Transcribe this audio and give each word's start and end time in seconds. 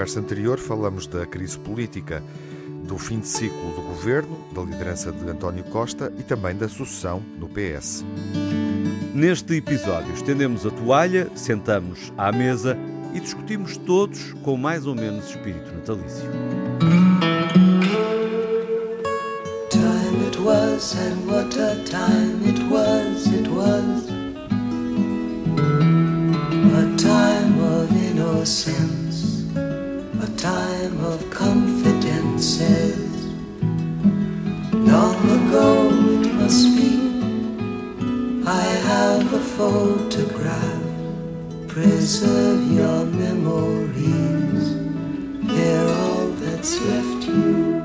conversa 0.00 0.18
anterior 0.18 0.58
falamos 0.58 1.06
da 1.06 1.26
crise 1.26 1.58
política, 1.58 2.22
do 2.84 2.96
fim 2.96 3.20
de 3.20 3.28
ciclo 3.28 3.74
do 3.74 3.82
governo, 3.82 4.42
da 4.50 4.62
liderança 4.62 5.12
de 5.12 5.28
António 5.28 5.62
Costa 5.64 6.10
e 6.18 6.22
também 6.22 6.56
da 6.56 6.70
sucessão 6.70 7.22
no 7.38 7.46
PS. 7.46 8.02
Neste 9.14 9.56
episódio, 9.56 10.10
estendemos 10.14 10.64
a 10.64 10.70
toalha, 10.70 11.28
sentamos 11.34 12.10
à 12.16 12.32
mesa 12.32 12.78
e 13.12 13.20
discutimos 13.20 13.76
todos 13.76 14.32
com 14.42 14.56
mais 14.56 14.86
ou 14.86 14.94
menos 14.94 15.28
espírito 15.28 15.70
natalício. 15.70 16.30
Time 19.68 20.26
it 20.28 20.38
was 20.40 20.94
and 20.94 21.30
what 21.30 21.54
a 21.58 21.76
time 21.84 22.40
it 22.48 22.62
was, 22.72 23.26
it 23.26 23.46
was 23.50 24.08
a 26.72 26.96
time 26.96 27.60
of 27.60 27.92
innocence, 27.94 28.99
time 30.40 31.04
of 31.04 31.20
confidences. 31.28 32.96
Long 34.72 35.20
ago 35.38 35.90
it 36.22 36.32
must 36.32 36.66
be, 36.76 36.96
I 38.46 38.64
have 38.88 39.34
a 39.34 39.38
photograph. 39.38 40.80
Preserve 41.68 42.72
your 42.72 43.04
memories, 43.04 44.64
they're 45.46 45.88
all 45.88 46.28
that's 46.40 46.80
left 46.86 47.26
you. 47.28 47.82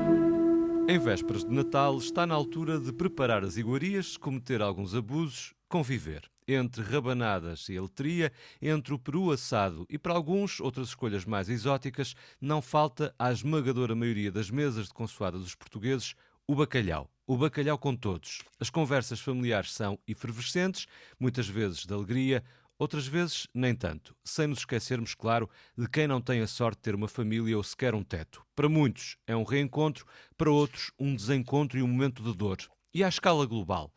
Em 0.88 0.98
vésperas 0.98 1.44
de 1.44 1.52
Natal, 1.52 1.98
está 1.98 2.26
na 2.26 2.34
altura 2.34 2.80
de 2.80 2.90
preparar 2.90 3.44
as 3.44 3.58
iguarias, 3.58 4.16
cometer 4.16 4.62
alguns 4.62 4.94
abusos, 4.94 5.52
conviver. 5.68 6.22
Entre 6.48 6.82
rabanadas 6.82 7.68
e 7.68 7.78
letria, 7.78 8.32
entre 8.62 8.94
o 8.94 8.98
peru 8.98 9.32
assado 9.32 9.84
e, 9.90 9.98
para 9.98 10.14
alguns, 10.14 10.60
outras 10.60 10.88
escolhas 10.88 11.24
mais 11.24 11.48
exóticas, 11.48 12.14
não 12.40 12.62
falta 12.62 13.14
à 13.18 13.32
esmagadora 13.32 13.94
maioria 13.94 14.30
das 14.30 14.50
mesas 14.50 14.86
de 14.86 14.94
consoada 14.94 15.38
dos 15.38 15.54
portugueses 15.54 16.14
o 16.46 16.54
bacalhau. 16.54 17.10
O 17.26 17.36
bacalhau 17.36 17.76
com 17.76 17.96
todos. 17.96 18.42
As 18.60 18.70
conversas 18.70 19.18
familiares 19.18 19.72
são 19.72 19.98
efervescentes, 20.06 20.86
muitas 21.18 21.48
vezes 21.48 21.84
de 21.84 21.92
alegria, 21.92 22.44
Outras 22.78 23.06
vezes, 23.06 23.46
nem 23.54 23.74
tanto, 23.74 24.14
sem 24.22 24.46
nos 24.46 24.58
esquecermos, 24.58 25.14
claro, 25.14 25.48
de 25.78 25.88
quem 25.88 26.06
não 26.06 26.20
tem 26.20 26.42
a 26.42 26.46
sorte 26.46 26.76
de 26.76 26.82
ter 26.82 26.94
uma 26.94 27.08
família 27.08 27.56
ou 27.56 27.62
sequer 27.62 27.94
um 27.94 28.04
teto. 28.04 28.44
Para 28.54 28.68
muitos 28.68 29.16
é 29.26 29.34
um 29.34 29.44
reencontro, 29.44 30.04
para 30.36 30.50
outros, 30.50 30.92
um 30.98 31.16
desencontro 31.16 31.78
e 31.78 31.82
um 31.82 31.88
momento 31.88 32.22
de 32.22 32.36
dor. 32.36 32.58
E 32.92 33.02
à 33.02 33.08
escala 33.08 33.46
global. 33.46 33.90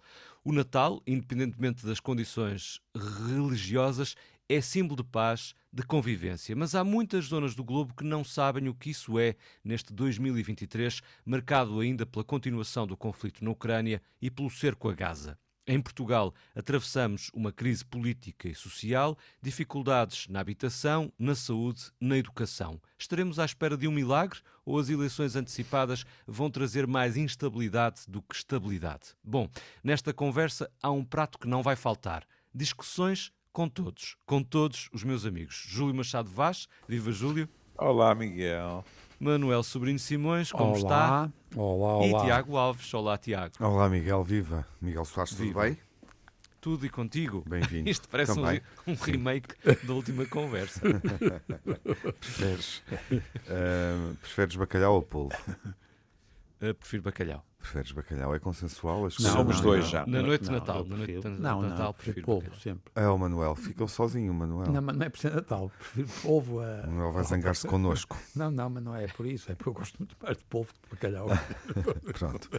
O 0.50 0.52
Natal, 0.52 1.00
independentemente 1.05 1.86
das 1.86 2.00
condições 2.00 2.81
religiosas, 2.97 4.16
é 4.50 4.59
símbolo 4.59 5.03
de 5.03 5.08
paz, 5.08 5.53
de 5.72 5.83
convivência. 5.83 6.55
Mas 6.55 6.73
há 6.73 6.83
muitas 6.83 7.25
zonas 7.25 7.53
do 7.53 7.64
globo 7.64 7.94
que 7.94 8.03
não 8.03 8.23
sabem 8.23 8.67
o 8.67 8.73
que 8.73 8.89
isso 8.89 9.20
é 9.20 9.36
neste 9.64 9.94
2023, 9.94 11.02
marcado 11.23 11.80
ainda 11.80 12.03
pela 12.03 12.25
continuação 12.25 12.88
do 12.88 12.97
conflito 12.97 13.45
na 13.45 13.52
Ucrânia 13.52 14.02
e 14.20 14.31
pelo 14.31 14.50
cerco 14.50 14.89
a 14.89 14.94
Gaza. 14.95 15.38
Em 15.71 15.79
Portugal, 15.79 16.33
atravessamos 16.55 17.29
uma 17.31 17.51
crise 17.51 17.85
política 17.85 18.49
e 18.49 18.55
social, 18.55 19.15
dificuldades 19.39 20.27
na 20.27 20.39
habitação, 20.39 21.13
na 21.19 21.35
saúde, 21.35 21.91
na 22.01 22.17
educação. 22.17 22.81
Estaremos 22.97 23.37
à 23.37 23.45
espera 23.45 23.77
de 23.77 23.87
um 23.87 23.91
milagre 23.91 24.39
ou 24.65 24.79
as 24.79 24.89
eleições 24.89 25.35
antecipadas 25.35 26.07
vão 26.25 26.49
trazer 26.49 26.87
mais 26.87 27.15
instabilidade 27.15 28.01
do 28.07 28.19
que 28.19 28.33
estabilidade? 28.33 29.13
Bom, 29.23 29.47
nesta 29.83 30.11
conversa 30.11 30.71
há 30.81 30.89
um 30.89 31.05
prato 31.05 31.37
que 31.37 31.47
não 31.47 31.61
vai 31.61 31.75
faltar: 31.75 32.25
discussões 32.51 33.31
com 33.53 33.69
todos, 33.69 34.17
com 34.25 34.41
todos 34.41 34.89
os 34.91 35.03
meus 35.03 35.23
amigos. 35.23 35.65
Júlio 35.67 35.93
Machado 35.93 36.31
Vaz, 36.31 36.67
viva 36.87 37.11
Júlio. 37.11 37.47
Olá, 37.77 38.15
Miguel. 38.15 38.83
Manuel 39.19 39.63
Sobrinho 39.63 39.99
Simões, 39.99 40.49
como 40.49 40.69
olá, 40.69 40.77
está? 40.77 41.31
Olá, 41.53 41.97
olá. 41.97 42.21
E 42.21 42.25
Tiago 42.25 42.55
Alves, 42.55 42.93
olá 42.93 43.17
Tiago. 43.17 43.53
Olá 43.59 43.89
Miguel, 43.89 44.23
viva. 44.23 44.65
Miguel 44.81 45.03
Soares, 45.03 45.35
tudo 45.35 45.59
bem? 45.59 45.77
Tudo 46.61 46.85
e 46.85 46.89
contigo. 46.89 47.43
Bem-vindo. 47.45 47.89
Isto 47.91 48.08
parece 48.08 48.31
um, 48.39 48.45
um, 48.45 48.93
remake 49.02 49.55
da 49.83 49.93
última 49.93 50.25
conversa. 50.25 50.79
preferes, 52.19 52.81
uh, 53.11 54.15
preferes 54.21 54.55
bacalhau 54.55 54.95
ou 54.95 55.02
polvo? 55.02 55.35
Uh, 56.61 56.73
prefiro 56.73 57.03
bacalhau. 57.03 57.45
Preferes 57.58 57.92
bacalhau? 57.92 58.33
É 58.33 58.39
consensual? 58.39 59.05
Acho 59.05 59.17
que 59.17 59.23
não, 59.23 59.31
somos 59.31 59.55
não, 59.58 59.64
dois 59.64 59.83
não. 59.83 59.92
já. 59.92 60.05
Na 60.05 60.21
noite 60.21 60.45
de 60.45 60.52
Natal. 60.52 60.86
Na 60.86 60.95
noite 60.97 61.20
de 61.20 61.30
Natal, 61.30 61.61
não, 61.61 61.93
prefiro 61.93 62.25
polvo 62.25 62.55
sempre. 62.55 62.92
É 62.95 63.08
o 63.08 63.17
Manuel. 63.17 63.55
Ficou 63.55 63.87
sozinho 63.87 64.31
o 64.31 64.36
Manuel. 64.36 64.71
Não, 64.71 64.81
mas 64.81 64.95
não 64.95 65.05
é 65.05 65.09
por 65.09 65.20
ser 65.20 65.33
Natal. 65.33 65.71
Prefiro 65.77 66.08
polvo 66.21 66.61
a... 66.61 66.83
O 66.86 66.92
Manuel 66.92 67.11
vai 67.11 67.23
zangar-se 67.25 67.67
connosco. 67.67 68.17
Não, 68.36 68.49
não, 68.49 68.70
mas 68.70 68.83
não 68.83 68.95
é 68.95 69.08
por 69.08 69.25
isso. 69.25 69.52
É 69.52 69.55
porque 69.55 69.70
eu 69.70 69.73
gosto 69.73 69.97
muito 69.99 70.15
mais 70.21 70.37
de 70.37 70.43
polvo 70.45 70.73
que 70.73 70.81
de 70.81 70.95
bacalhau. 70.95 71.27
Pronto. 72.17 72.49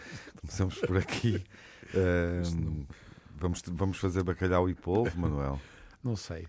Começamos 0.41 0.79
por 0.79 0.97
aqui. 0.99 1.43
Uh, 1.95 2.87
vamos, 3.37 3.63
vamos 3.67 3.99
fazer 3.99 4.23
bacalhau 4.23 4.69
e 4.69 4.75
polvo, 4.75 5.19
Manuel? 5.19 5.61
Não 6.05 6.17
sei. 6.17 6.47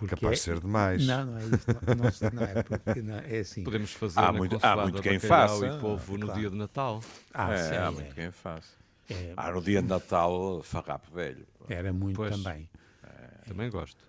Porque 0.00 0.16
Capaz 0.16 0.42
de 0.42 0.50
é... 0.50 0.54
ser 0.54 0.60
demais. 0.62 1.06
Não, 1.06 1.26
não 1.26 1.36
é 1.36 1.42
isso. 1.42 1.66
Não, 1.86 2.30
não, 2.32 2.42
é 2.42 2.62
porque 2.62 3.02
não, 3.02 3.18
é 3.18 3.38
assim. 3.38 3.62
Podemos 3.62 3.92
fazer 3.92 4.18
há 4.18 4.32
muito, 4.32 4.58
há 4.62 4.76
muito 4.76 5.02
quem 5.02 5.18
faça 5.18 5.66
e 5.66 5.78
povo 5.78 6.16
no 6.16 6.24
claro. 6.24 6.40
dia 6.40 6.50
de 6.50 6.56
Natal. 6.56 7.02
Ah, 7.34 7.52
é, 7.52 7.68
sim, 7.68 7.76
há 7.76 7.90
muito 7.90 8.14
quem 8.14 8.30
faça. 8.30 8.72
É. 9.10 9.34
Há 9.36 9.52
no 9.52 9.60
dia 9.60 9.82
de 9.82 9.88
Natal 9.88 10.62
farrapo 10.62 11.14
velho. 11.14 11.46
Era 11.68 11.92
muito 11.92 12.16
pois, 12.16 12.34
também. 12.34 12.66
É. 13.04 13.48
Também 13.48 13.68
gosto. 13.68 14.02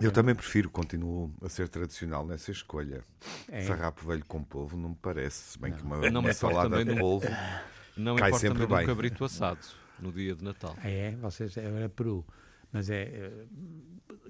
Eu 0.00 0.10
também 0.10 0.34
prefiro, 0.34 0.70
continuo 0.70 1.30
a 1.42 1.48
ser 1.50 1.68
tradicional 1.68 2.24
nessa 2.26 2.50
escolha. 2.50 3.04
É. 3.48 3.62
Farrapo 3.64 4.06
velho 4.06 4.24
com 4.24 4.42
polvo 4.42 4.78
não 4.78 4.90
me 4.90 4.96
parece, 4.96 5.52
se 5.52 5.58
bem 5.58 5.72
não. 5.72 5.78
que 5.78 5.84
uma, 5.84 6.10
não 6.10 6.20
uma 6.22 6.32
salada 6.32 6.82
de 6.82 6.96
polvo 6.96 7.26
não 7.94 8.16
cai 8.16 8.32
sempre 8.32 8.66
bem. 8.66 8.84
um 8.84 8.86
cabrito 8.86 9.22
assado 9.26 9.60
no 10.00 10.10
dia 10.10 10.34
de 10.34 10.42
Natal. 10.42 10.74
É, 10.82 11.10
vocês, 11.16 11.54
era 11.54 11.90
Peru. 11.90 12.24
Mas 12.72 12.90
é, 12.90 13.02
eh, 13.02 13.46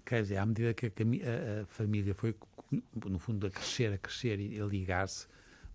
quer 0.04 0.22
dizer, 0.22 0.36
à 0.36 0.46
medida 0.46 0.72
que 0.74 0.86
a, 0.86 1.62
a, 1.62 1.66
família 1.66 2.14
foi, 2.14 2.34
no 3.04 3.18
fundo, 3.18 3.46
a 3.46 3.50
crescer, 3.50 3.92
a 3.92 3.98
crescer 3.98 4.38
e 4.40 4.60
a 4.60 4.64
ligar-se, 4.64 5.26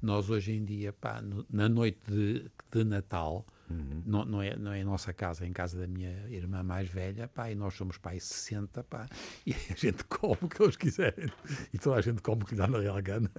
nós 0.02 0.30
hoje 0.30 0.52
em 0.52 0.66
dia, 0.66 0.92
pá, 0.92 1.22
no, 1.22 1.46
na 1.50 1.70
noite 1.70 2.00
de, 2.08 2.52
de 2.72 2.84
Natal, 2.84 3.46
uhum. 3.70 4.04
não, 4.06 4.26
não, 4.26 4.42
é, 4.42 4.56
não 4.56 4.74
é 4.74 4.82
a 4.82 4.86
nossa 4.86 5.14
casa, 5.14 5.46
é 5.46 5.48
em 5.48 5.54
casa 5.54 5.80
da 5.80 5.88
minha 5.88 6.28
irmã 6.30 6.62
mais 6.62 6.90
velha, 6.90 7.28
pá, 7.28 7.50
e 7.50 7.56
nós 7.56 7.74
somos 7.74 7.98
pai 7.98 8.20
60, 8.20 8.84
pá, 8.84 9.08
e 9.48 9.54
a 9.54 9.76
gente 9.76 10.04
come 10.06 10.38
o 10.42 10.50
que 10.50 10.62
eles 10.62 10.76
quiserem, 10.76 11.32
e 11.74 11.80
toda 11.80 11.98
a 11.98 12.02
gente 12.02 12.22
come 12.22 12.44
o 12.44 12.46
que 12.46 12.56
dá 12.56 12.68
na 12.68 12.80
real 12.80 13.02
gana, 13.02 13.32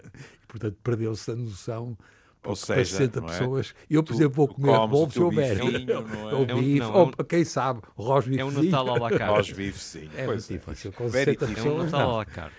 e 0.43 0.47
portanto 0.47 0.79
perdeu-se 0.83 1.31
a 1.31 1.37
noção 1.37 1.99
ou 2.45 2.55
seja, 2.55 2.85
60 2.85 3.19
é? 3.19 3.23
pessoas. 3.23 3.75
Eu, 3.91 4.03
por 4.03 4.13
tu, 4.13 4.15
exemplo, 4.15 4.35
vou 4.35 4.49
comer 4.49 4.87
bolo 4.87 5.11
se 5.11 5.21
houver. 5.21 5.59
Ou 5.63 6.43
é? 6.45 6.55
bife, 6.55 6.87
ou 6.87 7.13
quem 7.25 7.45
sabe, 7.45 7.81
rosbife. 7.97 8.41
É 8.41 8.45
um 8.47 8.51
Natal 8.51 8.91
à 8.91 8.99
la 8.99 9.11
carte. 9.11 9.37
Rosbife, 9.37 9.79
sim. 9.79 10.11
É 10.17 10.27
muito 10.27 10.53
é. 10.53 10.57
difícil. 10.59 10.93
Com 10.93 11.09
60 11.09 11.47
pessoas. 11.47 11.67
É 11.67 11.71
um 11.71 11.85
Natal 11.85 12.11
à 12.11 12.17
la 12.19 12.25
carte. 12.25 12.57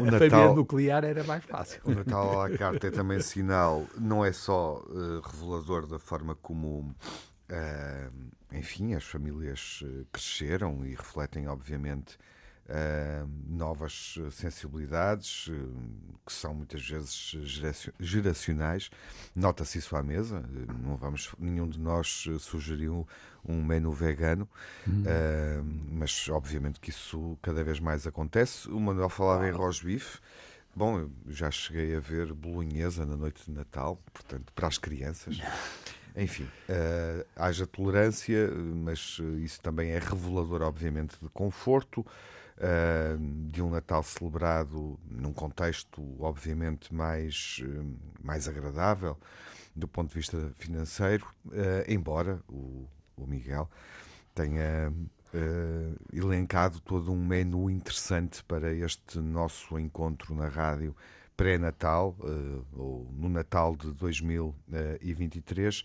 o 0.00 0.04
Natal, 0.04 0.18
família 0.18 0.54
nuclear 0.54 1.04
era 1.04 1.24
mais 1.24 1.44
fácil. 1.44 1.80
O 1.84 1.90
Natal 1.90 2.40
à 2.40 2.48
la 2.48 2.58
carte 2.58 2.86
é 2.88 2.90
também 2.90 3.20
sinal, 3.20 3.86
não 3.98 4.24
é 4.24 4.32
só 4.32 4.82
uh, 4.86 5.20
revelador 5.20 5.86
da 5.86 5.98
forma 5.98 6.34
como, 6.34 6.94
uh, 7.50 8.12
enfim, 8.52 8.94
as 8.94 9.04
famílias 9.04 9.80
uh, 9.82 10.06
cresceram 10.12 10.84
e 10.84 10.90
refletem, 10.90 11.48
obviamente, 11.48 12.18
Uh, 12.66 13.28
novas 13.46 14.18
sensibilidades 14.32 15.48
uh, 15.48 15.52
que 16.24 16.32
são 16.32 16.54
muitas 16.54 16.80
vezes 16.88 17.36
geracionais. 18.00 18.88
Nota-se 19.36 19.76
isso 19.76 19.94
à 19.94 20.02
mesa. 20.02 20.38
Uh, 20.38 20.72
não 20.82 20.96
vamos, 20.96 21.34
nenhum 21.38 21.68
de 21.68 21.78
nós 21.78 22.26
sugeriu 22.40 23.06
um 23.46 23.62
menu 23.62 23.92
vegano, 23.92 24.48
uhum. 24.86 25.04
mas 25.90 26.26
obviamente 26.30 26.80
que 26.80 26.88
isso 26.88 27.38
cada 27.42 27.62
vez 27.62 27.78
mais 27.78 28.06
acontece. 28.06 28.66
O 28.70 28.80
Manuel 28.80 29.10
falava 29.10 29.46
em 29.46 29.52
rosbife. 29.52 30.18
Bom, 30.74 31.00
eu 31.00 31.10
já 31.28 31.50
cheguei 31.50 31.94
a 31.94 32.00
ver 32.00 32.32
bolonhesa 32.32 33.04
na 33.04 33.14
noite 33.14 33.44
de 33.44 33.50
Natal, 33.50 34.00
portanto, 34.10 34.50
para 34.54 34.68
as 34.68 34.78
crianças. 34.78 35.38
Enfim, 36.16 36.44
uh, 36.44 37.26
haja 37.36 37.66
tolerância, 37.66 38.50
mas 38.50 39.18
isso 39.42 39.60
também 39.60 39.90
é 39.90 39.98
revelador, 39.98 40.62
obviamente, 40.62 41.16
de 41.20 41.28
conforto 41.28 42.00
uh, 42.00 42.33
de 43.50 43.60
um 43.60 43.70
Natal 43.70 44.02
celebrado 44.02 44.98
num 45.10 45.32
contexto, 45.32 46.02
obviamente, 46.20 46.94
mais, 46.94 47.60
uh, 47.64 47.96
mais 48.22 48.48
agradável 48.48 49.18
do 49.74 49.88
ponto 49.88 50.10
de 50.10 50.14
vista 50.14 50.52
financeiro, 50.56 51.26
uh, 51.46 51.84
embora 51.88 52.40
o, 52.48 52.88
o, 53.16 53.26
Miguel 53.26 53.68
tenha 54.34 54.92
elencado 56.12 56.78
todo 56.78 57.10
um 57.12 57.26
menu 57.26 57.68
interessante 57.68 58.44
para 58.44 58.72
este 58.72 59.18
nosso 59.18 59.76
encontro 59.76 60.32
na 60.32 60.46
rádio 60.46 60.94
pré-natal, 61.36 62.16
ou 62.72 63.10
no 63.12 63.28
Natal 63.28 63.74
de 63.74 63.90
2023, 63.90 65.82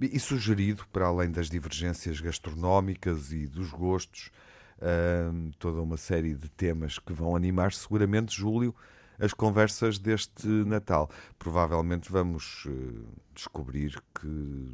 e 0.00 0.20
sugerido, 0.20 0.86
para 0.92 1.06
além 1.06 1.32
das 1.32 1.50
divergências 1.50 2.20
gastronómicas 2.20 3.32
e 3.32 3.48
dos 3.48 3.72
gostos, 3.72 4.30
uh, 4.78 5.50
toda 5.58 5.80
uma 5.80 5.96
série 5.96 6.34
de 6.34 6.48
temas 6.48 6.98
que 6.98 7.12
vão 7.12 7.36
animar 7.36 7.72
seguramente, 7.72 8.36
Júlio, 8.36 8.74
as 9.18 9.32
conversas 9.32 9.98
deste 9.98 10.46
Natal. 10.46 11.10
Provavelmente 11.38 12.10
vamos 12.10 12.64
uh, 12.66 13.06
descobrir 13.34 14.02
que 14.14 14.68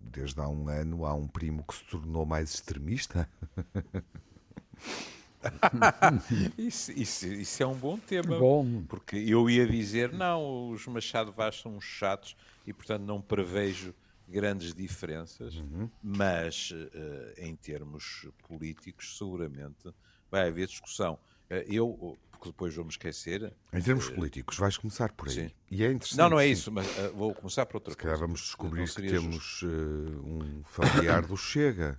desde 0.00 0.40
há 0.40 0.48
um 0.48 0.68
ano 0.68 1.04
há 1.04 1.14
um 1.14 1.28
primo 1.28 1.62
que 1.62 1.74
se 1.74 1.84
tornou 1.84 2.26
mais 2.26 2.54
extremista. 2.54 3.28
isso, 6.58 6.92
isso, 6.92 7.26
isso, 7.26 7.62
é 7.62 7.66
um 7.66 7.74
bom 7.74 7.98
tema. 7.98 8.38
Bom. 8.38 8.82
Porque 8.88 9.16
eu 9.16 9.48
ia 9.48 9.66
dizer, 9.66 10.12
não, 10.12 10.70
os 10.70 10.86
Machado 10.86 11.32
Vaz 11.32 11.60
são 11.60 11.80
chatos 11.80 12.36
e, 12.66 12.72
portanto, 12.72 13.02
não 13.02 13.20
prevejo 13.20 13.94
grandes 14.28 14.74
diferenças, 14.74 15.54
uhum. 15.56 15.90
mas 16.02 16.70
uh, 16.70 17.32
em 17.38 17.56
termos 17.56 18.28
políticos, 18.46 19.16
seguramente 19.16 19.92
vai 20.30 20.48
haver 20.48 20.66
discussão. 20.66 21.14
Uh, 21.50 21.64
eu, 21.66 22.18
porque 22.30 22.50
depois 22.50 22.74
vou-me 22.74 22.90
esquecer. 22.90 23.52
Em 23.72 23.80
termos 23.80 24.08
uh, 24.08 24.14
políticos, 24.14 24.58
vais 24.58 24.76
começar 24.76 25.10
por 25.12 25.28
aí. 25.28 25.34
Sim. 25.34 25.50
E 25.70 25.82
é 25.82 25.90
interessante. 25.90 26.18
Não, 26.18 26.28
não 26.30 26.38
é 26.38 26.44
sim. 26.44 26.52
isso, 26.52 26.70
mas 26.70 26.86
uh, 26.86 27.14
vou 27.14 27.34
começar 27.34 27.64
por 27.64 27.76
outra 27.76 27.92
Se 27.92 27.96
coisa. 27.96 28.16
vamos 28.16 28.40
descobrir 28.40 28.86
que 28.88 29.02
temos 29.02 29.62
uh, 29.62 29.66
um 29.66 30.62
familiar 30.64 31.22
do 31.26 31.36
Chega. 31.36 31.98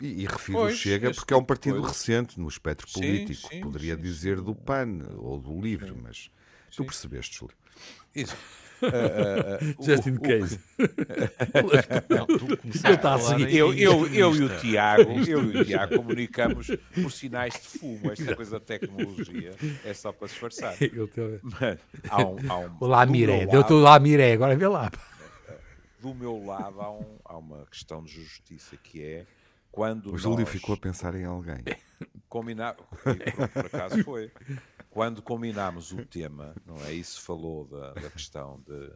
e, 0.00 0.22
e 0.22 0.26
refiro 0.26 0.58
pois, 0.58 0.74
o 0.74 0.78
Chega 0.78 1.12
porque 1.12 1.34
é 1.34 1.36
um 1.36 1.44
partido 1.44 1.80
coisa. 1.80 1.88
recente 1.88 2.38
no 2.38 2.48
espectro 2.48 2.88
sim, 2.88 3.00
político. 3.00 3.48
Sim, 3.48 3.60
Poderia 3.60 3.96
dizer 3.96 4.40
do 4.40 4.54
PAN 4.54 5.00
ou 5.18 5.38
do 5.38 5.60
LIVRE, 5.60 5.94
mas 6.00 6.30
tu 6.76 6.84
percebeste, 6.84 7.38
Júlio. 7.38 7.56
Isso. 8.14 8.36
Uh, 8.90 9.82
Just 9.82 10.06
in 10.06 10.16
case. 10.16 10.58
Seguir. 13.18 13.56
Eu, 13.56 13.74
eu, 13.74 14.06
eu 14.06 14.34
e 14.34 14.42
o 14.42 14.58
Tiago, 14.58 15.12
eu 15.28 15.44
e 15.44 15.58
o 15.58 15.64
Tiago 15.64 15.96
comunicamos 15.96 16.68
por 16.94 17.12
sinais 17.12 17.52
de 17.54 17.78
fumo. 17.78 18.10
Esta 18.10 18.34
coisa 18.34 18.52
da 18.52 18.60
tecnologia 18.60 19.52
é 19.84 19.92
só 19.92 20.12
para 20.12 20.28
disfarçar. 20.28 20.74
Mas 21.60 21.78
há 22.08 22.24
um, 22.24 22.36
há 22.48 22.58
um, 22.58 22.76
Olá, 22.80 23.04
Miré. 23.04 23.46
Deu-te 23.46 23.72
lá, 23.74 23.98
Miré. 23.98 24.32
Agora 24.32 24.56
vê 24.56 24.66
lá. 24.66 24.90
Do 26.00 26.14
meu 26.14 26.42
lado 26.42 26.80
há, 26.80 26.90
um, 26.90 27.18
há 27.24 27.36
uma 27.36 27.66
questão 27.66 28.02
de 28.02 28.12
justiça 28.12 28.76
que 28.82 29.02
é 29.02 29.26
quando. 29.70 30.14
O 30.14 30.18
Júlio 30.18 30.46
ficou 30.46 30.74
a 30.74 30.78
pensar 30.78 31.14
em 31.14 31.24
alguém. 31.24 31.58
Combinar. 32.28 32.74
Por, 32.74 32.86
por 33.52 33.66
acaso 33.66 34.02
foi 34.04 34.30
quando 35.00 35.22
combinámos 35.22 35.92
o 35.92 36.04
tema, 36.04 36.54
não 36.66 36.76
é? 36.84 36.92
Isso 36.92 37.22
falou 37.22 37.64
da, 37.64 37.94
da 37.94 38.10
questão 38.10 38.62
de, 38.66 38.92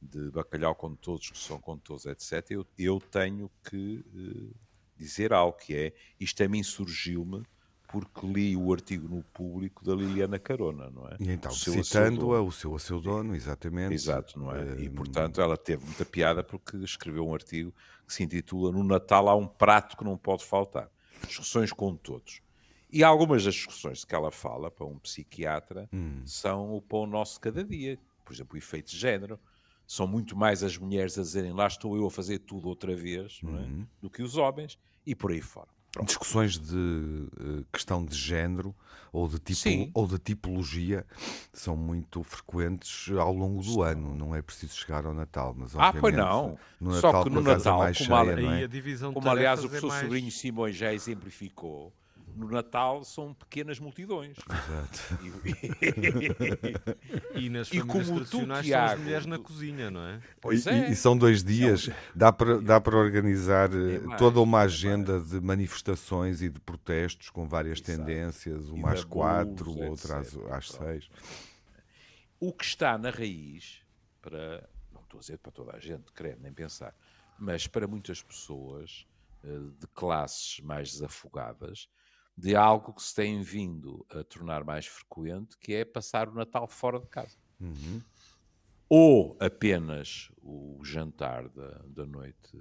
de, 0.00 0.30
bacalhau 0.30 0.72
com 0.72 0.94
todos, 0.94 1.30
que 1.30 1.36
são 1.36 1.58
com 1.58 1.76
todos, 1.76 2.06
etc. 2.06 2.48
Eu, 2.48 2.66
eu 2.78 3.00
tenho 3.00 3.50
que 3.68 4.04
uh, 4.14 4.54
dizer 4.96 5.32
algo 5.32 5.58
que 5.58 5.74
é, 5.74 5.92
isto 6.20 6.44
a 6.44 6.48
mim 6.48 6.62
surgiu-me 6.62 7.42
porque 7.88 8.24
li 8.24 8.56
o 8.56 8.72
artigo 8.72 9.08
no 9.08 9.24
público 9.24 9.84
da 9.84 9.96
Liliana 9.96 10.38
Carona, 10.38 10.88
não 10.90 11.08
é? 11.08 11.16
E 11.18 11.32
então, 11.32 11.50
citando-a, 11.50 12.40
o 12.40 12.52
seu 12.52 12.76
a 12.76 12.78
seu 12.78 13.00
dono, 13.00 13.34
exatamente. 13.34 13.94
Exato, 13.94 14.38
não 14.38 14.54
é? 14.54 14.76
E, 14.80 14.88
portanto, 14.88 15.40
ela 15.40 15.56
teve 15.56 15.84
muita 15.84 16.04
piada 16.04 16.44
porque 16.44 16.76
escreveu 16.76 17.26
um 17.26 17.34
artigo 17.34 17.74
que 18.06 18.14
se 18.14 18.22
intitula 18.22 18.70
No 18.70 18.84
Natal 18.84 19.28
há 19.28 19.34
um 19.34 19.48
prato 19.48 19.96
que 19.96 20.04
não 20.04 20.16
pode 20.16 20.44
faltar. 20.44 20.88
Discussões 21.26 21.72
com 21.72 21.96
todos. 21.96 22.41
E 22.92 23.02
algumas 23.02 23.44
das 23.44 23.54
discussões 23.54 24.04
que 24.04 24.14
ela 24.14 24.30
fala 24.30 24.70
para 24.70 24.84
um 24.84 24.98
psiquiatra 24.98 25.88
hum. 25.92 26.20
são 26.26 26.74
o 26.74 26.82
pão 26.82 27.06
nosso 27.06 27.34
de 27.34 27.40
cada 27.40 27.64
dia. 27.64 27.98
Por 28.24 28.34
exemplo, 28.34 28.54
o 28.54 28.58
efeito 28.58 28.90
de 28.90 28.98
género. 28.98 29.40
São 29.86 30.06
muito 30.06 30.36
mais 30.36 30.62
as 30.62 30.76
mulheres 30.78 31.18
a 31.18 31.22
dizerem 31.22 31.52
lá 31.52 31.66
estou 31.66 31.96
eu 31.96 32.06
a 32.06 32.10
fazer 32.10 32.38
tudo 32.38 32.68
outra 32.68 32.94
vez 32.94 33.40
é? 33.42 33.46
Uhum. 33.46 33.86
do 34.00 34.08
que 34.08 34.22
os 34.22 34.36
homens 34.36 34.78
e 35.04 35.14
por 35.14 35.32
aí 35.32 35.40
fora. 35.40 35.68
Pronto. 35.92 36.06
Discussões 36.06 36.58
de 36.58 36.74
uh, 36.76 37.66
questão 37.70 38.02
de 38.02 38.16
género 38.16 38.74
ou 39.12 39.28
de, 39.28 39.38
tipo, 39.38 39.90
ou 39.92 40.06
de 40.06 40.18
tipologia 40.18 41.04
são 41.52 41.76
muito 41.76 42.22
frequentes 42.22 43.10
ao 43.10 43.34
longo 43.34 43.62
do 43.62 43.74
Sim. 43.74 43.82
ano. 43.82 44.14
Não 44.14 44.34
é 44.34 44.40
preciso 44.40 44.74
chegar 44.74 45.04
ao 45.04 45.12
Natal, 45.12 45.54
mas 45.54 45.76
Ah, 45.76 45.92
pois 45.92 46.14
não. 46.14 46.58
No 46.80 46.92
Natal, 46.92 47.12
Só 47.12 47.24
que 47.24 47.30
no 47.30 47.42
Natal, 47.42 47.78
mais 47.78 47.98
como, 47.98 48.08
cheia, 48.08 48.58
a, 48.58 48.64
é? 48.64 49.12
como 49.12 49.28
aliás 49.28 49.60
o 49.60 49.68
professor 49.68 49.88
mais... 49.88 50.02
Sobrinho 50.02 50.30
Simões 50.30 50.74
já 50.74 50.94
exemplificou, 50.94 51.92
no 52.34 52.48
Natal 52.48 53.04
são 53.04 53.34
pequenas 53.34 53.78
multidões. 53.78 54.36
Exato. 54.38 55.18
E, 57.34 57.46
e 57.46 57.48
nas 57.48 57.72
e 57.72 57.78
famílias 57.80 58.08
tradicionais 58.08 58.60
tu, 58.60 58.66
Tiago, 58.66 58.86
são 58.86 58.94
as 58.94 59.00
mulheres 59.00 59.26
na 59.26 59.38
cozinha, 59.38 59.90
não 59.90 60.00
é? 60.00 60.20
Pois 60.40 60.66
é. 60.66 60.90
E, 60.90 60.96
são 60.96 61.16
dois 61.16 61.42
dias, 61.42 61.90
dá 62.14 62.32
para, 62.32 62.60
dá 62.60 62.80
para 62.80 62.96
organizar 62.96 63.70
é 63.72 63.98
mais, 64.00 64.18
toda 64.18 64.40
uma 64.40 64.62
é 64.62 64.64
agenda 64.64 65.20
de 65.20 65.40
manifestações 65.40 66.42
e 66.42 66.48
de 66.48 66.60
protestos 66.60 67.30
com 67.30 67.46
várias 67.46 67.80
Exato. 67.80 67.98
tendências, 67.98 68.68
uma 68.68 68.92
às 68.92 69.04
quatro, 69.04 69.70
luz, 69.70 69.90
outra 69.90 70.18
às, 70.18 70.36
às 70.50 70.68
seis. 70.70 71.08
O 72.40 72.52
que 72.52 72.64
está 72.64 72.98
na 72.98 73.10
raiz, 73.10 73.82
para, 74.20 74.68
não 74.92 75.02
estou 75.02 75.18
a 75.18 75.20
dizer 75.20 75.38
para 75.38 75.52
toda 75.52 75.76
a 75.76 75.78
gente, 75.78 76.12
creio, 76.12 76.38
nem 76.40 76.52
pensar, 76.52 76.94
mas 77.38 77.66
para 77.66 77.86
muitas 77.86 78.22
pessoas 78.22 79.06
eh, 79.44 79.58
de 79.80 79.86
classes 79.88 80.60
mais 80.60 80.92
desafogadas, 80.92 81.88
de 82.36 82.56
algo 82.56 82.92
que 82.92 83.02
se 83.02 83.14
tem 83.14 83.42
vindo 83.42 84.04
a 84.10 84.24
tornar 84.24 84.64
mais 84.64 84.86
frequente, 84.86 85.56
que 85.58 85.74
é 85.74 85.84
passar 85.84 86.28
o 86.28 86.34
Natal 86.34 86.66
fora 86.66 86.98
de 86.98 87.06
casa. 87.06 87.36
Uhum. 87.60 88.02
Ou 88.88 89.36
apenas 89.40 90.30
o 90.42 90.80
jantar 90.82 91.48
da, 91.48 91.82
da 91.86 92.06
noite 92.06 92.58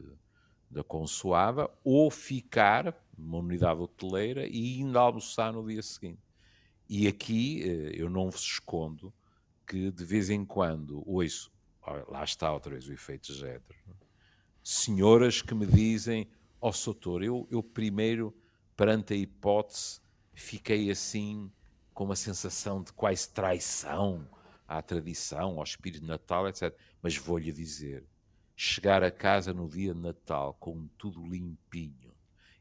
da 0.69 0.83
consoada, 0.83 1.69
ou 1.83 2.09
ficar 2.09 2.95
numa 3.17 3.39
unidade 3.39 3.81
hoteleira 3.81 4.47
e 4.47 4.79
indo 4.79 4.97
almoçar 4.97 5.51
no 5.51 5.67
dia 5.67 5.81
seguinte. 5.81 6.21
E 6.87 7.07
aqui 7.07 7.61
eh, 7.63 7.91
eu 7.93 8.09
não 8.09 8.29
vos 8.29 8.41
escondo 8.41 9.13
que 9.67 9.91
de 9.91 10.03
vez 10.05 10.29
em 10.29 10.45
quando 10.45 11.03
ouço, 11.05 11.51
lá 12.07 12.23
está 12.23 12.51
outra 12.51 12.71
vez 12.71 12.87
o 12.87 12.93
efeito 12.93 13.33
género, 13.33 13.63
senhoras 14.63 15.41
que 15.41 15.53
me 15.53 15.65
dizem, 15.65 16.29
ó 16.59 16.69
oh, 16.69 16.73
Soutor, 16.73 17.23
eu, 17.23 17.47
eu 17.49 17.63
primeiro 17.63 18.33
perante 18.81 19.13
a 19.13 19.15
hipótese, 19.15 20.01
fiquei 20.33 20.89
assim 20.89 21.51
com 21.93 22.05
uma 22.05 22.15
sensação 22.15 22.81
de 22.81 22.91
quase 22.91 23.29
traição 23.29 24.27
à 24.67 24.81
tradição, 24.81 25.59
ao 25.59 25.63
espírito 25.63 26.01
de 26.01 26.07
Natal, 26.07 26.49
etc. 26.49 26.75
Mas 26.99 27.15
vou-lhe 27.15 27.51
dizer, 27.51 28.03
chegar 28.55 29.03
a 29.03 29.11
casa 29.11 29.53
no 29.53 29.69
dia 29.69 29.93
de 29.93 29.99
Natal 29.99 30.57
com 30.59 30.87
tudo 30.97 31.23
limpinho 31.23 32.11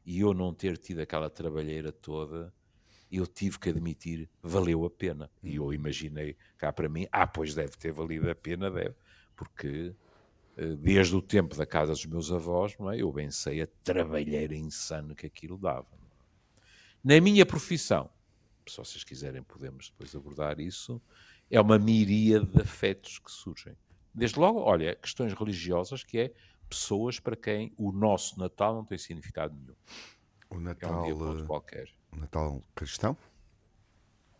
e 0.05 0.19
eu 0.19 0.31
não 0.31 0.53
ter 0.53 0.77
tido 0.77 0.99
aquela 0.99 1.27
trabalheira 1.27 1.91
toda, 1.91 2.53
eu 3.11 3.25
tive 3.25 3.57
que 3.57 3.69
admitir, 3.69 4.29
valeu 4.43 4.85
a 4.85 4.91
pena. 4.91 5.27
E 5.41 5.55
eu 5.55 5.73
imaginei 5.73 6.37
cá 6.55 6.71
para 6.71 6.87
mim, 6.87 7.07
ah, 7.11 7.25
pois 7.25 7.55
deve 7.55 7.75
ter 7.77 7.91
valido 7.91 8.29
a 8.29 8.35
pena, 8.35 8.69
deve, 8.69 8.93
porque 9.35 9.95
eh, 10.55 10.75
desde 10.75 11.15
o 11.15 11.21
tempo 11.21 11.55
da 11.55 11.65
casa 11.65 11.93
dos 11.93 12.05
meus 12.05 12.31
avós, 12.31 12.77
não 12.77 12.91
é? 12.91 13.01
eu 13.01 13.11
bem 13.11 13.31
sei 13.31 13.63
a 13.63 13.67
trabalheira 13.83 14.53
insana 14.53 15.15
que 15.15 15.25
aquilo 15.25 15.57
dava. 15.57 16.00
Na 17.03 17.19
minha 17.19 17.45
profissão, 17.45 18.09
se 18.67 18.77
vocês 18.77 19.03
quiserem, 19.03 19.41
podemos 19.41 19.89
depois 19.89 20.15
abordar 20.15 20.59
isso, 20.59 21.01
é 21.49 21.59
uma 21.59 21.79
miríade 21.79 22.45
de 22.45 22.61
afetos 22.61 23.19
que 23.19 23.31
surgem. 23.31 23.75
Desde 24.13 24.39
logo, 24.39 24.59
olha, 24.59 24.95
questões 24.95 25.33
religiosas, 25.33 26.03
que 26.03 26.19
é 26.19 26.33
pessoas 26.69 27.19
para 27.19 27.35
quem 27.35 27.73
o 27.77 27.91
nosso 27.91 28.39
Natal 28.39 28.75
não 28.75 28.85
tem 28.85 28.97
significado 28.97 29.53
nenhum. 29.55 29.75
O 30.49 30.59
Natal, 30.59 31.05
é 31.05 31.13
um 31.13 31.35
dia 31.35 31.45
qualquer. 31.45 31.89
O 32.11 32.17
Natal 32.17 32.63
cristão? 32.75 33.17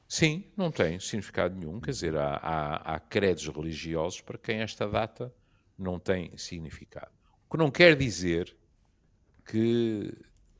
Sim, 0.08 0.52
não 0.58 0.72
tem 0.72 1.00
significado 1.00 1.56
nenhum. 1.56 1.80
Quer 1.80 1.92
dizer, 1.92 2.18
há, 2.18 2.36
há, 2.36 2.96
há 2.96 3.00
credos 3.00 3.48
religiosos 3.48 4.22
para 4.22 4.38
quem 4.38 4.60
esta 4.60 4.88
data 4.88 5.34
não 5.78 6.00
tem 6.00 6.38
significado. 6.38 7.12
O 7.48 7.52
que 7.52 7.58
não 7.58 7.72
quer 7.72 7.96
dizer 7.96 8.56
que 9.46 10.14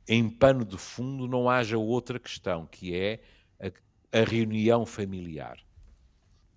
em 0.06 0.28
pano 0.28 0.64
de 0.64 0.76
fundo 0.76 1.26
não 1.28 1.48
haja 1.48 1.78
outra 1.78 2.18
questão, 2.18 2.66
que 2.66 2.94
é 2.94 3.22
a, 3.60 4.18
a 4.20 4.24
reunião 4.24 4.84
familiar. 4.84 5.58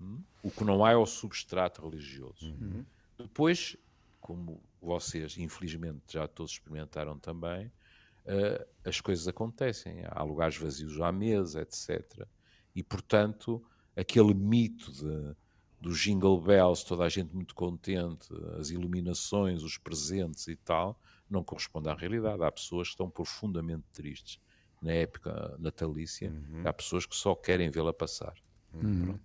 Hum? 0.01 0.21
O 0.43 0.51
que 0.51 0.63
não 0.63 0.83
há 0.83 0.91
é 0.91 0.95
o 0.95 1.05
substrato 1.05 1.87
religioso. 1.87 2.45
Uhum. 2.45 2.85
Depois, 3.17 3.77
como 4.19 4.61
vocês, 4.81 5.37
infelizmente, 5.37 6.01
já 6.09 6.27
todos 6.27 6.53
experimentaram 6.53 7.17
também, 7.17 7.67
uh, 7.67 8.65
as 8.83 9.01
coisas 9.01 9.27
acontecem. 9.27 10.03
Há 10.09 10.23
lugares 10.23 10.57
vazios 10.57 10.99
à 11.01 11.11
mesa, 11.11 11.61
etc. 11.61 12.27
E, 12.75 12.83
portanto, 12.83 13.63
aquele 13.95 14.33
mito 14.33 14.91
de, 14.91 15.35
dos 15.79 15.99
jingle 15.99 16.39
bells, 16.41 16.85
toda 16.85 17.03
a 17.03 17.09
gente 17.09 17.33
muito 17.33 17.55
contente, 17.55 18.27
as 18.59 18.69
iluminações, 18.69 19.63
os 19.63 19.77
presentes 19.77 20.47
e 20.47 20.55
tal, 20.55 20.99
não 21.29 21.43
corresponde 21.43 21.89
à 21.89 21.93
realidade. 21.93 22.43
Há 22.43 22.51
pessoas 22.51 22.87
que 22.87 22.93
estão 22.93 23.09
profundamente 23.09 23.83
tristes 23.93 24.39
na 24.81 24.91
época 24.91 25.55
natalícia, 25.59 26.29
uhum. 26.29 26.61
há 26.65 26.73
pessoas 26.73 27.05
que 27.05 27.15
só 27.15 27.33
querem 27.33 27.69
vê-la 27.69 27.93
passar. 27.93 28.35
Uhum. 28.73 29.17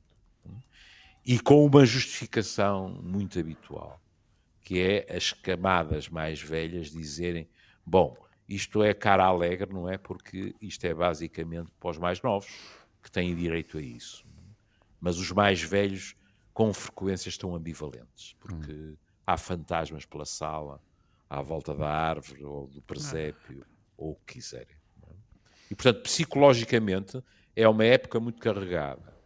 E 1.25 1.39
com 1.39 1.65
uma 1.67 1.85
justificação 1.85 2.89
muito 3.03 3.39
habitual, 3.39 4.01
que 4.63 4.81
é 4.81 5.07
as 5.15 5.33
camadas 5.33 6.09
mais 6.09 6.41
velhas 6.41 6.91
dizerem: 6.91 7.49
bom, 7.85 8.17
isto 8.49 8.83
é 8.83 8.95
cara 8.95 9.25
alegre, 9.25 9.73
não 9.73 9.89
é? 9.89 9.99
Porque 9.99 10.55
isto 10.61 10.85
é 10.85 10.95
basicamente 10.95 11.71
para 11.79 11.91
os 11.91 11.99
mais 11.99 12.23
novos, 12.23 12.49
que 13.03 13.11
têm 13.11 13.35
direito 13.35 13.79
a 13.79 13.83
isso. 13.83 14.25
mas 15.01 15.19
os 15.19 15.31
mais 15.33 15.63
velhos 15.63 16.15
com 16.53 16.73
frequência 16.75 17.29
estão 17.29 17.55
ambivalentes, 17.55 18.37
porque 18.39 18.73
hum. 18.73 18.97
há 19.27 19.37
fantasmas 19.37 20.05
pela 20.05 20.27
sala, 20.27 20.81
à 21.31 21.41
volta 21.41 21.73
da 21.73 21.89
árvore 21.89 22.45
ou 22.45 22.67
do 22.67 22.83
presépio, 22.83 23.65
ah. 23.65 23.67
ou 23.97 24.11
o 24.13 24.17
que 24.17 24.35
quiserem. 24.35 24.77
É? 25.07 25.13
E, 25.71 25.75
portanto, 25.77 26.03
psicologicamente, 26.03 27.23
é 27.55 27.69
uma 27.69 27.85
época 27.85 28.19
muito 28.19 28.41
carregada. 28.41 29.17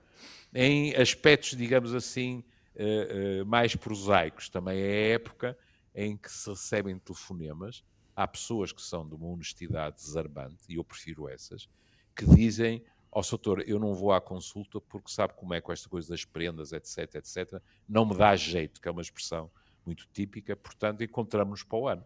Em 0.55 0.95
aspectos, 0.95 1.57
digamos 1.57 1.95
assim, 1.95 2.45
uh, 2.77 3.43
uh, 3.43 3.47
mais 3.47 3.75
prosaicos, 3.75 4.51
também 4.51 4.79
é 4.79 4.83
a 4.83 5.15
época 5.15 5.59
em 5.95 6.15
que 6.15 6.31
se 6.31 6.51
recebem 6.51 6.99
telefonemas. 6.99 7.83
Há 8.15 8.29
pessoas 8.29 8.71
que 8.71 8.83
são 8.83 9.09
de 9.09 9.15
uma 9.15 9.27
honestidade 9.27 9.97
desarmante, 9.97 10.63
e 10.69 10.75
eu 10.75 10.85
prefiro 10.85 11.29
essas, 11.29 11.69
que 12.15 12.27
dizem 12.27 12.85
ó 13.11 13.21
oh, 13.21 13.23
doutor, 13.23 13.63
eu 13.69 13.79
não 13.79 13.95
vou 13.95 14.13
à 14.13 14.21
consulta 14.21 14.81
porque 14.81 15.11
sabe 15.11 15.35
como 15.35 15.55
é 15.55 15.61
com 15.61 15.73
esta 15.73 15.89
coisa 15.89 16.09
das 16.09 16.25
prendas, 16.25 16.73
etc, 16.73 17.15
etc, 17.15 17.63
não 17.89 18.05
me 18.05 18.17
dá 18.17 18.35
jeito, 18.35 18.81
que 18.81 18.89
é 18.89 18.91
uma 18.91 19.03
expressão 19.03 19.49
muito 19.85 20.07
típica, 20.13 20.57
portanto 20.57 21.03
encontramos-nos 21.03 21.63
para 21.63 21.79
o 21.79 21.89
ano. 21.89 22.05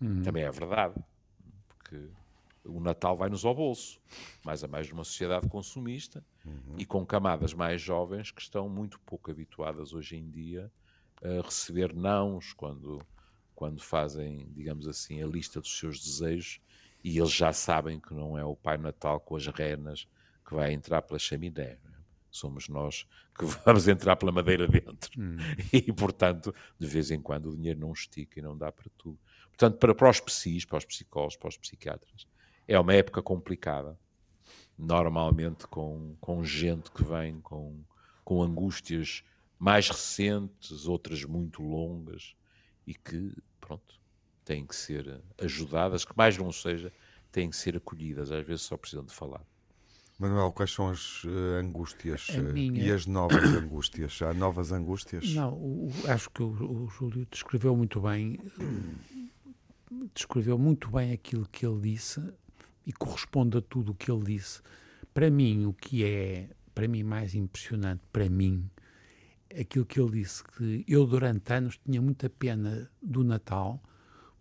Uhum. 0.00 0.22
Também 0.22 0.44
é 0.44 0.50
verdade, 0.50 0.94
porque 1.68 2.08
o 2.64 2.80
Natal 2.80 3.16
vai-nos 3.16 3.44
ao 3.44 3.54
bolso, 3.54 4.00
mais 4.44 4.62
a 4.62 4.68
mais 4.68 4.90
numa 4.90 5.04
sociedade 5.04 5.48
consumista 5.48 6.24
uhum. 6.44 6.74
e 6.76 6.84
com 6.84 7.04
camadas 7.06 7.54
mais 7.54 7.80
jovens 7.80 8.30
que 8.30 8.42
estão 8.42 8.68
muito 8.68 9.00
pouco 9.00 9.30
habituadas 9.30 9.92
hoje 9.92 10.16
em 10.16 10.28
dia 10.28 10.70
a 11.22 11.42
receber 11.42 11.94
nãos 11.94 12.52
quando, 12.52 13.00
quando 13.54 13.80
fazem, 13.80 14.48
digamos 14.52 14.86
assim, 14.86 15.22
a 15.22 15.26
lista 15.26 15.60
dos 15.60 15.78
seus 15.78 16.00
desejos 16.00 16.60
e 17.02 17.18
eles 17.18 17.32
já 17.32 17.52
sabem 17.52 18.00
que 18.00 18.12
não 18.12 18.36
é 18.36 18.44
o 18.44 18.56
Pai 18.56 18.76
Natal 18.76 19.20
com 19.20 19.36
as 19.36 19.46
renas 19.46 20.08
que 20.44 20.54
vai 20.54 20.72
entrar 20.72 21.02
pela 21.02 21.18
chaminé. 21.18 21.62
É? 21.62 21.78
Somos 22.36 22.68
nós 22.68 23.06
que 23.36 23.44
vamos 23.64 23.88
entrar 23.88 24.16
pela 24.16 24.32
madeira 24.32 24.66
dentro. 24.68 25.10
Hum. 25.18 25.36
E, 25.72 25.92
portanto, 25.92 26.54
de 26.78 26.86
vez 26.86 27.10
em 27.10 27.20
quando 27.20 27.50
o 27.50 27.56
dinheiro 27.56 27.80
não 27.80 27.92
estica 27.92 28.38
e 28.38 28.42
não 28.42 28.56
dá 28.56 28.70
para 28.70 28.90
tudo. 28.96 29.18
Portanto, 29.48 29.78
para, 29.78 29.94
para 29.94 30.10
os 30.10 30.20
psis, 30.20 30.64
para 30.64 30.78
os 30.78 30.84
psicólogos, 30.84 31.36
para 31.36 31.48
os 31.48 31.56
psiquiatras, 31.56 32.26
é 32.68 32.78
uma 32.78 32.94
época 32.94 33.22
complicada. 33.22 33.98
Normalmente 34.78 35.66
com, 35.66 36.14
com 36.20 36.44
gente 36.44 36.90
que 36.90 37.02
vem 37.02 37.40
com, 37.40 37.82
com 38.22 38.42
angústias 38.42 39.24
mais 39.58 39.88
recentes, 39.88 40.86
outras 40.86 41.24
muito 41.24 41.62
longas, 41.62 42.36
e 42.86 42.94
que, 42.94 43.34
pronto, 43.60 43.98
têm 44.44 44.66
que 44.66 44.76
ser 44.76 45.20
ajudadas, 45.38 46.04
que 46.04 46.16
mais 46.16 46.36
não 46.36 46.52
seja, 46.52 46.92
têm 47.32 47.50
que 47.50 47.56
ser 47.56 47.76
acolhidas, 47.76 48.30
às 48.30 48.46
vezes 48.46 48.62
só 48.62 48.76
precisam 48.76 49.04
de 49.04 49.12
falar. 49.12 49.44
Manuel, 50.18 50.50
quais 50.52 50.72
são 50.72 50.88
as 50.88 51.24
uh, 51.24 51.58
angústias 51.60 52.28
uh, 52.30 52.52
minha... 52.52 52.82
e 52.82 52.90
as 52.90 53.06
novas 53.06 53.44
angústias? 53.52 54.20
Há 54.22 54.32
novas 54.32 54.72
angústias? 54.72 55.34
Não, 55.34 55.52
o, 55.52 55.90
acho 56.08 56.30
que 56.30 56.42
o, 56.42 56.46
o, 56.48 56.88
Júlio 56.88 57.26
descreveu 57.30 57.76
muito 57.76 58.00
bem, 58.00 58.38
descreveu 60.14 60.56
muito 60.56 60.90
bem 60.90 61.12
aquilo 61.12 61.46
que 61.46 61.66
ele 61.66 61.80
disse 61.80 62.22
e 62.86 62.92
corresponde 62.92 63.58
a 63.58 63.60
tudo 63.60 63.92
o 63.92 63.94
que 63.94 64.10
ele 64.10 64.24
disse. 64.24 64.62
Para 65.12 65.30
mim, 65.30 65.66
o 65.66 65.74
que 65.74 66.02
é, 66.02 66.48
para 66.74 66.88
mim, 66.88 67.02
mais 67.02 67.34
impressionante, 67.34 68.02
para 68.10 68.28
mim, 68.30 68.70
aquilo 69.50 69.84
que 69.84 70.00
ele 70.00 70.22
disse, 70.22 70.42
que 70.44 70.84
eu 70.88 71.06
durante 71.06 71.52
anos 71.52 71.78
tinha 71.84 72.00
muita 72.00 72.30
pena 72.30 72.90
do 73.02 73.22
Natal 73.22 73.82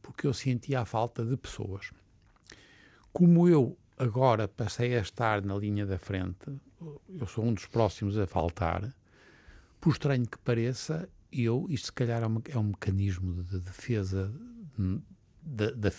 porque 0.01 0.27
eu 0.27 0.33
sentia 0.33 0.81
a 0.81 0.85
falta 0.85 1.25
de 1.25 1.35
pessoas. 1.35 1.91
Como 3.11 3.49
eu 3.49 3.75
agora 3.97 4.47
passei 4.47 4.95
a 4.97 5.01
estar 5.01 5.41
na 5.41 5.55
linha 5.55 5.85
da 5.85 5.97
frente, 5.97 6.51
eu 7.09 7.25
sou 7.25 7.45
um 7.45 7.53
dos 7.53 7.65
próximos 7.65 8.17
a 8.17 8.27
faltar, 8.27 8.93
por 9.79 9.91
estranho 9.91 10.25
que 10.27 10.37
pareça, 10.39 11.07
eu, 11.31 11.65
isto 11.69 11.87
se 11.87 11.93
calhar 11.93 12.23
é, 12.23 12.25
uma, 12.25 12.41
é 12.49 12.57
um 12.57 12.63
mecanismo 12.63 13.43
de 13.43 13.59
defesa 13.59 14.31
da, 15.41 15.71
da, 15.71 15.91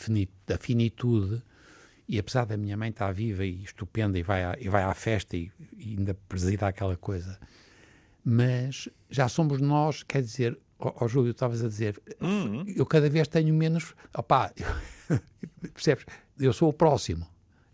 da, 0.47 0.59
finitude, 0.59 1.43
e 2.09 2.19
apesar 2.19 2.45
da 2.47 2.57
minha 2.57 2.77
mãe 2.77 2.91
estar 2.91 3.13
viva 3.13 3.45
e 3.45 3.63
estupenda 3.65 4.19
e 4.19 4.23
vai 4.23 4.45
à, 4.45 4.57
e 4.59 4.69
vai 4.69 4.83
à 4.83 4.95
festa 4.95 5.37
e, 5.37 5.51
e 5.77 5.97
ainda 5.97 6.15
presida 6.29 6.69
aquela 6.69 6.97
coisa, 6.97 7.39
mas 8.25 8.89
já 9.09 9.29
somos 9.29 9.61
nós, 9.61 10.03
quer 10.03 10.23
dizer, 10.23 10.59
ó, 10.79 11.05
ó 11.05 11.09
Júlio, 11.09 11.31
estavas 11.31 11.65
a 11.65 11.69
dizer, 11.69 12.01
uhum. 12.21 12.65
eu 12.67 12.85
cada 12.85 13.09
vez 13.09 13.29
tenho 13.29 13.55
menos, 13.55 13.95
opá, 14.15 14.53
percebes? 15.73 16.05
Eu 16.39 16.53
sou 16.53 16.69
o 16.69 16.73
próximo. 16.73 17.27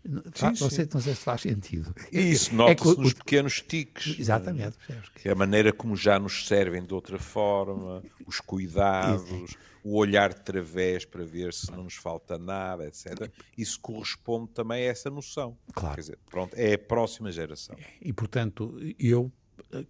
Sim, 0.05 0.45
não, 0.45 0.55
sim. 0.55 0.69
Sei, 0.69 0.89
não 0.93 1.01
sei 1.01 1.15
se 1.15 1.21
faz 1.21 1.41
sentido. 1.41 1.95
Isso 2.11 2.51
é 2.51 2.55
nota-se 2.55 2.99
é 2.99 3.01
nos 3.01 3.13
pequenos 3.13 3.61
tiques. 3.61 4.19
Exatamente. 4.19 4.77
É 5.23 5.31
a 5.31 5.35
maneira 5.35 5.71
como 5.71 5.95
já 5.95 6.19
nos 6.19 6.47
servem 6.47 6.85
de 6.85 6.93
outra 6.93 7.17
forma, 7.17 8.03
os 8.27 8.41
cuidados, 8.41 9.55
o 9.83 9.97
olhar 9.97 10.33
de 10.33 10.41
través 10.41 11.05
para 11.05 11.23
ver 11.23 11.53
se 11.53 11.71
não 11.71 11.83
nos 11.83 11.95
falta 11.95 12.37
nada, 12.37 12.85
etc. 12.85 13.31
Isso 13.57 13.79
corresponde 13.79 14.51
também 14.51 14.87
a 14.87 14.91
essa 14.91 15.09
noção. 15.09 15.57
Claro. 15.73 15.95
Quer 15.95 16.01
dizer, 16.01 16.19
pronto, 16.29 16.53
é 16.55 16.73
a 16.73 16.79
próxima 16.79 17.31
geração. 17.31 17.75
E, 18.01 18.11
portanto, 18.11 18.77
eu 18.99 19.31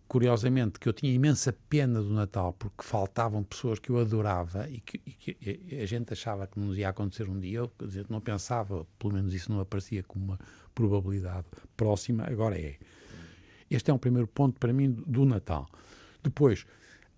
curiosamente, 0.08 0.80
que 0.80 0.88
eu 0.88 0.94
tinha 0.94 1.12
imensa 1.12 1.54
pena 1.70 2.02
do 2.02 2.10
Natal 2.14 2.54
porque 2.54 2.84
faltavam 2.84 3.44
pessoas 3.44 3.80
que 3.80 3.90
eu 3.90 4.00
adorava 4.00 4.70
e 4.70 4.80
que, 4.80 5.02
e 5.06 5.12
que 5.12 5.76
a 5.82 5.86
gente 5.86 6.14
achava 6.14 6.48
que 6.48 6.60
nos 6.60 6.78
ia 6.78 6.90
acontecer 6.90 7.30
um 7.30 7.40
dia, 7.40 7.60
eu 7.60 7.72
dizer, 7.80 8.06
não 8.10 8.22
pensava, 8.22 8.86
pelo 8.98 9.14
menos 9.14 9.34
isso 9.34 9.52
não 9.52 9.60
aparecia 9.60 10.04
como 10.04 10.26
uma 10.26 10.40
probabilidade 10.74 11.48
próxima, 11.76 12.24
agora 12.26 12.60
é. 12.60 12.78
Este 13.70 13.92
é 13.92 13.94
um 13.94 13.98
primeiro 13.98 14.28
ponto 14.28 14.60
para 14.60 14.72
mim 14.72 14.92
do 14.92 15.26
Natal. 15.26 15.68
Depois, 16.22 16.66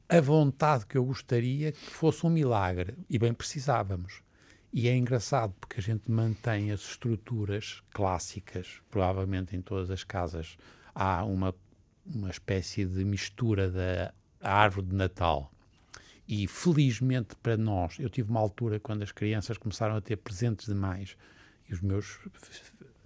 a 0.07 0.22
vontade 0.22 0.86
que 0.86 0.98
eu 0.98 1.03
gostaria 1.03 1.72
que 1.72 1.91
fosse 1.91 2.25
um 2.25 2.29
milagre, 2.29 2.95
e 3.10 3.17
bem 3.19 3.34
precisávamos. 3.34 4.22
E 4.72 4.88
é 4.88 4.95
engraçado 4.95 5.53
porque 5.60 5.79
a 5.79 5.84
gente 5.84 6.12
mantém 6.12 6.72
as 6.72 6.81
estruturas 6.81 7.81
clássicas, 7.93 8.81
provavelmente 8.91 9.55
em 9.55 9.62
todas 9.62 9.89
as 9.89 10.03
casas 10.03 10.57
há 10.95 11.24
uma 11.25 11.53
uma 12.06 12.30
espécie 12.30 12.86
de 12.86 13.04
mistura 13.04 13.70
da 13.70 14.14
árvore 14.42 14.88
de 14.88 14.96
Natal. 14.96 15.52
E 16.28 16.48
felizmente 16.48 17.36
para 17.42 17.56
nós, 17.56 17.98
eu 18.00 18.10
tive 18.10 18.30
uma 18.30 18.40
altura 18.40 18.80
quando 18.80 19.04
as 19.04 19.12
crianças 19.12 19.58
começaram 19.58 19.96
a 19.96 20.02
ter 20.02 20.18
presentes 20.18 20.66
demais 20.66 21.16
e 21.70 21.74
os 21.74 21.82
meus 21.82 22.20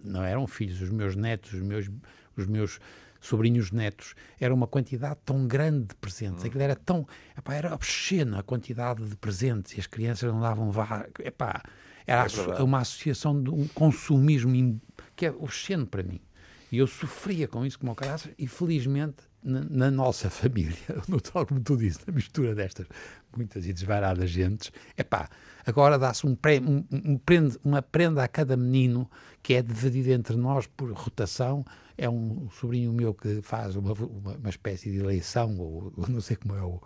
não 0.02 0.24
eram 0.24 0.48
filhos, 0.48 0.82
os 0.82 0.90
meus 0.90 1.16
netos, 1.16 1.54
os 1.54 1.62
meus, 1.62 1.90
os 2.38 2.48
meus 2.48 2.80
sobrinhos 3.20 3.72
netos, 3.72 4.16
era 4.40 4.54
uma 4.54 4.68
quantidade 4.68 5.20
tão 5.26 5.46
grande 5.46 5.88
de 5.88 5.96
presentes, 5.96 6.46
aquilo 6.46 6.64
era 6.64 6.76
tão, 6.76 7.06
epá, 7.38 7.54
era 7.54 7.74
obscena 7.74 8.40
a 8.40 8.44
quantidade 8.44 9.06
de 9.06 9.16
presentes 9.18 9.74
e 9.78 9.80
as 9.80 9.88
crianças 9.88 10.32
não 10.32 10.40
davam 10.40 10.72
vá, 10.72 11.06
epá, 11.20 11.62
era 12.08 12.26
é 12.58 12.64
uma 12.64 12.80
associação 12.80 13.42
de 13.42 13.50
um 13.50 13.68
consumismo 13.68 14.82
que 15.16 15.26
é 15.26 15.32
obsceno 15.32 15.86
para 15.86 16.02
mim. 16.02 16.22
E 16.72 16.78
eu 16.78 16.88
sofria 16.88 17.48
com 17.48 17.66
isso 17.66 17.80
como 17.80 17.96
caraças, 17.96 18.32
e 18.38 18.48
felizmente 18.48 19.24
na, 19.44 19.62
na, 19.62 19.92
nossa 19.92 20.30
família, 20.32 20.78
no 21.08 21.20
tal 21.20 21.46
como 21.46 21.60
tu 21.62 21.78
disse, 21.78 22.00
na 22.06 22.14
mistura 22.14 22.54
destas 22.54 22.88
muitas 23.36 23.66
e 23.66 23.74
desvaradas 23.74 24.30
gentes, 24.30 24.72
é 24.98 25.04
pá, 25.04 25.30
agora 25.66 25.98
dá-se 25.98 26.26
um, 26.26 26.32
um, 26.32 27.12
um 27.12 27.18
prende, 27.18 27.58
uma 27.64 27.82
prenda 27.82 28.24
a 28.24 28.28
cada 28.28 28.58
menino 28.58 29.10
que 29.42 29.54
é 29.54 29.62
dividida 29.62 30.12
entre 30.12 30.36
nós 30.36 30.68
por 30.68 30.92
rotação. 30.92 31.64
É 31.98 32.10
um 32.10 32.50
sobrinho 32.50 32.94
meu 32.94 33.14
que 33.14 33.42
faz 33.42 33.76
uma, 33.76 33.94
uma, 33.94 34.36
uma 34.36 34.50
espécie 34.50 34.90
de 34.90 35.00
eleição, 35.00 35.58
ou, 35.60 35.94
ou, 35.96 36.08
não 36.08 36.22
sei 36.22 36.38
como 36.38 36.56
é, 36.56 36.62
ou, 36.62 36.82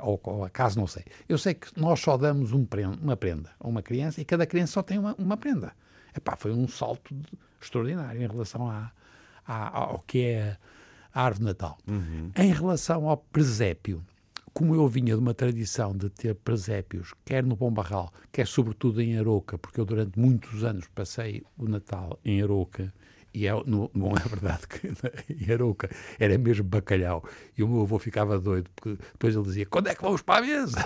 ou, 0.00 0.20
ou 0.22 0.44
acaso, 0.44 0.78
não 0.78 0.86
sei. 0.86 1.04
Eu 1.28 1.36
sei 1.36 1.54
que 1.54 1.68
nós 1.78 2.00
só 2.00 2.16
damos 2.16 2.52
um 2.52 2.64
prenda, 2.64 2.96
uma 3.02 3.16
prenda 3.16 3.50
a 3.58 3.68
uma 3.68 3.82
criança 3.82 4.20
e 4.20 4.24
cada 4.24 4.46
criança 4.46 4.74
só 4.74 4.82
tem 4.82 4.98
uma, 4.98 5.14
uma 5.18 5.36
prenda. 5.36 5.72
Epá, 6.16 6.36
foi 6.36 6.52
um 6.52 6.66
salto 6.68 7.14
extraordinário 7.60 8.22
em 8.22 8.26
relação 8.26 8.70
à, 8.70 8.92
ao 9.46 10.00
que 10.00 10.22
é 10.22 10.56
a 11.12 11.22
árvore 11.22 11.40
de 11.40 11.44
Natal. 11.46 11.78
Uhum. 11.88 12.30
Em 12.36 12.52
relação 12.52 13.08
ao 13.08 13.16
presépio, 13.16 14.04
como 14.52 14.74
eu 14.74 14.88
vinha 14.88 15.14
de 15.14 15.20
uma 15.20 15.34
tradição 15.34 15.96
de 15.96 16.10
ter 16.10 16.34
presépios, 16.34 17.14
quer 17.24 17.44
no 17.44 17.54
Bom 17.54 17.70
Barral, 17.70 18.12
quer 18.32 18.46
sobretudo 18.46 19.00
em 19.00 19.18
Aroca, 19.18 19.56
porque 19.56 19.80
eu 19.80 19.84
durante 19.84 20.18
muitos 20.18 20.64
anos 20.64 20.86
passei 20.94 21.44
o 21.56 21.68
Natal 21.68 22.18
em 22.24 22.42
Aroca, 22.42 22.92
e 23.32 23.46
é, 23.46 23.52
não, 23.66 23.90
não 23.94 24.10
é 24.16 24.28
verdade 24.28 24.66
que 24.66 24.88
em 25.32 25.52
Aroca 25.52 25.88
era 26.18 26.36
mesmo 26.36 26.64
bacalhau, 26.64 27.22
e 27.56 27.62
o 27.62 27.68
meu 27.68 27.82
avô 27.82 27.98
ficava 27.98 28.38
doido, 28.38 28.68
porque 28.74 29.00
depois 29.12 29.34
ele 29.34 29.44
dizia, 29.44 29.66
quando 29.66 29.88
é 29.88 29.94
que 29.94 30.02
vamos 30.02 30.22
para 30.22 30.44
a 30.44 30.46
mesa? 30.46 30.84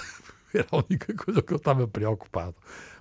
Era 0.58 0.66
a 0.70 0.76
única 0.76 1.14
coisa 1.14 1.42
que 1.42 1.52
eu 1.52 1.56
estava 1.56 1.86
preocupado. 1.88 2.54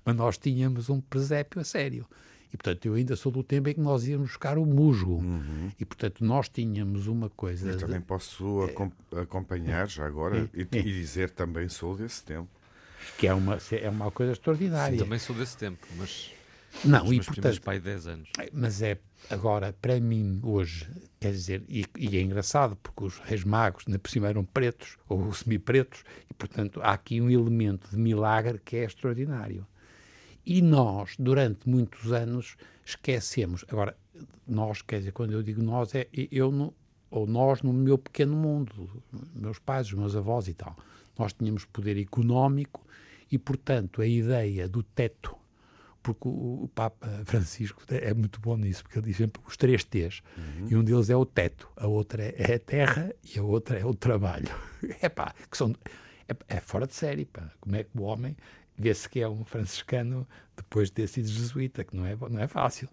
Mas 0.03 0.15
nós 0.15 0.37
tínhamos 0.37 0.89
um 0.89 0.99
presépio 0.99 1.61
a 1.61 1.63
sério. 1.63 2.05
E, 2.53 2.57
portanto, 2.57 2.85
eu 2.85 2.95
ainda 2.95 3.15
sou 3.15 3.31
do 3.31 3.43
tempo 3.43 3.69
em 3.69 3.73
que 3.73 3.79
nós 3.79 4.05
íamos 4.05 4.27
buscar 4.29 4.57
o 4.57 4.65
musgo. 4.65 5.15
Uhum. 5.15 5.71
E, 5.79 5.85
portanto, 5.85 6.23
nós 6.23 6.49
tínhamos 6.49 7.07
uma 7.07 7.29
coisa... 7.29 7.71
Eu 7.71 7.77
também 7.77 8.01
posso 8.01 8.65
é, 8.65 9.21
acompanhar 9.21 9.87
já 9.87 10.05
agora 10.05 10.49
é, 10.53 10.59
e, 10.59 10.61
é. 10.63 10.79
e, 10.79 10.83
dizer 10.83 11.29
também 11.29 11.69
sou 11.69 11.95
desse 11.95 12.23
tempo. 12.23 12.49
Que 13.17 13.27
é 13.27 13.33
uma, 13.33 13.57
é 13.71 13.89
uma 13.89 14.11
coisa 14.11 14.33
extraordinária. 14.33 14.97
Sim, 14.97 15.03
também 15.03 15.19
sou 15.19 15.35
desse 15.35 15.57
tempo, 15.57 15.87
mas... 15.97 16.31
Não, 16.85 17.05
Os 17.05 17.11
e 17.11 17.21
portanto, 17.21 17.61
pai 17.61 17.79
10 17.79 18.07
anos. 18.07 18.29
mas 18.53 18.81
é 18.81 18.97
agora, 19.29 19.73
para 19.81 19.99
mim, 19.99 20.39
hoje, 20.43 20.89
quer 21.19 21.31
dizer, 21.31 21.63
e, 21.67 21.85
e 21.97 22.17
é 22.17 22.21
engraçado, 22.21 22.75
porque 22.77 23.03
os 23.03 23.19
reis 23.19 23.43
magos, 23.43 23.85
na 23.87 23.99
por 23.99 24.09
cima, 24.09 24.27
eram 24.27 24.43
pretos 24.43 24.97
ou 25.07 25.31
semi-pretos, 25.33 26.03
e 26.29 26.33
portanto 26.33 26.81
há 26.81 26.93
aqui 26.93 27.21
um 27.21 27.29
elemento 27.29 27.89
de 27.89 27.97
milagre 27.97 28.59
que 28.63 28.77
é 28.77 28.85
extraordinário. 28.85 29.65
E 30.45 30.61
nós, 30.61 31.15
durante 31.19 31.69
muitos 31.69 32.11
anos, 32.11 32.55
esquecemos. 32.83 33.63
Agora, 33.69 33.95
nós, 34.47 34.81
quer 34.81 34.99
dizer, 34.99 35.11
quando 35.11 35.33
eu 35.33 35.43
digo 35.43 35.61
nós, 35.61 35.93
é 35.93 36.07
eu, 36.31 36.51
no, 36.51 36.73
ou 37.09 37.27
nós 37.27 37.61
no 37.61 37.71
meu 37.71 37.97
pequeno 37.97 38.35
mundo, 38.35 39.03
meus 39.35 39.59
pais, 39.59 39.87
os 39.87 39.93
meus 39.93 40.15
avós 40.15 40.47
e 40.47 40.53
tal. 40.53 40.75
Nós 41.17 41.33
tínhamos 41.33 41.65
poder 41.65 41.99
económico 41.99 42.85
e, 43.31 43.37
portanto, 43.37 44.01
a 44.01 44.07
ideia 44.07 44.67
do 44.67 44.81
teto, 44.81 45.35
porque 46.01 46.27
o, 46.27 46.69
Papa 46.73 47.07
Francisco 47.25 47.83
é 47.89 48.13
muito 48.13 48.39
bom 48.39 48.57
nisso, 48.57 48.83
porque 48.83 48.97
ele 48.99 49.07
diz 49.07 49.17
sempre 49.17 49.41
os 49.45 49.55
três 49.55 49.83
T's, 49.83 50.21
uhum. 50.37 50.67
e 50.69 50.75
um 50.75 50.83
deles 50.83 51.09
é 51.09 51.15
o 51.15 51.25
teto, 51.25 51.69
a 51.75 51.87
outra 51.87 52.23
é 52.23 52.55
a 52.55 52.59
terra 52.59 53.13
e 53.23 53.37
a 53.37 53.43
outra 53.43 53.79
é 53.79 53.85
o 53.85 53.93
trabalho. 53.93 54.49
É 54.99 55.07
pá, 55.09 55.35
que 55.49 55.55
são, 55.55 55.75
é, 56.27 56.35
é 56.55 56.59
fora 56.59 56.87
de 56.87 56.95
série, 56.95 57.25
pá. 57.25 57.51
Como 57.59 57.75
é 57.75 57.83
que 57.83 57.91
o 57.95 58.01
homem 58.01 58.35
vê-se 58.75 59.07
que 59.07 59.19
é 59.19 59.29
um 59.29 59.45
franciscano 59.45 60.27
depois 60.57 60.87
de 60.87 60.93
ter 60.93 61.07
sido 61.07 61.27
jesuíta, 61.27 61.83
que 61.83 61.95
não 61.95 62.03
é, 62.05 62.17
não 62.29 62.39
é 62.39 62.47
fácil. 62.47 62.89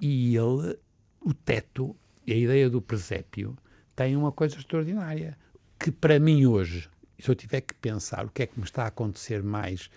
E 0.00 0.34
ele, 0.34 0.78
o 1.20 1.34
teto, 1.34 1.94
a 2.26 2.30
ideia 2.30 2.70
do 2.70 2.80
presépio, 2.80 3.56
tem 3.94 4.16
uma 4.16 4.32
coisa 4.32 4.56
extraordinária, 4.56 5.36
que 5.78 5.90
para 5.90 6.18
mim 6.18 6.46
hoje, 6.46 6.88
se 7.18 7.28
eu 7.28 7.34
tiver 7.34 7.60
que 7.60 7.74
pensar 7.74 8.24
o 8.24 8.30
que 8.30 8.42
é 8.42 8.46
que 8.46 8.58
me 8.58 8.64
está 8.64 8.84
a 8.84 8.88
acontecer 8.88 9.42
mais 9.42 9.90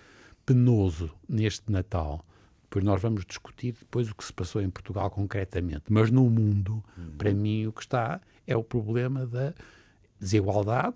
penoso 0.46 1.13
neste 1.29 1.72
Natal, 1.72 2.25
depois 2.71 2.85
nós 2.85 3.01
vamos 3.01 3.25
discutir 3.25 3.75
depois 3.77 4.09
o 4.09 4.15
que 4.15 4.23
se 4.23 4.31
passou 4.31 4.61
em 4.61 4.69
Portugal 4.69 5.11
concretamente, 5.11 5.83
mas 5.89 6.09
no 6.09 6.29
mundo, 6.29 6.81
uhum. 6.97 7.17
para 7.17 7.33
mim, 7.33 7.67
o 7.67 7.73
que 7.73 7.81
está 7.81 8.21
é 8.47 8.55
o 8.55 8.63
problema 8.63 9.27
da 9.27 9.53
desigualdade, 10.17 10.95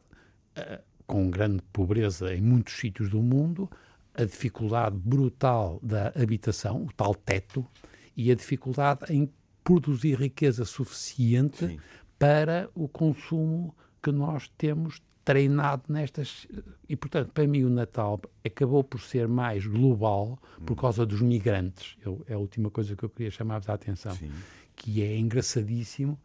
uh, 0.57 0.81
com 1.05 1.29
grande 1.29 1.61
pobreza 1.73 2.33
em 2.33 2.41
muitos 2.41 2.75
sítios 2.75 3.09
do 3.09 3.21
mundo, 3.21 3.69
a 4.13 4.23
dificuldade 4.23 4.95
brutal 4.95 5.77
da 5.83 6.13
habitação, 6.15 6.85
o 6.85 6.93
tal 6.93 7.13
teto, 7.13 7.67
e 8.15 8.31
a 8.31 8.35
dificuldade 8.35 9.13
em 9.13 9.29
produzir 9.61 10.17
riqueza 10.17 10.63
suficiente 10.63 11.67
Sim. 11.67 11.79
para 12.17 12.69
o 12.73 12.87
consumo 12.87 13.75
que 14.01 14.13
nós 14.13 14.49
temos 14.57 15.01
treinado 15.25 15.83
nestas. 15.89 16.47
E, 16.87 16.95
portanto, 16.95 17.31
para 17.33 17.47
mim, 17.47 17.63
o 17.63 17.69
Natal 17.69 18.21
acabou 18.45 18.83
por 18.83 19.01
ser 19.01 19.27
mais 19.27 19.65
global 19.65 20.39
por 20.65 20.73
hum. 20.73 20.75
causa 20.75 21.05
dos 21.05 21.21
migrantes. 21.21 21.97
Eu, 22.05 22.23
é 22.29 22.35
a 22.35 22.37
última 22.37 22.69
coisa 22.69 22.95
que 22.95 23.03
eu 23.03 23.09
queria 23.09 23.31
chamar-vos 23.31 23.67
a 23.67 23.73
atenção. 23.73 24.15
Sim. 24.15 24.31
Que 24.75 25.01
é 25.01 25.17
engraçadíssimo 25.17 26.17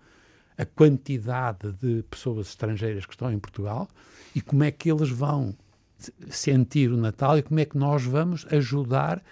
a 0.58 0.66
quantidade 0.66 1.72
de 1.72 2.02
pessoas 2.10 2.48
estrangeiras 2.48 3.06
que 3.06 3.14
estão 3.14 3.32
em 3.32 3.38
Portugal 3.38 3.88
e 4.34 4.42
como 4.42 4.62
é 4.62 4.70
que 4.70 4.90
eles 4.90 5.08
vão 5.08 5.56
sentir 6.28 6.92
o 6.92 6.96
Natal 6.98 7.38
e 7.38 7.42
como 7.42 7.58
é 7.60 7.64
que 7.64 7.78
nós 7.78 8.04
vamos 8.04 8.46
ajudar 8.52 9.22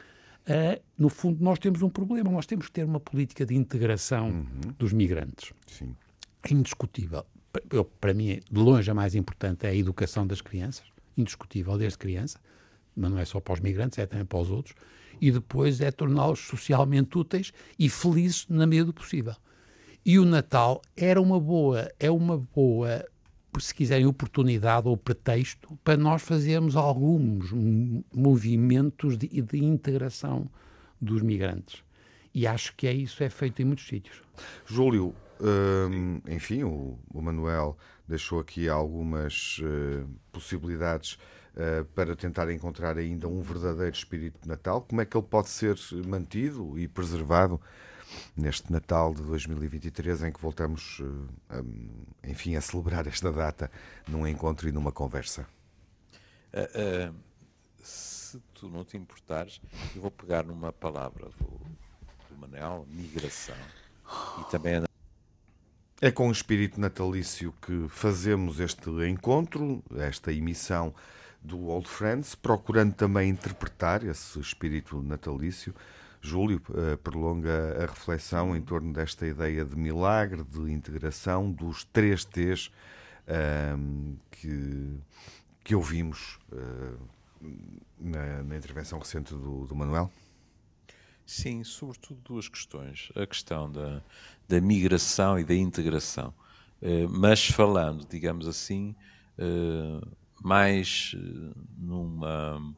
a, 0.47 0.81
no 0.97 1.11
fundo, 1.11 1.45
nós 1.45 1.59
temos 1.59 1.83
um 1.83 1.91
problema, 1.91 2.31
nós 2.31 2.47
temos 2.47 2.67
que 2.67 2.73
ter 2.73 2.85
uma 2.85 2.99
política 2.99 3.45
de 3.45 3.55
integração 3.55 4.31
uhum. 4.31 4.73
dos 4.79 4.95
migrantes. 4.95 5.53
Sim. 5.67 5.95
É 6.43 6.55
indiscutível. 6.55 7.27
Para 8.01 8.15
mim, 8.15 8.41
de 8.51 8.61
longe, 8.61 8.91
a 8.91 8.95
mais 8.95 9.15
importante 9.15 9.67
é 9.67 9.71
a 9.71 9.75
educação 9.75 10.27
das 10.27 10.41
crianças, 10.41 10.85
indiscutível 11.17 11.79
desde 11.79 11.99
criança, 11.99 12.39
mas 12.95 13.11
não 13.11 13.19
é 13.19 13.25
só 13.25 13.41
para 13.41 13.55
os 13.55 13.61
migrantes, 13.61 13.99
é 13.99 14.07
também 14.07 14.27
para 14.27 14.39
os 14.39 14.51
outros, 14.51 14.75
e 15.21 15.31
depois 15.31 15.81
é 15.81 15.91
torná-los 15.91 16.41
socialmente 16.41 17.17
úteis 17.17 17.53
e 17.79 17.89
felizes 17.89 18.47
na 18.49 18.67
medida 18.67 18.87
do 18.87 18.93
possível. 18.93 19.35
E 20.05 20.19
o 20.19 20.25
Natal 20.25 20.83
era 20.97 21.21
uma 21.21 21.41
boa, 21.41 21.91
é 21.99 22.11
uma 22.11 22.39
boa 22.39 23.05
se 23.59 23.75
quiserem, 23.75 24.07
oportunidade 24.07 24.87
ou 24.87 24.97
pretexto 24.97 25.77
para 25.83 25.97
nós 25.97 26.23
fazermos 26.23 26.77
alguns 26.77 27.51
movimentos 28.15 29.17
de, 29.17 29.27
de 29.27 29.65
integração 29.65 30.49
dos 31.01 31.23
migrantes. 31.23 31.83
E 32.35 32.47
acho 32.47 32.75
que 32.77 32.87
é 32.87 32.93
isso 32.93 33.23
é 33.25 33.31
feito 33.31 33.61
em 33.63 33.65
muitos 33.65 33.87
sítios. 33.87 34.23
Júlio, 34.67 35.15
hum, 35.41 36.21
enfim, 36.29 36.63
o, 36.65 36.99
o, 37.13 37.23
Manuel 37.23 37.77
deixou 38.07 38.41
aqui 38.41 38.69
algumas 38.69 39.59
uh, 39.59 40.09
possibilidades 40.33 41.19
uh, 41.55 41.85
para 41.95 42.17
tentar 42.17 42.51
encontrar 42.51 42.99
ainda 42.99 43.29
um 43.29 43.41
verdadeiro 43.41 43.95
espírito 43.95 44.41
de 44.43 44.49
Natal. 44.49 44.83
Como 44.83 45.01
é 45.01 45.05
que 45.05 45.17
ele 45.17 45.27
pode 45.27 45.49
ser 45.49 45.77
mantido 46.07 46.79
e 46.79 46.89
preservado 46.89 47.61
neste 48.37 48.73
Natal 48.73 49.15
de 49.15 49.23
2023, 49.23 50.25
em 50.25 50.33
que 50.33 50.41
voltamos, 50.41 51.01
eh, 51.51 52.31
enfim, 52.31 52.57
a 52.57 52.61
celebrar 52.61 53.07
esta 53.07 53.31
data 53.31 53.71
num 54.07 54.27
encontro 54.27 54.69
e 54.69 54.73
numa 54.73 54.91
conversa? 54.91 55.47
Uh, 56.53 57.11
uh, 57.11 57.15
se 57.83 58.41
tu 58.55 58.69
não 58.69 58.85
te 58.85 58.97
importares, 58.97 59.61
eu 59.95 60.01
vou 60.01 60.11
pegar 60.11 60.45
numa 60.45 60.73
palavra 60.73 61.29
do, 61.39 61.61
do 62.31 62.39
Manel, 62.39 62.87
migração, 62.91 63.57
e 64.41 64.51
também 64.51 64.83
é 66.01 66.11
com 66.11 66.29
o 66.29 66.33
espírito 66.33 66.81
natalício 66.81 67.53
que 67.61 67.87
fazemos 67.89 68.61
este 68.61 68.89
encontro, 69.09 69.83
esta 69.97 70.33
emissão 70.33 70.95
do 71.43 71.67
Old 71.67 71.89
Friends, 71.89 72.35
procurando 72.35 72.95
também 72.95 73.31
interpretar 73.31 74.05
esse 74.05 74.39
espírito 74.39 75.03
natalício 75.03 75.75
Júlio 76.21 76.61
uh, 76.71 76.97
prolonga 76.99 77.77
a 77.83 77.87
reflexão 77.87 78.57
em 78.57 78.61
torno 78.61 78.93
desta 78.93 79.27
ideia 79.27 79.65
de 79.65 79.77
milagre, 79.77 80.43
de 80.43 80.73
integração 80.73 81.51
dos 81.51 81.85
três 81.85 82.25
T's 82.25 82.67
uh, 82.67 84.17
que, 84.31 84.99
que 85.63 85.75
ouvimos 85.75 86.39
uh, 86.53 86.99
na, 87.99 88.43
na, 88.43 88.57
intervenção 88.57 88.99
recente 88.99 89.33
do, 89.33 89.67
do, 89.67 89.75
Manuel? 89.75 90.11
Sim, 91.29 91.63
sobretudo 91.63 92.23
duas 92.23 92.49
questões. 92.49 93.13
A 93.15 93.27
questão 93.27 93.71
da, 93.71 94.03
da 94.49 94.63
migração 94.63 95.39
e 95.39 95.45
da 95.45 95.55
integração. 95.55 96.33
Eh, 96.81 97.07
mas 97.07 97.47
falando, 97.47 98.07
digamos 98.09 98.49
assim, 98.49 98.97
eh, 99.37 100.01
mais 100.43 101.15
numa 101.77 102.75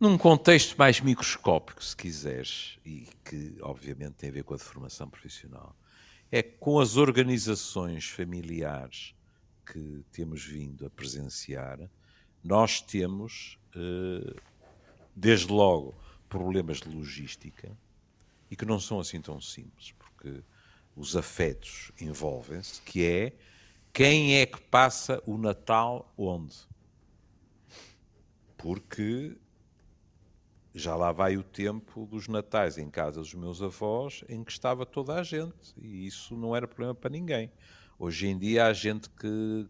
num 0.00 0.16
contexto 0.16 0.76
mais 0.78 0.98
microscópico, 0.98 1.84
se 1.84 1.94
quiseres, 1.94 2.78
e 2.86 3.06
que 3.22 3.56
obviamente 3.60 4.14
tem 4.14 4.30
a 4.30 4.32
ver 4.32 4.44
com 4.44 4.54
a 4.54 4.56
deformação 4.56 5.08
profissional, 5.10 5.76
é 6.32 6.42
com 6.42 6.80
as 6.80 6.96
organizações 6.96 8.06
familiares 8.08 9.14
que 9.66 10.02
temos 10.10 10.42
vindo 10.42 10.86
a 10.86 10.90
presenciar, 10.90 11.78
nós 12.42 12.80
temos, 12.80 13.58
eh, 13.76 14.34
desde 15.14 15.52
logo, 15.52 15.94
problemas 16.34 16.78
de 16.78 16.88
logística 16.88 17.78
e 18.50 18.56
que 18.56 18.64
não 18.64 18.80
são 18.80 18.98
assim 18.98 19.20
tão 19.20 19.40
simples, 19.40 19.92
porque 19.92 20.42
os 20.96 21.16
afetos 21.16 21.92
envolvem-se, 22.00 22.82
que 22.82 23.04
é 23.04 23.32
quem 23.92 24.40
é 24.40 24.44
que 24.44 24.60
passa 24.60 25.22
o 25.26 25.38
Natal 25.38 26.12
onde? 26.18 26.56
Porque 28.56 29.36
já 30.74 30.96
lá 30.96 31.12
vai 31.12 31.36
o 31.36 31.44
tempo 31.44 32.04
dos 32.04 32.26
natais 32.26 32.78
em 32.78 32.90
casa 32.90 33.20
dos 33.20 33.32
meus 33.32 33.62
avós, 33.62 34.24
em 34.28 34.42
que 34.42 34.50
estava 34.50 34.84
toda 34.84 35.14
a 35.14 35.22
gente, 35.22 35.72
e 35.80 36.04
isso 36.04 36.36
não 36.36 36.56
era 36.56 36.66
problema 36.66 36.96
para 36.96 37.10
ninguém. 37.10 37.48
Hoje 37.96 38.26
em 38.26 38.36
dia 38.36 38.66
há 38.66 38.72
gente 38.72 39.08
que 39.08 39.68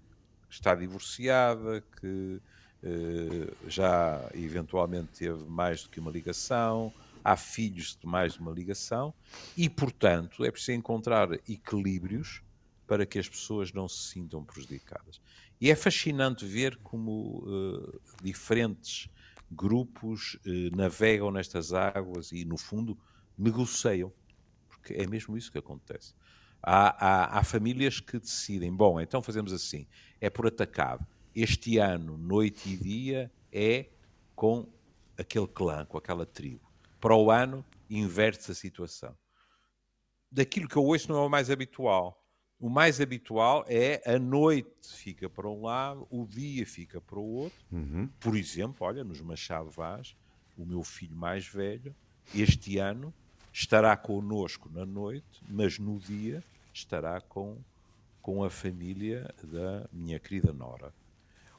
está 0.48 0.74
divorciada, 0.74 1.82
que 2.00 2.40
já 3.66 4.30
eventualmente 4.34 5.18
teve 5.18 5.44
mais 5.44 5.82
do 5.82 5.90
que 5.90 6.00
uma 6.00 6.10
ligação, 6.10 6.92
há 7.22 7.36
filhos 7.36 7.96
de 8.00 8.06
mais 8.06 8.34
de 8.34 8.40
uma 8.40 8.52
ligação, 8.52 9.14
e 9.56 9.68
portanto 9.68 10.44
é 10.44 10.50
preciso 10.50 10.78
encontrar 10.78 11.32
equilíbrios 11.48 12.42
para 12.86 13.06
que 13.06 13.18
as 13.18 13.28
pessoas 13.28 13.72
não 13.72 13.88
se 13.88 14.10
sintam 14.10 14.44
prejudicadas. 14.44 15.20
E 15.60 15.70
é 15.70 15.74
fascinante 15.74 16.44
ver 16.44 16.76
como 16.82 17.44
eh, 17.46 17.98
diferentes 18.22 19.08
grupos 19.50 20.38
eh, 20.44 20.70
navegam 20.76 21.30
nestas 21.30 21.72
águas 21.72 22.32
e, 22.32 22.44
no 22.44 22.58
fundo, 22.58 22.98
negociam. 23.38 24.12
Porque 24.68 24.94
é 24.94 25.06
mesmo 25.06 25.36
isso 25.36 25.50
que 25.50 25.58
acontece. 25.58 26.12
Há, 26.62 27.06
há, 27.06 27.38
há, 27.38 27.44
famílias 27.44 28.00
que 28.00 28.18
decidem, 28.18 28.74
bom, 28.74 29.00
então 29.00 29.22
fazemos 29.22 29.52
assim, 29.52 29.86
é 30.20 30.30
por 30.30 30.46
atacado. 30.46 31.06
Este 31.34 31.78
ano, 31.78 32.16
noite 32.16 32.70
e 32.70 32.76
dia, 32.76 33.32
é 33.52 33.86
com 34.34 34.68
aquele 35.18 35.48
clã, 35.48 35.84
com 35.84 35.98
aquela 35.98 36.24
tribo. 36.24 36.70
Para 37.00 37.16
o 37.16 37.30
ano, 37.30 37.64
inverte-se 37.90 38.52
a 38.52 38.54
situação. 38.54 39.16
Daquilo 40.30 40.68
que 40.68 40.76
eu 40.76 40.84
ouço 40.84 41.10
não 41.10 41.18
é 41.22 41.26
o 41.26 41.28
mais 41.28 41.50
habitual. 41.50 42.24
O 42.58 42.68
mais 42.70 43.00
habitual 43.00 43.64
é 43.68 44.00
a 44.06 44.18
noite 44.18 44.70
fica 44.94 45.28
para 45.28 45.48
um 45.48 45.62
lado, 45.62 46.06
o 46.10 46.26
dia 46.26 46.64
fica 46.64 47.00
para 47.00 47.18
o 47.18 47.24
outro. 47.24 47.58
Uhum. 47.70 48.08
Por 48.20 48.36
exemplo, 48.36 48.86
olha, 48.86 49.04
nos 49.04 49.20
Machado 49.20 49.70
Vaz, 49.70 50.16
o 50.56 50.64
meu 50.64 50.82
filho 50.82 51.16
mais 51.16 51.46
velho, 51.46 51.94
este 52.34 52.78
ano 52.78 53.12
estará 53.52 53.96
connosco 53.96 54.70
na 54.70 54.86
noite, 54.86 55.42
mas 55.48 55.78
no 55.78 55.98
dia 55.98 56.42
estará 56.72 57.20
com, 57.20 57.58
com 58.22 58.42
a 58.42 58.50
família 58.50 59.32
da 59.42 59.88
minha 59.92 60.18
querida 60.18 60.52
Nora. 60.52 60.92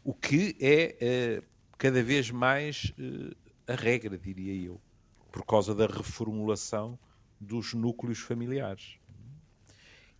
O 0.07 0.13
que 0.13 0.55
é 0.59 0.97
eh, 1.01 1.43
cada 1.79 2.03
vez 2.03 2.29
mais 2.29 2.93
eh, 2.95 3.73
a 3.73 3.73
regra, 3.73 4.19
diria 4.19 4.53
eu, 4.53 4.79
por 5.31 5.43
causa 5.43 5.73
da 5.73 5.87
reformulação 5.87 6.99
dos 7.41 7.73
núcleos 7.73 8.19
familiares. 8.19 8.99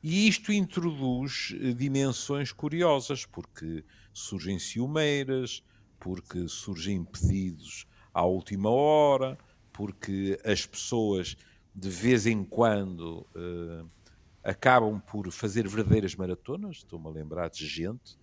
E 0.02 0.28
isto 0.28 0.52
introduz 0.52 1.54
eh, 1.54 1.72
dimensões 1.74 2.52
curiosas, 2.52 3.28
porque 3.28 3.86
surgem 4.12 4.58
ciumeiras, 4.58 5.64
porque 6.00 6.48
surgem 6.48 7.04
pedidos 7.06 7.86
à 8.12 8.26
última 8.26 8.72
hora, 8.72 9.38
porque 9.72 10.40
as 10.44 10.66
pessoas 10.66 11.38
de 11.76 11.90
vez 11.92 12.26
em 12.26 12.44
quando 12.44 13.28
acabam 14.44 15.00
por 15.00 15.30
fazer 15.30 15.68
verdadeiras 15.68 16.16
maratonas. 16.16 16.78
Estou-me 16.78 17.08
a 17.08 17.12
lembrar 17.12 17.50
de 17.50 17.68
gente 17.68 18.18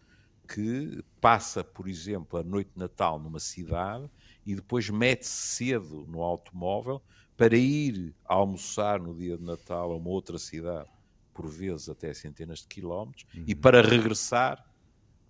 que 0.53 1.03
passa, 1.21 1.65
por 1.65 1.89
exemplo, 1.89 2.39
a 2.39 2.43
noite 2.43 2.71
de 2.75 2.79
Natal 2.79 3.19
numa 3.19 3.41
cidade 3.41 4.09
e 4.45 4.55
depois 4.55 4.91
mete-se 4.91 5.57
cedo 5.57 6.07
no 6.09 6.21
automóvel 6.21 7.01
para 7.37 7.57
ir 7.57 8.15
almoçar 8.25 9.01
no 9.01 9.15
dia 9.15 9.39
de 9.39 9.43
Natal 9.43 9.93
a 9.93 9.97
uma 9.97 10.11
outra 10.11 10.39
cidade, 10.39 10.91
por 11.33 11.49
vezes 11.49 11.89
até 11.89 12.13
centenas 12.13 12.61
de 12.61 12.69
quilómetros, 12.69 13.27
uhum. 13.35 13.45
e 13.47 13.55
para 13.55 13.81
regressar 13.81 14.63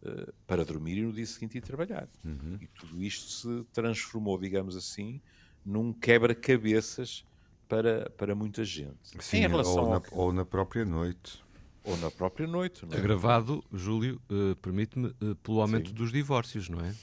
uh, 0.02 0.32
para 0.44 0.64
dormir 0.64 0.98
e 0.98 1.02
no 1.02 1.12
dia 1.12 1.26
seguinte 1.26 1.58
ir 1.58 1.60
trabalhar. 1.60 2.08
Uhum. 2.24 2.58
E 2.60 2.66
tudo 2.66 3.00
isto 3.00 3.30
se 3.30 3.64
transformou, 3.72 4.36
digamos 4.38 4.76
assim, 4.76 5.20
num 5.64 5.92
quebra-cabeças 5.92 7.24
para, 7.68 8.10
para 8.10 8.34
muita 8.34 8.64
gente. 8.64 8.98
Sim, 9.20 9.38
em 9.38 9.48
relação 9.48 9.84
ou, 9.84 9.90
na, 9.90 9.96
ao... 9.96 10.04
ou 10.10 10.32
na 10.32 10.44
própria 10.44 10.84
noite. 10.84 11.42
Ou 11.84 11.96
na 11.96 12.10
própria 12.10 12.46
noite. 12.46 12.86
Não 12.86 12.94
é? 12.94 12.98
Agravado, 12.98 13.64
Júlio, 13.72 14.20
uh, 14.30 14.54
permite-me, 14.56 15.08
uh, 15.20 15.34
pelo 15.36 15.60
aumento 15.60 15.88
Sim. 15.88 15.94
dos 15.94 16.12
divórcios, 16.12 16.68
não 16.68 16.80
é? 16.80 16.94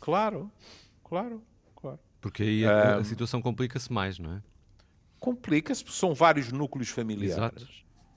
Claro, 0.00 0.50
claro, 1.02 1.42
claro. 1.74 1.98
Porque 2.20 2.42
aí 2.42 2.66
a, 2.66 2.96
a 2.96 3.04
situação 3.04 3.40
complica-se 3.40 3.92
mais, 3.92 4.18
não 4.18 4.32
é? 4.32 4.42
Complica-se, 5.18 5.82
porque 5.82 5.98
são 5.98 6.14
vários 6.14 6.52
núcleos 6.52 6.90
familiares. 6.90 7.36
Exato. 7.36 7.68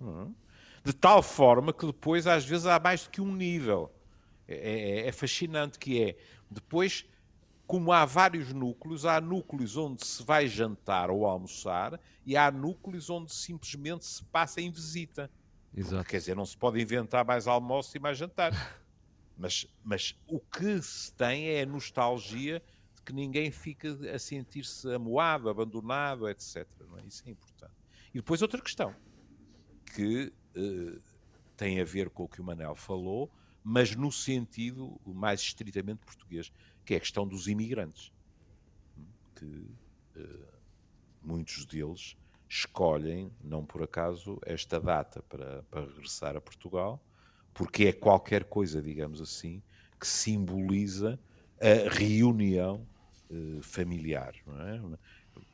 Uhum. 0.01 0.33
De 0.83 0.93
tal 0.93 1.23
forma 1.23 1.71
que 1.73 1.85
depois, 1.85 2.27
às 2.27 2.45
vezes, 2.45 2.65
há 2.65 2.79
mais 2.79 3.03
do 3.03 3.09
que 3.09 3.21
um 3.21 3.33
nível. 3.33 3.91
É, 4.47 5.03
é, 5.03 5.07
é 5.07 5.11
fascinante 5.11 5.77
que 5.77 6.01
é, 6.01 6.17
depois 6.49 7.05
como 7.69 7.91
há 7.91 8.03
vários 8.03 8.51
núcleos, 8.51 9.05
há 9.05 9.21
núcleos 9.21 9.77
onde 9.77 10.03
se 10.03 10.23
vai 10.23 10.47
jantar 10.47 11.11
ou 11.11 11.23
almoçar 11.23 11.99
e 12.25 12.35
há 12.35 12.49
núcleos 12.49 13.11
onde 13.11 13.31
simplesmente 13.31 14.07
se 14.07 14.23
passa 14.23 14.59
em 14.59 14.71
visita. 14.71 15.29
Exato. 15.75 15.95
Porque, 15.97 16.11
quer 16.11 16.17
dizer, 16.17 16.35
não 16.35 16.45
se 16.45 16.57
pode 16.57 16.81
inventar 16.81 17.25
mais 17.25 17.47
almoço 17.47 17.95
e 17.95 17.99
mais 17.99 18.17
jantar. 18.17 18.51
mas, 19.37 19.67
mas 19.83 20.15
o 20.27 20.39
que 20.39 20.81
se 20.81 21.11
tem 21.13 21.49
é 21.49 21.61
a 21.61 21.65
nostalgia 21.65 22.61
de 22.95 23.01
que 23.01 23.13
ninguém 23.13 23.51
fica 23.51 23.89
a 24.13 24.19
sentir-se 24.19 24.93
amoado, 24.93 25.49
abandonado, 25.49 26.27
etc. 26.27 26.57
É? 26.57 27.07
Isso 27.07 27.23
é 27.25 27.31
importante. 27.31 27.73
E 28.13 28.17
depois 28.17 28.41
outra 28.41 28.61
questão, 28.61 28.95
que 29.95 30.33
uh, 30.57 31.01
tem 31.55 31.79
a 31.79 31.85
ver 31.85 32.09
com 32.09 32.23
o 32.23 32.27
que 32.27 32.41
o 32.41 32.43
Manel 32.43 32.75
falou, 32.75 33.31
mas 33.63 33.95
no 33.95 34.11
sentido 34.11 34.99
mais 35.05 35.41
estritamente 35.41 35.99
português 36.05 36.51
que 36.85 36.93
é 36.93 36.97
a 36.97 36.99
questão 36.99 37.27
dos 37.27 37.47
imigrantes, 37.47 38.11
que 39.35 39.45
uh, 39.45 40.47
muitos 41.21 41.65
deles 41.65 42.17
escolhem, 42.49 43.31
não 43.43 43.63
por 43.63 43.83
acaso, 43.83 44.39
esta 44.43 44.79
data 44.79 45.21
para, 45.29 45.61
para 45.69 45.81
regressar 45.81 46.35
a 46.35 46.41
Portugal, 46.41 46.99
porque 47.53 47.85
é 47.85 47.93
qualquer 47.93 48.45
coisa, 48.45 48.81
digamos 48.81 49.21
assim, 49.21 49.61
que 49.99 50.07
simboliza 50.07 51.19
a 51.61 51.89
reunião 51.89 52.85
uh, 53.29 53.61
familiar. 53.61 54.33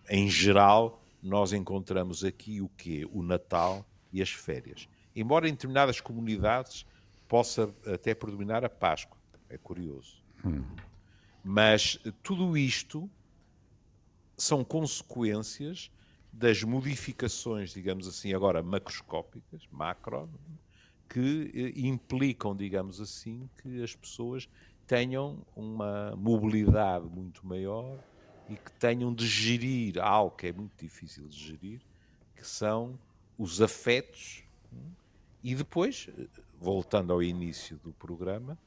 É? 0.08 0.16
Em 0.18 0.30
geral, 0.30 1.04
nós 1.22 1.52
encontramos 1.52 2.24
aqui 2.24 2.62
o 2.62 2.70
que 2.70 3.06
O 3.12 3.22
Natal 3.22 3.86
e 4.14 4.22
as 4.22 4.30
férias. 4.30 4.88
Embora 5.14 5.50
em 5.50 5.52
determinadas 5.52 6.00
comunidades 6.00 6.86
possa 7.28 7.74
até 7.86 8.14
predominar 8.14 8.64
a 8.64 8.70
Páscoa. 8.70 9.18
É 9.50 9.58
curioso. 9.58 10.24
Hum. 10.46 10.64
Mas 11.44 12.00
tudo 12.24 12.58
isto 12.58 13.10
são 14.38 14.64
consequências 14.64 15.92
das 16.38 16.62
modificações, 16.64 17.72
digamos 17.72 18.10
assim, 18.10 18.34
agora 18.34 18.62
macroscópicas, 18.62 19.66
macro, 19.72 20.30
que 21.08 21.52
eh, 21.56 21.80
implicam, 21.88 22.54
digamos 22.54 23.00
assim, 23.00 23.50
que 23.62 23.82
as 23.82 23.96
pessoas 23.96 24.50
tenham 24.86 25.40
uma 25.56 26.14
mobilidade 26.18 27.08
muito 27.08 27.48
maior 27.48 27.98
e 28.50 28.56
que 28.58 28.72
tenham 28.74 29.14
de 29.14 29.26
gerir 29.26 29.98
algo 29.98 30.36
que 30.36 30.48
é 30.48 30.52
muito 30.52 30.74
difícil 30.78 31.26
de 31.30 31.38
gerir, 31.38 31.82
que 32.36 32.46
são 32.46 33.00
os 33.38 33.62
afetos. 33.62 34.44
E 35.42 35.56
depois, 35.56 36.10
eh, 36.18 36.28
voltando 36.60 37.14
ao 37.14 37.24
início 37.24 37.78
do 37.78 37.94
programa, 37.94 38.58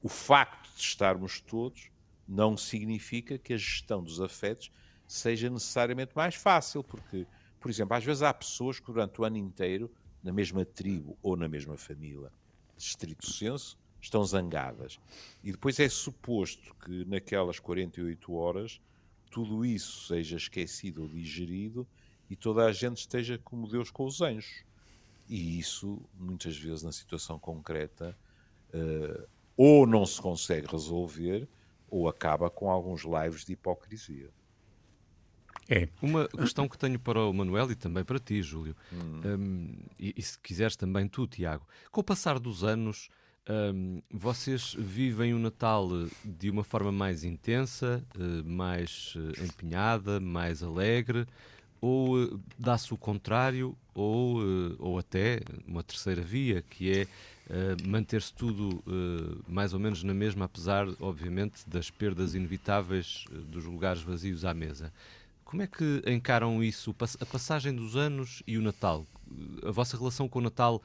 o 0.00 0.08
facto 0.08 0.72
de 0.72 0.82
estarmos 0.82 1.40
todos 1.40 1.90
não 2.28 2.56
significa 2.56 3.36
que 3.36 3.54
a 3.54 3.56
gestão 3.56 4.04
dos 4.04 4.20
afetos 4.20 4.70
seja 5.08 5.50
necessariamente 5.50 6.12
mais 6.14 6.34
fácil, 6.34 6.84
porque, 6.84 7.26
por 7.58 7.70
exemplo, 7.70 7.96
às 7.96 8.04
vezes 8.04 8.22
há 8.22 8.32
pessoas 8.32 8.78
que 8.78 8.86
durante 8.86 9.20
o 9.20 9.24
ano 9.24 9.38
inteiro, 9.38 9.90
na 10.22 10.32
mesma 10.32 10.64
tribo 10.64 11.18
ou 11.22 11.36
na 11.36 11.48
mesma 11.48 11.76
família, 11.76 12.30
estrito 12.76 13.28
senso, 13.28 13.76
estão 14.00 14.22
zangadas. 14.24 15.00
E 15.42 15.50
depois 15.50 15.80
é 15.80 15.88
suposto 15.88 16.74
que 16.84 17.04
naquelas 17.06 17.58
48 17.58 18.32
horas 18.32 18.80
tudo 19.30 19.64
isso 19.64 20.06
seja 20.06 20.36
esquecido 20.36 21.02
ou 21.02 21.08
digerido 21.08 21.86
e 22.30 22.36
toda 22.36 22.64
a 22.64 22.72
gente 22.72 22.98
esteja 22.98 23.38
como 23.38 23.68
Deus 23.68 23.90
com 23.90 24.04
os 24.04 24.20
anjos. 24.20 24.64
E 25.28 25.58
isso, 25.58 26.00
muitas 26.14 26.56
vezes, 26.56 26.82
na 26.82 26.92
situação 26.92 27.38
concreta, 27.38 28.16
uh, 28.72 29.28
ou 29.56 29.86
não 29.86 30.06
se 30.06 30.20
consegue 30.20 30.66
resolver, 30.66 31.48
ou 31.90 32.08
acaba 32.08 32.48
com 32.48 32.70
alguns 32.70 33.02
lives 33.02 33.44
de 33.44 33.52
hipocrisia. 33.52 34.30
É. 35.68 35.88
Uma 36.00 36.26
questão 36.28 36.66
que 36.66 36.78
tenho 36.78 36.98
para 36.98 37.20
o 37.20 37.32
Manuel 37.32 37.70
e 37.70 37.74
também 37.74 38.02
para 38.02 38.18
ti, 38.18 38.42
Júlio, 38.42 38.74
hum. 38.92 39.20
um, 39.24 39.72
e, 39.98 40.14
e, 40.16 40.22
se 40.22 40.38
quiseres 40.38 40.76
também 40.76 41.06
tu, 41.06 41.26
Tiago, 41.26 41.66
com 41.90 42.00
o 42.00 42.04
passar 42.04 42.38
dos 42.38 42.64
anos, 42.64 43.10
um, 43.74 44.00
vocês 44.10 44.74
vivem 44.78 45.34
o 45.34 45.38
Natal 45.38 45.88
de 46.24 46.48
uma 46.48 46.64
forma 46.64 46.90
mais 46.90 47.22
intensa, 47.22 48.02
uh, 48.16 48.48
mais 48.48 49.14
uh, 49.16 49.44
empenhada, 49.44 50.18
mais 50.18 50.62
alegre, 50.62 51.26
ou 51.82 52.16
uh, 52.16 52.40
dá-se 52.58 52.94
o 52.94 52.96
contrário, 52.96 53.76
ou, 53.94 54.38
ou 54.78 54.98
até 54.98 55.40
uma 55.66 55.82
terceira 55.82 56.22
via, 56.22 56.62
que 56.62 57.00
é 57.00 57.06
eh, 57.50 57.76
manter-se 57.82 58.32
tudo 58.34 58.82
uh, 58.86 59.42
mais 59.48 59.72
ou 59.72 59.80
menos 59.80 60.02
na 60.02 60.12
mesma, 60.12 60.44
apesar, 60.44 60.86
obviamente, 61.00 61.66
das 61.66 61.90
perdas 61.90 62.34
inevitáveis 62.34 63.24
uh, 63.30 63.38
dos 63.38 63.64
lugares 63.64 64.02
vazios 64.02 64.44
à 64.44 64.52
mesa. 64.52 64.92
Como 65.48 65.62
é 65.62 65.66
que 65.66 66.02
encaram 66.06 66.62
isso, 66.62 66.94
a 67.18 67.24
passagem 67.24 67.74
dos 67.74 67.96
anos 67.96 68.42
e 68.46 68.58
o 68.58 68.62
Natal? 68.62 69.06
A 69.66 69.70
vossa 69.70 69.96
relação 69.96 70.28
com 70.28 70.40
o 70.40 70.42
Natal 70.42 70.82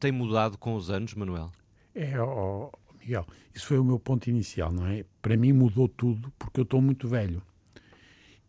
tem 0.00 0.10
mudado 0.10 0.58
com 0.58 0.74
os 0.74 0.90
anos, 0.90 1.14
Manuel? 1.14 1.52
É, 1.94 2.20
oh, 2.20 2.72
Miguel, 2.98 3.24
isso 3.54 3.64
foi 3.64 3.78
o 3.78 3.84
meu 3.84 4.00
ponto 4.00 4.28
inicial, 4.28 4.72
não 4.72 4.84
é? 4.88 5.04
Para 5.22 5.36
mim 5.36 5.52
mudou 5.52 5.86
tudo 5.86 6.32
porque 6.36 6.58
eu 6.58 6.64
estou 6.64 6.82
muito 6.82 7.06
velho. 7.06 7.40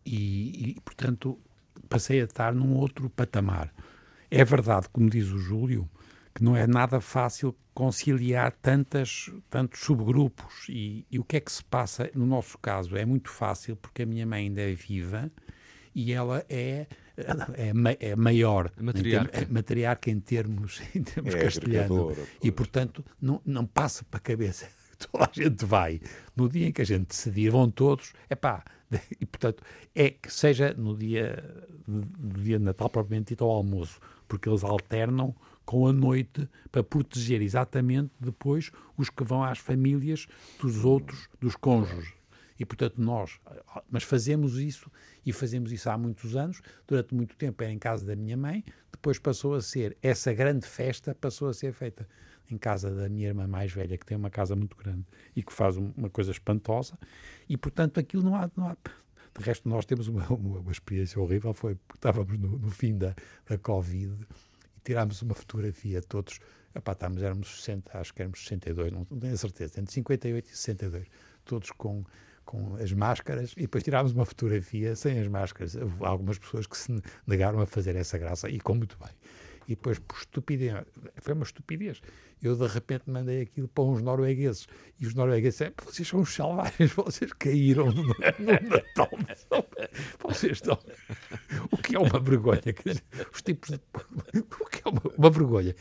E, 0.03 0.71
e, 0.71 0.81
portanto, 0.81 1.39
passei 1.87 2.19
a 2.19 2.23
estar 2.23 2.51
num 2.55 2.75
outro 2.75 3.07
patamar. 3.11 3.71
É 4.31 4.43
verdade, 4.43 4.89
como 4.91 5.07
diz 5.07 5.29
o 5.29 5.37
Júlio, 5.37 5.87
que 6.33 6.43
não 6.43 6.57
é 6.57 6.65
nada 6.65 6.99
fácil 6.99 7.55
conciliar 7.73 8.51
tantas, 8.62 9.31
tantos 9.49 9.81
subgrupos. 9.81 10.67
E, 10.69 11.05
e, 11.09 11.19
o 11.19 11.23
que 11.23 11.38
é 11.38 11.39
que 11.39 11.51
se 11.51 11.63
passa 11.63 12.09
no 12.13 12.25
nosso 12.25 12.57
caso? 12.57 12.95
É 12.95 13.05
muito 13.05 13.29
fácil 13.29 13.75
porque 13.75 14.03
a 14.03 14.05
minha 14.05 14.25
mãe 14.25 14.45
ainda 14.45 14.62
é 14.62 14.73
viva 14.73 15.31
e 15.95 16.12
ela 16.12 16.43
é, 16.49 16.88
é, 17.17 17.73
é 17.99 18.15
maior, 18.15 18.71
matriarca. 18.79 19.27
Em 19.27 19.31
termos, 19.31 19.49
é 19.49 19.53
matriarca 19.53 20.12
em 20.12 20.19
termos, 20.19 20.81
em 20.95 21.03
termos 21.03 21.36
é 21.36 21.39
castelhanos. 21.39 22.17
E, 22.41 22.51
portanto, 22.51 23.05
não, 23.21 23.41
não 23.45 23.65
passa 23.65 24.03
para 24.03 24.17
a 24.17 24.21
cabeça. 24.21 24.67
Toda 25.12 25.25
a 25.25 25.29
gente 25.31 25.65
vai. 25.65 25.99
No 26.36 26.47
dia 26.47 26.67
em 26.67 26.71
que 26.71 26.81
a 26.81 26.86
gente 26.86 27.07
decidir, 27.07 27.49
vão 27.49 27.69
todos. 27.69 28.13
É 28.29 28.36
pá. 28.36 28.63
E, 29.19 29.25
portanto, 29.25 29.63
é 29.95 30.12
que 30.12 30.31
seja 30.31 30.73
no 30.73 30.95
dia, 30.95 31.43
no 31.88 32.39
dia 32.43 32.59
de 32.59 32.63
Natal, 32.63 32.89
propriamente 32.89 33.29
dito, 33.29 33.43
ao 33.43 33.49
almoço, 33.49 33.99
porque 34.27 34.47
eles 34.47 34.63
alternam 34.63 35.36
com 35.65 35.88
a 35.88 35.93
noite 35.93 36.47
para 36.71 36.84
proteger 36.84 37.41
exatamente 37.41 38.12
depois 38.19 38.71
os 38.97 39.10
que 39.10 39.23
vão 39.23 39.43
às 39.43 39.60
famílias 39.60 40.28
dos 40.60 40.84
outros, 40.84 41.30
dos 41.39 41.56
cônjuges. 41.56 42.13
E, 42.60 42.65
portanto, 42.65 43.02
nós, 43.02 43.39
mas 43.89 44.04
fazemos 44.04 44.58
isso, 44.60 44.91
e 45.26 45.34
fazemos 45.34 45.71
isso 45.71 45.89
há 45.89 45.97
muitos 45.97 46.36
anos, 46.36 46.62
durante 46.88 47.13
muito 47.13 47.36
tempo 47.36 47.63
era 47.63 47.71
em 47.71 47.80
casa 47.80 48.06
da 48.06 48.15
minha 48.15 48.38
mãe, 48.38 48.63
depois 48.91 49.17
passou 49.17 49.56
a 49.56 49.62
ser, 49.62 49.97
essa 50.02 50.34
grande 50.34 50.67
festa 50.67 51.15
passou 51.15 51.49
a 51.49 51.54
ser 51.54 51.73
feita 51.73 52.08
em 52.49 52.58
casa 52.58 52.91
da 52.91 53.10
minha 53.10 53.30
irmã 53.30 53.47
mais 53.47 53.71
velha, 53.71 53.97
que 53.97 54.06
tem 54.06 54.15
uma 54.15 54.30
casa 54.30 54.56
muito 54.56 54.78
grande 54.78 55.04
e 55.36 55.41
que 55.41 55.52
faz 55.52 55.78
uma 55.78 56.10
coisa 56.10 56.32
espantosa, 56.32 56.97
e, 57.49 57.58
portanto, 57.58 57.99
aquilo 57.99 58.23
não 58.23 58.36
há... 58.36 58.49
Não 58.56 58.67
há 58.67 58.78
de 59.36 59.43
resto, 59.43 59.67
nós 59.67 59.84
temos 59.84 60.08
uma, 60.08 60.28
uma, 60.32 60.71
experiência 60.71 61.19
horrível, 61.19 61.56
foi 61.56 61.73
porque 61.73 61.97
estávamos 61.97 62.38
no, 62.38 62.60
no 62.60 62.69
fim 62.69 62.95
da, 62.95 63.15
da 63.49 63.58
Covid 63.58 64.15
tirámos 64.84 65.22
uma 65.22 65.34
fotografia 65.34 66.02
todos, 66.02 66.39
epá, 66.76 66.91
estávamos, 66.93 67.24
éramos 67.24 67.62
60, 67.62 67.98
acho 67.98 68.13
que 68.13 68.22
éramos 68.22 68.39
62, 68.43 68.91
não, 68.91 69.08
não 69.10 69.19
tenho 69.19 69.34
a 69.34 69.38
certeza, 69.38 69.80
entre 69.80 69.93
58 69.93 70.46
e 70.46 70.56
62, 70.56 71.08
todos 71.46 71.72
com 71.72 72.04
com 72.46 72.76
as 72.76 72.91
máscaras 72.91 73.54
e 73.54 73.62
depois 73.62 73.84
tirámos 73.84 74.12
uma 74.12 74.26
fotografia 74.26 74.96
sem 74.96 75.19
as 75.19 75.28
máscaras. 75.28 75.76
Houve 75.76 75.96
algumas 76.02 76.38
pessoas 76.38 76.67
que 76.67 76.78
se 76.78 77.02
negaram 77.26 77.62
a 77.62 77.65
fazer 77.65 77.96
essa 77.96 78.17
graça 78.17 78.50
e 78.50 78.60
com 78.60 78.76
muito 78.76 78.98
bem. 79.00 79.12
E 79.65 79.76
depois, 79.76 79.98
por 80.00 80.17
estupidez, 80.17 80.74
foi 81.22 81.34
uma 81.34 81.43
estupidez. 81.43 82.02
Eu 82.41 82.56
de 82.56 82.67
repente 82.67 83.10
mandei 83.10 83.43
aquilo 83.43 83.69
para 83.69 83.86
uns 83.86 84.02
noruegueses 84.02 84.67
e 85.00 85.08
os 85.08 85.13
noruegueses 85.13 85.54
disseram: 85.60 85.74
vocês 85.86 86.08
são 86.08 86.19
os 86.19 86.34
selvagens, 86.34 86.91
vocês 86.93 87.32
caíram 87.32 87.86
no, 87.86 88.04
no 88.04 88.13
Natal. 88.13 89.10
Vocês 90.19 90.54
estão. 90.54 90.78
O 91.72 91.78
que 91.78 91.96
é 91.96 92.00
uma 92.00 92.19
vergonha? 92.19 92.62
Os 93.34 93.41
tipos. 93.41 93.69
De... 93.72 93.80
O 94.60 94.65
que 94.69 94.82
é 94.86 94.89
uma, 94.89 95.02
uma 95.17 95.30
vergonha? 95.30 95.76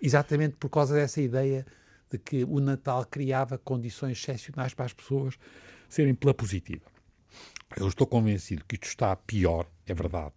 Exatamente 0.00 0.56
por 0.56 0.68
causa 0.68 0.94
dessa 0.94 1.20
ideia 1.20 1.66
de 2.10 2.18
que 2.18 2.44
o 2.44 2.60
Natal 2.60 3.04
criava 3.04 3.58
condições 3.58 4.18
excepcionais 4.18 4.74
para 4.74 4.86
as 4.86 4.92
pessoas 4.92 5.38
serem 5.88 6.14
pela 6.14 6.34
positiva. 6.34 6.84
Eu 7.76 7.88
estou 7.88 8.06
convencido 8.06 8.64
que 8.66 8.76
isto 8.76 8.86
está 8.86 9.14
pior, 9.14 9.66
é 9.86 9.94
verdade. 9.94 10.32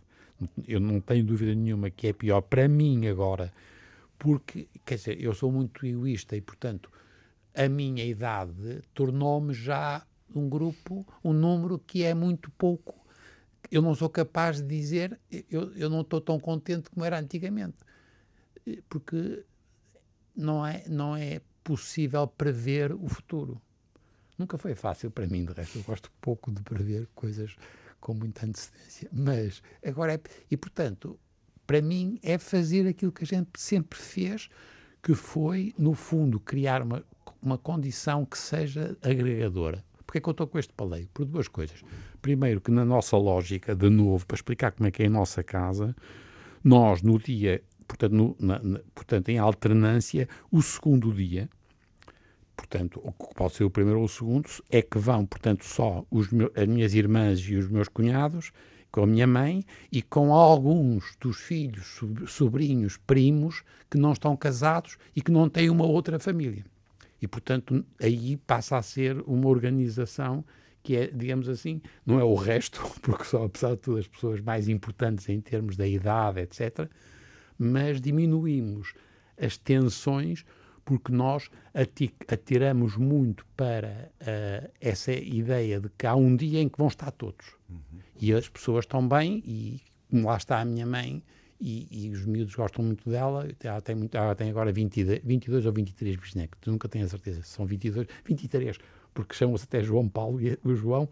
Eu 0.67 0.79
não 0.79 0.99
tenho 0.99 1.23
dúvida 1.23 1.53
nenhuma 1.53 1.89
que 1.89 2.07
é 2.07 2.13
pior 2.13 2.41
para 2.41 2.67
mim 2.67 3.07
agora, 3.07 3.53
porque, 4.17 4.67
quer 4.85 4.95
dizer, 4.95 5.21
eu 5.21 5.33
sou 5.33 5.51
muito 5.51 5.85
egoísta 5.85 6.35
e, 6.35 6.41
portanto, 6.41 6.91
a 7.55 7.67
minha 7.69 8.03
idade 8.03 8.81
tornou-me 8.93 9.53
já 9.53 10.05
um 10.35 10.49
grupo, 10.49 11.05
um 11.23 11.33
número 11.33 11.79
que 11.79 12.03
é 12.03 12.13
muito 12.13 12.49
pouco. 12.51 13.00
Eu 13.69 13.81
não 13.81 13.93
sou 13.95 14.09
capaz 14.09 14.61
de 14.61 14.67
dizer, 14.67 15.19
eu, 15.49 15.73
eu 15.75 15.89
não 15.89 16.01
estou 16.01 16.19
tão 16.19 16.39
contente 16.39 16.89
como 16.89 17.05
era 17.05 17.19
antigamente, 17.19 17.77
porque 18.89 19.45
não 20.35 20.65
é, 20.65 20.83
não 20.87 21.15
é 21.15 21.41
possível 21.63 22.27
prever 22.27 22.93
o 22.93 23.07
futuro. 23.07 23.61
Nunca 24.37 24.57
foi 24.57 24.73
fácil 24.73 25.11
para 25.11 25.27
mim, 25.27 25.45
de 25.45 25.53
resto, 25.53 25.77
eu 25.77 25.83
gosto 25.83 26.11
pouco 26.19 26.51
de 26.51 26.61
prever 26.63 27.07
coisas 27.13 27.55
com 27.99 28.13
muita 28.13 28.45
antecedência. 28.45 29.07
Mas 29.11 29.61
agora 29.85 30.15
é. 30.15 30.19
E 30.49 30.57
portanto, 30.57 31.19
para 31.67 31.81
mim 31.81 32.19
é 32.23 32.37
fazer 32.37 32.87
aquilo 32.87 33.11
que 33.11 33.23
a 33.23 33.27
gente 33.27 33.49
sempre 33.57 33.99
fez, 33.99 34.49
que 35.01 35.13
foi, 35.13 35.73
no 35.77 35.93
fundo, 35.93 36.39
criar 36.39 36.81
uma, 36.81 37.03
uma 37.41 37.57
condição 37.57 38.25
que 38.25 38.37
seja 38.37 38.97
agregadora. 39.01 39.83
Porquê 40.05 40.17
é 40.17 40.21
que 40.21 40.27
eu 40.27 40.31
estou 40.31 40.47
com 40.47 40.59
este 40.59 40.73
paleio? 40.73 41.07
Por 41.13 41.25
duas 41.25 41.47
coisas. 41.47 41.81
Primeiro, 42.21 42.61
que 42.61 42.71
na 42.71 42.85
nossa 42.85 43.17
lógica, 43.17 43.75
de 43.75 43.89
novo, 43.89 44.25
para 44.25 44.35
explicar 44.35 44.71
como 44.71 44.87
é 44.87 44.91
que 44.91 45.03
é 45.03 45.07
a 45.07 45.09
nossa 45.09 45.43
casa, 45.43 45.95
nós 46.63 47.01
no 47.01 47.17
dia, 47.17 47.63
portanto, 47.87 48.13
no, 48.13 48.35
na, 48.39 48.59
na, 48.59 48.79
portanto 48.93 49.29
em 49.29 49.39
alternância, 49.39 50.29
o 50.51 50.61
segundo 50.61 51.11
dia, 51.11 51.49
portanto, 52.55 53.01
pode 53.35 53.55
ser 53.55 53.63
o 53.63 53.71
primeiro 53.71 53.99
ou 53.99 54.05
o 54.05 54.09
segundo, 54.09 54.47
é 54.69 54.81
que 54.81 54.99
vão, 54.99 55.25
portanto, 55.25 55.65
só 55.65 56.05
meus, 56.11 56.27
as 56.55 56.67
minhas 56.67 56.93
irmãs 56.93 57.39
e 57.39 57.55
os 57.55 57.67
meus 57.67 57.87
cunhados, 57.87 58.51
com 58.91 59.03
a 59.03 59.07
minha 59.07 59.25
mãe 59.25 59.63
e 59.91 60.01
com 60.01 60.33
alguns 60.33 61.15
dos 61.19 61.37
filhos, 61.37 61.99
sobrinhos, 62.27 62.97
primos 62.97 63.63
que 63.89 63.97
não 63.97 64.11
estão 64.11 64.35
casados 64.35 64.97
e 65.15 65.21
que 65.21 65.31
não 65.31 65.49
têm 65.49 65.69
uma 65.69 65.85
outra 65.85 66.19
família. 66.19 66.65
E, 67.21 67.27
portanto, 67.27 67.85
aí 68.01 68.35
passa 68.35 68.77
a 68.77 68.81
ser 68.81 69.21
uma 69.25 69.47
organização 69.47 70.43
que 70.83 70.95
é, 70.95 71.07
digamos 71.07 71.47
assim, 71.47 71.81
não 72.05 72.19
é 72.19 72.23
o 72.23 72.35
resto, 72.35 72.81
porque 73.01 73.23
são, 73.23 73.43
apesar 73.43 73.71
de 73.71 73.77
tudo, 73.77 73.97
as 73.99 74.07
pessoas 74.07 74.41
mais 74.41 74.67
importantes 74.67 75.27
em 75.29 75.39
termos 75.39 75.75
da 75.77 75.87
idade, 75.87 76.41
etc., 76.41 76.89
mas 77.57 78.01
diminuímos 78.01 78.93
as 79.37 79.57
tensões 79.57 80.43
porque 80.83 81.11
nós 81.11 81.49
atiramos 82.27 82.97
muito 82.97 83.45
para 83.55 84.11
uh, 84.21 84.71
essa 84.79 85.11
ideia 85.11 85.79
de 85.79 85.89
que 85.97 86.07
há 86.07 86.15
um 86.15 86.35
dia 86.35 86.59
em 86.59 86.67
que 86.67 86.77
vão 86.77 86.87
estar 86.87 87.11
todos. 87.11 87.55
Uhum. 87.69 87.99
E 88.19 88.33
as 88.33 88.49
pessoas 88.49 88.85
estão 88.85 89.07
bem, 89.07 89.43
e 89.45 89.81
lá 90.11 90.37
está 90.37 90.59
a 90.59 90.65
minha 90.65 90.85
mãe, 90.85 91.23
e, 91.59 91.87
e, 91.91 92.09
os 92.09 92.25
miúdos 92.25 92.55
gostam 92.55 92.83
muito 92.83 93.07
dela. 93.07 93.47
Ela 93.63 93.81
tem, 93.81 93.95
muito, 93.95 94.17
ela 94.17 94.33
tem 94.33 94.49
agora 94.49 94.71
20, 94.71 95.21
22 95.23 95.65
ou 95.67 95.71
23 95.71 96.15
bisnetos, 96.15 96.59
nunca 96.65 96.89
tenho 96.89 97.05
a 97.05 97.07
certeza, 97.07 97.43
são 97.43 97.65
22, 97.65 98.07
23 98.25 98.77
porque 99.13 99.35
chamam-se 99.35 99.65
até 99.65 99.83
João 99.83 100.07
Paulo 100.07 100.41
e 100.41 100.57
o 100.63 100.75
João, 100.75 101.09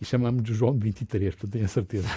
e 0.00 0.04
chamamos 0.04 0.42
de 0.42 0.54
João 0.54 0.76
de 0.76 0.84
23, 0.84 1.34
portanto 1.34 1.52
tenho 1.52 1.64
a 1.64 1.68
certeza. 1.68 2.08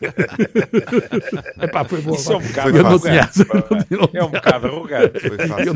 Epá, 1.62 1.84
foi 1.84 2.02
boa. 2.02 2.16
Isso 2.16 2.32
é 2.32 2.36
um 2.36 2.42
bocado 2.42 2.78
arrogante. 2.86 3.40
É 4.12 4.24
um 4.24 4.30
bocado 4.30 4.66
arrogante. 4.66 5.20
Fácil 5.48 5.74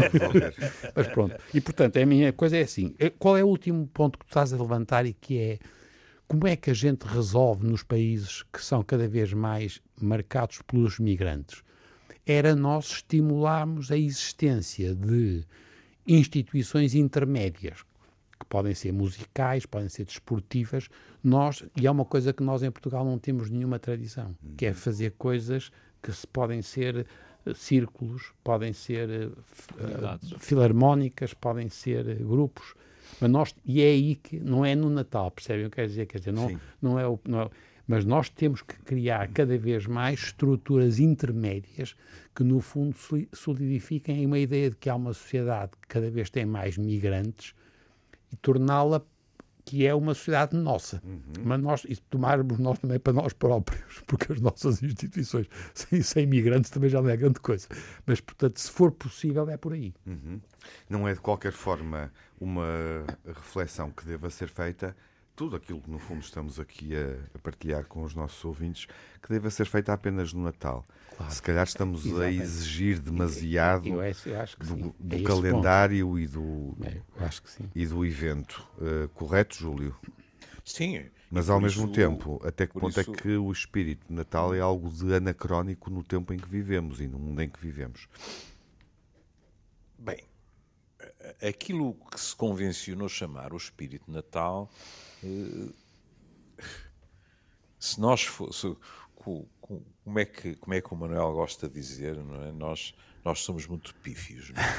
Mas 0.95 1.07
pronto. 1.09 1.37
E 1.55 1.61
portanto, 1.61 1.99
a 1.99 2.07
minha 2.07 2.33
coisa 2.33 2.57
é 2.57 2.63
assim: 2.63 2.95
é, 2.99 3.11
qual 3.11 3.37
é 3.37 3.45
o 3.45 3.49
último 3.49 3.87
ponto 3.87 4.19
que 4.19 4.27
tu 4.27 4.29
estás 4.29 4.53
a 4.53 4.57
levantar 4.57 5.07
e 5.07 5.13
que 5.13 5.39
é 5.39 5.59
como 6.27 6.47
é 6.47 6.57
que 6.57 6.71
a 6.71 6.75
gente 6.75 7.05
resolve 7.05 7.67
nos 7.67 7.83
países 7.83 8.43
que 8.53 8.63
são 8.63 8.83
cada 8.83 9.09
vez 9.09 9.33
mais 9.33 9.81
marcados 9.99 10.61
pelos 10.67 10.99
migrantes? 10.99 11.63
Era 12.27 12.55
nós 12.55 12.91
estimularmos 12.91 13.91
a 13.91 13.97
existência 13.97 14.95
de 14.95 15.43
instituições 16.07 16.95
intermédias, 16.95 17.83
que 18.39 18.47
podem 18.47 18.75
ser 18.75 18.93
musicais, 18.93 19.67
podem 19.67 19.89
ser 19.89 20.05
desportivas. 20.05 20.89
Nós, 21.23 21.65
e 21.77 21.87
é 21.87 21.91
uma 21.91 22.05
coisa 22.05 22.33
que 22.33 22.43
nós 22.43 22.63
em 22.63 22.71
Portugal 22.71 23.05
não 23.05 23.19
temos 23.19 23.51
nenhuma 23.51 23.79
tradição, 23.79 24.35
que 24.57 24.67
é 24.67 24.73
fazer 24.73 25.13
coisas 25.19 25.71
que 26.03 26.13
se 26.13 26.27
podem 26.27 26.63
ser 26.63 27.07
uh, 27.47 27.55
círculos, 27.55 28.33
podem 28.45 28.73
ser 28.73 29.09
uh, 29.09 30.39
filarmónicas, 30.39 31.35
podem 31.35 31.69
ser 31.69 32.07
uh, 32.07 32.29
grupos. 32.29 32.75
Mas 33.21 33.31
nós, 33.31 33.55
e 33.65 33.83
é 33.83 33.87
aí 33.87 34.15
que 34.15 34.39
não 34.39 34.65
é 34.65 34.75
no 34.75 34.89
Natal, 34.89 35.31
percebem 35.31 35.67
o 35.67 35.71
que 35.71 35.77
quer 35.77 35.87
dizer? 35.87 36.07
Quer 36.07 36.19
dizer, 36.19 36.33
não, 36.33 36.61
não, 36.81 36.99
é 36.99 37.07
o, 37.07 37.19
não 37.27 37.43
é, 37.43 37.51
mas 37.87 38.05
nós 38.05 38.29
temos 38.29 38.61
que 38.63 38.77
criar 38.83 39.29
cada 39.29 39.57
vez 39.57 39.87
mais 39.87 40.21
estruturas 40.21 41.01
intermédias 41.01 41.97
que, 42.35 42.45
no 42.45 42.61
fundo, 42.61 42.95
solidifiquem 43.33 44.25
uma 44.27 44.39
ideia 44.39 44.71
de 44.71 44.77
que 44.77 44.91
há 44.91 44.95
uma 44.95 45.15
sociedade 45.15 45.73
que 45.81 45.89
cada 45.89 46.11
vez 46.11 46.29
tem 46.29 46.45
mais 46.45 46.77
migrantes 46.77 47.55
e 48.33 48.37
torná-la 48.37 49.03
que 49.69 49.87
é 49.87 49.95
uma 49.95 50.15
sociedade 50.15 50.57
nossa. 50.57 50.99
Uhum. 51.05 51.21
Mas 51.45 51.61
nós, 51.61 51.85
e 51.87 51.95
tomarmos 51.97 52.59
nós 52.59 52.79
também 52.79 52.99
para 52.99 53.13
nós 53.13 53.35
próprios, 53.35 54.01
porque 54.09 54.33
as 54.33 54.41
nossas 54.41 54.83
instituições, 54.83 55.47
sem, 55.75 56.01
sem 56.01 56.25
imigrantes, 56.25 56.71
também 56.71 56.89
já 56.89 57.03
não 57.03 57.11
é 57.11 57.17
grande 57.17 57.39
coisa. 57.39 57.69
Mas, 58.07 58.19
portanto, 58.19 58.59
se 58.59 58.71
for 58.71 58.91
possível, 58.91 59.47
é 59.51 59.59
por 59.59 59.75
aí. 59.75 59.93
Uhum. 60.07 60.41
Não 60.89 61.07
é, 61.07 61.13
de 61.13 61.21
qualquer 61.21 61.53
forma, 61.53 62.11
uma 62.41 62.65
reflexão 63.27 63.91
que 63.91 64.07
deva 64.07 64.31
ser 64.31 64.49
feita 64.49 64.97
tudo 65.39 65.55
aquilo 65.55 65.81
que 65.81 65.89
no 65.89 66.01
fundo 66.01 66.21
estamos 66.21 66.59
aqui 66.59 66.97
a, 66.97 67.17
a, 67.33 67.39
partilhar 67.39 67.85
com 67.85 68.03
os 68.03 68.13
nossos 68.13 68.45
ouvintes, 68.45 68.89
que 69.23 69.29
deva 69.29 69.49
ser 69.51 69.67
feita 69.67 69.93
apenas 69.93 70.33
no 70.33 70.43
Natal. 70.43 70.85
Claro. 71.17 71.33
Se 71.33 71.41
calhar 71.41 71.65
estamos 71.65 72.05
Exatamente. 72.05 72.41
a 72.41 72.43
exigir 72.43 72.99
demasiado 72.99 73.87
eu, 73.87 74.03
eu, 74.03 74.09
eu 74.11 74.77
do, 74.77 74.95
do 74.99 75.17
é 75.17 75.23
calendário 75.23 76.19
e 76.19 76.27
do, 76.27 76.77
é, 76.83 77.01
e 77.73 77.87
do 77.87 78.05
evento. 78.05 78.67
Uh, 78.79 79.09
correto, 79.11 79.55
Júlio? 79.55 79.97
Sim. 80.65 81.07
Mas 81.31 81.49
ao 81.49 81.61
mesmo 81.61 81.93
tempo, 81.93 82.41
até 82.45 82.67
que 82.67 82.73
ponto 82.73 82.99
é 82.99 83.03
isso... 83.03 83.13
é 83.13 83.15
que 83.15 83.37
o 83.37 83.53
espírito 83.53 84.09
de 84.09 84.15
Natal 84.15 84.53
é 84.53 84.59
algo 84.59 84.91
de 84.91 85.15
anacrónico 85.15 85.89
no 85.89 86.03
tempo 86.03 86.33
em 86.33 86.37
que 86.37 86.49
vivemos 86.49 87.01
e 87.01 87.07
no 87.07 87.19
mundo 87.19 87.41
em 87.41 87.49
que 87.49 87.61
vivemos? 87.61 88.09
Bem, 89.97 90.25
aquilo 91.41 91.95
que 92.11 92.21
se 92.21 92.35
convencionou 92.35 93.09
chamar 93.09 93.53
o 93.53 93.57
espírito 93.57 94.07
de 94.07 94.13
Natal 94.13 94.69
se 97.79 98.01
nós 98.01 98.23
fosse 98.23 98.77
como 99.15 100.19
é 100.19 100.25
que 100.25 100.55
como 100.57 100.75
é 100.75 100.81
que 100.81 100.93
o 100.93 100.97
Manuel 100.97 101.33
gosta 101.33 101.69
de 101.69 101.75
dizer 101.75 102.17
não 102.17 102.43
é? 102.43 102.53
Nós 102.53 102.95
nós 103.25 103.41
somos 103.41 103.67
muito 103.67 103.95
pífios 103.97 104.51
não 104.51 104.63
é? 104.63 104.73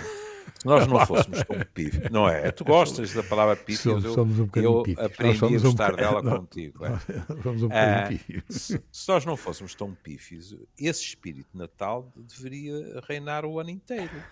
se 0.59 0.65
nós 0.65 0.87
não 0.87 1.05
fôssemos 1.05 1.43
tão 1.43 1.59
pífios 1.73 2.09
não 2.09 2.27
é? 2.27 2.51
Tu 2.51 2.63
gostas 2.63 3.13
da 3.13 3.21
palavra 3.21 3.55
pífios? 3.55 4.01
Somos, 4.03 4.13
somos 4.13 4.39
um 4.39 4.49
eu, 4.55 4.83
eu 4.87 5.05
aprendi 5.05 5.55
a 5.55 5.59
gostar 5.59 5.93
um 5.93 5.95
dela 5.95 6.23
contigo 6.37 6.85
é? 6.85 6.99
somos 7.43 7.63
um 7.63 7.69
ah, 7.71 8.07
pífios. 8.07 8.43
se, 8.49 8.81
se, 8.91 9.09
nós 9.09 9.25
não 9.25 9.37
fôssemos 9.37 9.75
tão 9.75 9.93
pífios 9.93 10.55
esse 10.77 11.03
espírito 11.03 11.49
Natal 11.53 12.11
deveria 12.15 13.01
reinar 13.07 13.45
o 13.45 13.59
ano 13.59 13.69
inteiro. 13.69 14.23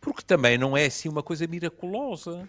Porque 0.00 0.22
também 0.22 0.58
não 0.58 0.76
é 0.76 0.84
assim 0.84 1.08
uma 1.08 1.22
coisa 1.22 1.46
miraculosa 1.46 2.48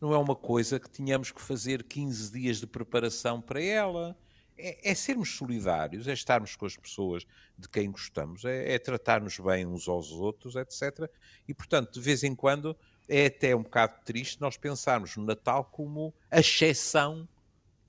não 0.00 0.14
é 0.14 0.18
uma 0.18 0.34
coisa 0.34 0.80
que 0.80 0.88
tínhamos 0.88 1.30
que 1.30 1.42
fazer 1.42 1.82
15 1.82 2.32
dias 2.32 2.56
de 2.58 2.66
preparação 2.66 3.40
para 3.40 3.62
ela. 3.62 4.16
É, 4.56 4.90
é 4.90 4.94
sermos 4.94 5.36
solidários, 5.36 6.08
é 6.08 6.12
estarmos 6.12 6.56
com 6.56 6.66
as 6.66 6.76
pessoas 6.76 7.26
de 7.56 7.68
quem 7.68 7.90
gostamos, 7.90 8.44
é, 8.44 8.74
é 8.74 8.78
tratar-nos 8.78 9.38
bem 9.38 9.66
uns 9.66 9.88
aos 9.88 10.10
outros, 10.10 10.56
etc. 10.56 11.10
E, 11.46 11.54
portanto, 11.54 11.92
de 11.92 12.00
vez 12.00 12.22
em 12.22 12.34
quando 12.34 12.76
é 13.08 13.26
até 13.26 13.54
um 13.56 13.62
bocado 13.62 13.94
triste 14.04 14.40
nós 14.40 14.56
pensarmos 14.56 15.16
no 15.16 15.24
Natal 15.24 15.64
como 15.64 16.14
a 16.30 16.40
exceção 16.40 17.28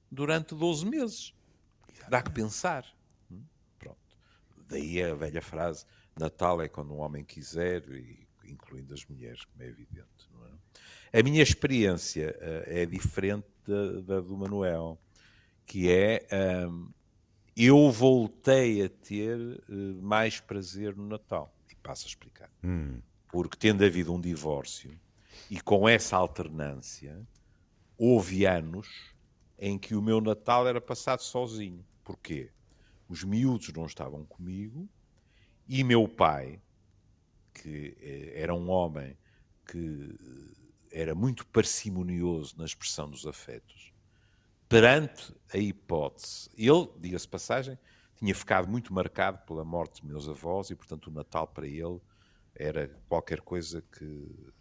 durante 0.10 0.56
12 0.56 0.86
meses. 0.86 1.34
Dá 2.10 2.21
que 2.21 2.32
pensar. 2.32 2.86
Hum? 3.32 3.43
Pronto. 3.78 4.17
Daí 4.67 5.02
a 5.02 5.13
velha 5.13 5.41
frase: 5.41 5.86
Natal 6.17 6.62
é 6.62 6.67
quando 6.67 6.93
um 6.93 7.00
homem 7.00 7.24
quiser, 7.24 7.88
e 7.89 8.28
incluindo 8.43 8.93
as 8.93 9.06
mulheres, 9.06 9.45
como 9.45 9.63
é 9.63 9.67
evidente. 9.67 10.31
A 11.13 11.21
minha 11.24 11.43
experiência 11.43 12.36
uh, 12.39 12.63
é 12.65 12.86
diferente 12.86 13.47
da, 14.06 14.21
do 14.21 14.38
Manuel, 14.38 15.00
que 15.65 15.91
é. 15.91 16.28
Um, 16.67 16.89
eu 17.56 17.91
voltei 17.91 18.86
a 18.86 18.89
ter 18.89 19.38
uh, 19.38 20.02
mais 20.02 20.39
prazer 20.39 20.95
no 20.95 21.06
Natal. 21.06 21.54
E 21.69 21.76
passo 21.76 22.06
a 22.06 22.08
explicar. 22.08 22.50
Hum. 22.63 23.02
Porque, 23.28 23.58
tendo 23.58 23.84
havido 23.84 24.13
um 24.13 24.19
divórcio, 24.19 24.97
e 25.50 25.60
com 25.60 25.88
essa 25.88 26.15
alternância, 26.15 27.21
houve 27.97 28.45
anos 28.45 29.13
em 29.60 29.78
que 29.78 29.95
o 29.95 30.02
meu 30.02 30.19
Natal 30.19 30.67
era 30.67 30.82
passado 30.82 31.21
sozinho. 31.21 31.86
Porquê? 32.04 32.50
Os 33.08 33.24
miúdos 33.24 33.71
não 33.74 33.86
estavam 33.86 34.26
comigo 34.26 34.89
e 35.67 35.84
meu 35.84 36.08
pai, 36.08 36.60
que 37.54 37.95
eh, 38.02 38.41
era 38.41 38.54
um 38.56 38.69
homem 38.69 39.15
que 39.69 40.17
era 40.91 41.15
muito 41.15 41.45
parcimonioso 41.47 42.56
na 42.58 42.65
expressão 42.65 43.10
dos 43.10 43.25
afetos, 43.25 43.93
perante 44.67 45.34
a 45.54 45.58
hipótese, 45.58 46.49
ele, 46.58 46.89
diga-se 46.99 47.27
passagem, 47.27 47.77
tinha 48.15 48.36
ficado 48.36 48.67
muito 48.67 48.93
marcado 48.93 49.39
pela 49.45 49.65
morte 49.65 50.01
de 50.01 50.08
meus 50.08 50.30
avós 50.30 50.69
e, 50.69 50.75
portanto, 50.75 51.08
o 51.08 51.12
Natal 51.12 51.47
para 51.47 51.67
ele 51.67 51.99
era 52.56 52.88
qualquer 53.10 53.41
coisa 53.41 53.82
que 53.82 54.51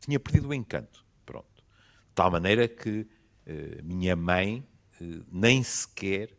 tinha 0.00 0.18
perdido 0.18 0.48
o 0.48 0.54
encanto. 0.54 1.06
Pronto. 1.24 1.62
De 2.08 2.14
tal 2.14 2.30
maneira 2.30 2.66
que 2.66 3.06
eh, 3.46 3.80
minha 3.82 4.16
mãe 4.16 4.66
eh, 5.00 5.22
nem 5.30 5.62
sequer, 5.62 6.36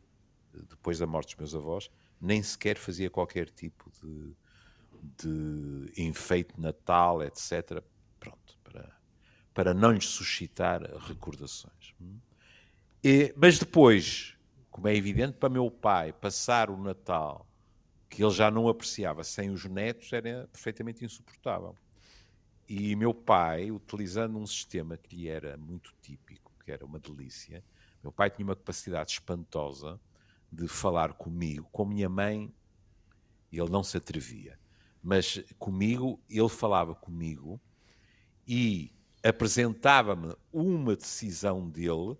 depois 0.54 1.00
da 1.00 1.08
morte 1.08 1.30
dos 1.30 1.54
meus 1.54 1.56
avós, 1.56 1.90
nem 2.20 2.44
sequer 2.44 2.78
fazia 2.78 3.10
qualquer 3.10 3.50
tipo 3.50 3.90
de, 4.02 4.36
de 5.24 6.02
enfeite 6.04 6.60
Natal, 6.60 7.24
etc. 7.24 7.82
Para 9.56 9.74
não 9.74 9.92
lhes 9.92 10.06
suscitar 10.06 10.84
recordações. 11.08 11.96
E, 13.04 13.34
mas 13.36 13.58
depois, 13.58 14.38
como 14.70 14.88
é 14.88 14.96
evidente, 14.96 15.38
para 15.38 15.50
meu 15.50 15.72
pai, 15.72 16.14
passar 16.14 16.70
o 16.70 16.78
Natal, 16.78 17.48
que 18.08 18.24
ele 18.24 18.32
já 18.32 18.52
não 18.52 18.68
apreciava 18.68 19.24
sem 19.24 19.50
os 19.50 19.66
netos, 19.66 20.14
era 20.14 20.48
perfeitamente 20.52 21.04
insuportável. 21.04 21.76
E 22.68 22.96
meu 22.96 23.14
pai, 23.14 23.72
utilizando 23.72 24.38
um 24.38 24.46
sistema 24.46 24.98
que 24.98 25.16
lhe 25.16 25.28
era 25.28 25.58
muito 25.58 25.94
típico, 26.02 26.52
que 26.64 26.72
era 26.72 26.86
uma 26.86 27.00
delícia. 27.00 27.64
Meu 28.04 28.12
pai 28.12 28.30
tinha 28.30 28.46
uma 28.46 28.56
capacidade 28.56 29.14
espantosa 29.14 30.00
de 30.52 30.68
falar 30.68 31.14
comigo, 31.14 31.68
com 31.72 31.86
minha 31.86 32.10
mãe, 32.10 32.54
ele 33.52 33.70
não 33.70 33.84
se 33.84 33.98
atrevia, 33.98 34.60
mas 35.02 35.44
comigo, 35.58 36.20
ele 36.30 36.50
falava 36.50 36.96
comigo 36.96 37.60
e 38.48 38.95
apresentava-me 39.26 40.36
uma 40.54 40.96
decisão 40.96 41.68
dele 41.68 42.16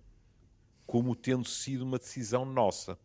como 0.84 1.14
tendo 1.14 1.46
sido 1.46 1.82
uma 1.82 1.98
decisão 1.98 2.44
nossa, 2.44 2.98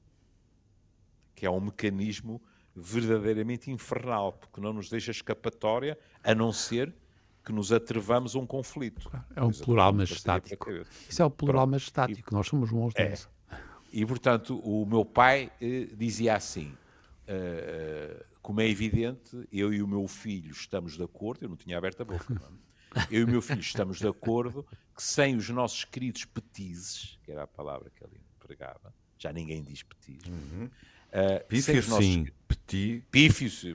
que 1.36 1.46
é 1.46 1.50
um 1.50 1.60
mecanismo 1.60 2.42
verdadeiramente 2.76 3.70
infernal, 3.70 4.34
porque 4.34 4.60
não 4.60 4.74
nos 4.74 4.90
deixa 4.90 5.12
escapatória, 5.12 5.98
a 6.24 6.34
não 6.34 6.52
ser 6.52 6.94
que 7.46 7.52
nos 7.52 7.72
atrevamos 7.72 8.36
a 8.36 8.40
um 8.40 8.46
conflito. 8.46 9.12
É 9.36 9.44
um 9.44 9.52
plural 9.52 9.94
majestático. 9.94 10.72
Isso 11.08 11.22
é 11.22 11.26
o 11.26 11.30
plural 11.30 11.62
Pronto. 11.62 11.72
majestático, 11.72 12.34
nós 12.34 12.48
somos 12.48 12.72
bons 12.72 12.94
é. 12.96 13.10
nisso. 13.10 13.30
E, 13.92 14.06
portanto, 14.06 14.58
o 14.60 14.86
meu 14.86 15.04
pai 15.04 15.52
eh, 15.62 15.90
dizia 15.96 16.36
assim, 16.36 16.74
uh, 17.28 18.26
como 18.42 18.62
é 18.62 18.68
evidente, 18.68 19.48
eu 19.52 19.74
e 19.74 19.82
o 19.82 19.88
meu 19.88 20.08
filho 20.08 20.52
estamos 20.52 20.96
de 20.96 21.04
acordo, 21.04 21.44
eu 21.44 21.50
não 21.50 21.58
tinha 21.58 21.78
aberto 21.78 22.02
a 22.02 22.06
boca, 22.06 22.34
é? 22.34 22.71
Eu 23.10 23.22
e 23.22 23.24
o 23.24 23.28
meu 23.28 23.42
filho 23.42 23.62
estamos 23.62 24.00
de 24.00 24.08
acordo 24.08 24.66
que 24.96 25.04
sem 25.04 25.36
os 25.36 25.50
nossos 25.50 25.86
queridos 25.86 26.26
petizes, 26.26 27.18
que 27.24 27.32
era 27.32 27.44
a 27.44 27.48
palavra 27.48 27.90
que 27.90 28.04
ele 28.04 28.22
empregava, 28.36 28.94
já 29.18 29.32
ninguém 29.32 29.64
diz 29.64 29.84
petizes, 29.84 30.28
uhum. 30.28 30.66
uh, 30.66 31.48
Pífio, 31.48 31.84
sim. 31.84 31.90
Nossos... 31.90 32.34
Petit. 32.48 33.06
Pífios, 33.12 33.66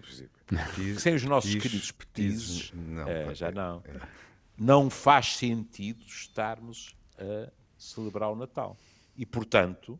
sem 0.98 1.14
os 1.14 1.24
nossos 1.24 1.50
petis, 1.50 1.62
queridos 1.62 1.92
petizes, 1.92 2.72
é, 3.06 3.34
já 3.34 3.50
não. 3.50 3.82
É. 3.84 4.00
Não 4.58 4.88
faz 4.88 5.36
sentido 5.36 6.04
estarmos 6.06 6.96
a 7.18 7.50
celebrar 7.76 8.30
o 8.30 8.36
Natal. 8.36 8.76
E, 9.16 9.24
portanto, 9.24 9.98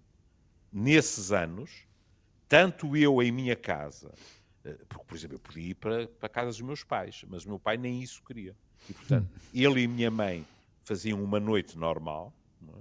nesses 0.73 1.33
anos, 1.33 1.87
tanto 2.49 2.97
eu 2.97 3.23
em 3.23 3.33
minha 3.33 3.57
casa, 3.57 4.13
eh, 4.65 4.79
porque, 4.89 5.05
por 5.05 5.17
exemplo, 5.17 5.37
eu 5.37 5.41
podia 5.41 5.71
ir 5.71 5.75
para, 5.75 6.07
para 6.07 6.27
a 6.27 6.31
casa 6.31 6.49
dos 6.49 6.61
meus 6.61 6.85
pais, 6.85 7.25
mas 7.29 7.45
o 7.45 7.49
meu 7.49 7.59
pai 7.59 7.77
nem 7.77 8.03
isso 8.03 8.23
queria. 8.23 8.55
E, 8.89 8.93
portanto, 8.93 9.29
ele 9.55 9.83
e 9.83 9.89
minha 9.89 10.11
mãe 10.11 10.47
faziam 10.85 11.23
uma 11.23 11.41
noite 11.41 11.77
normal. 11.77 12.33
É? 12.63 12.73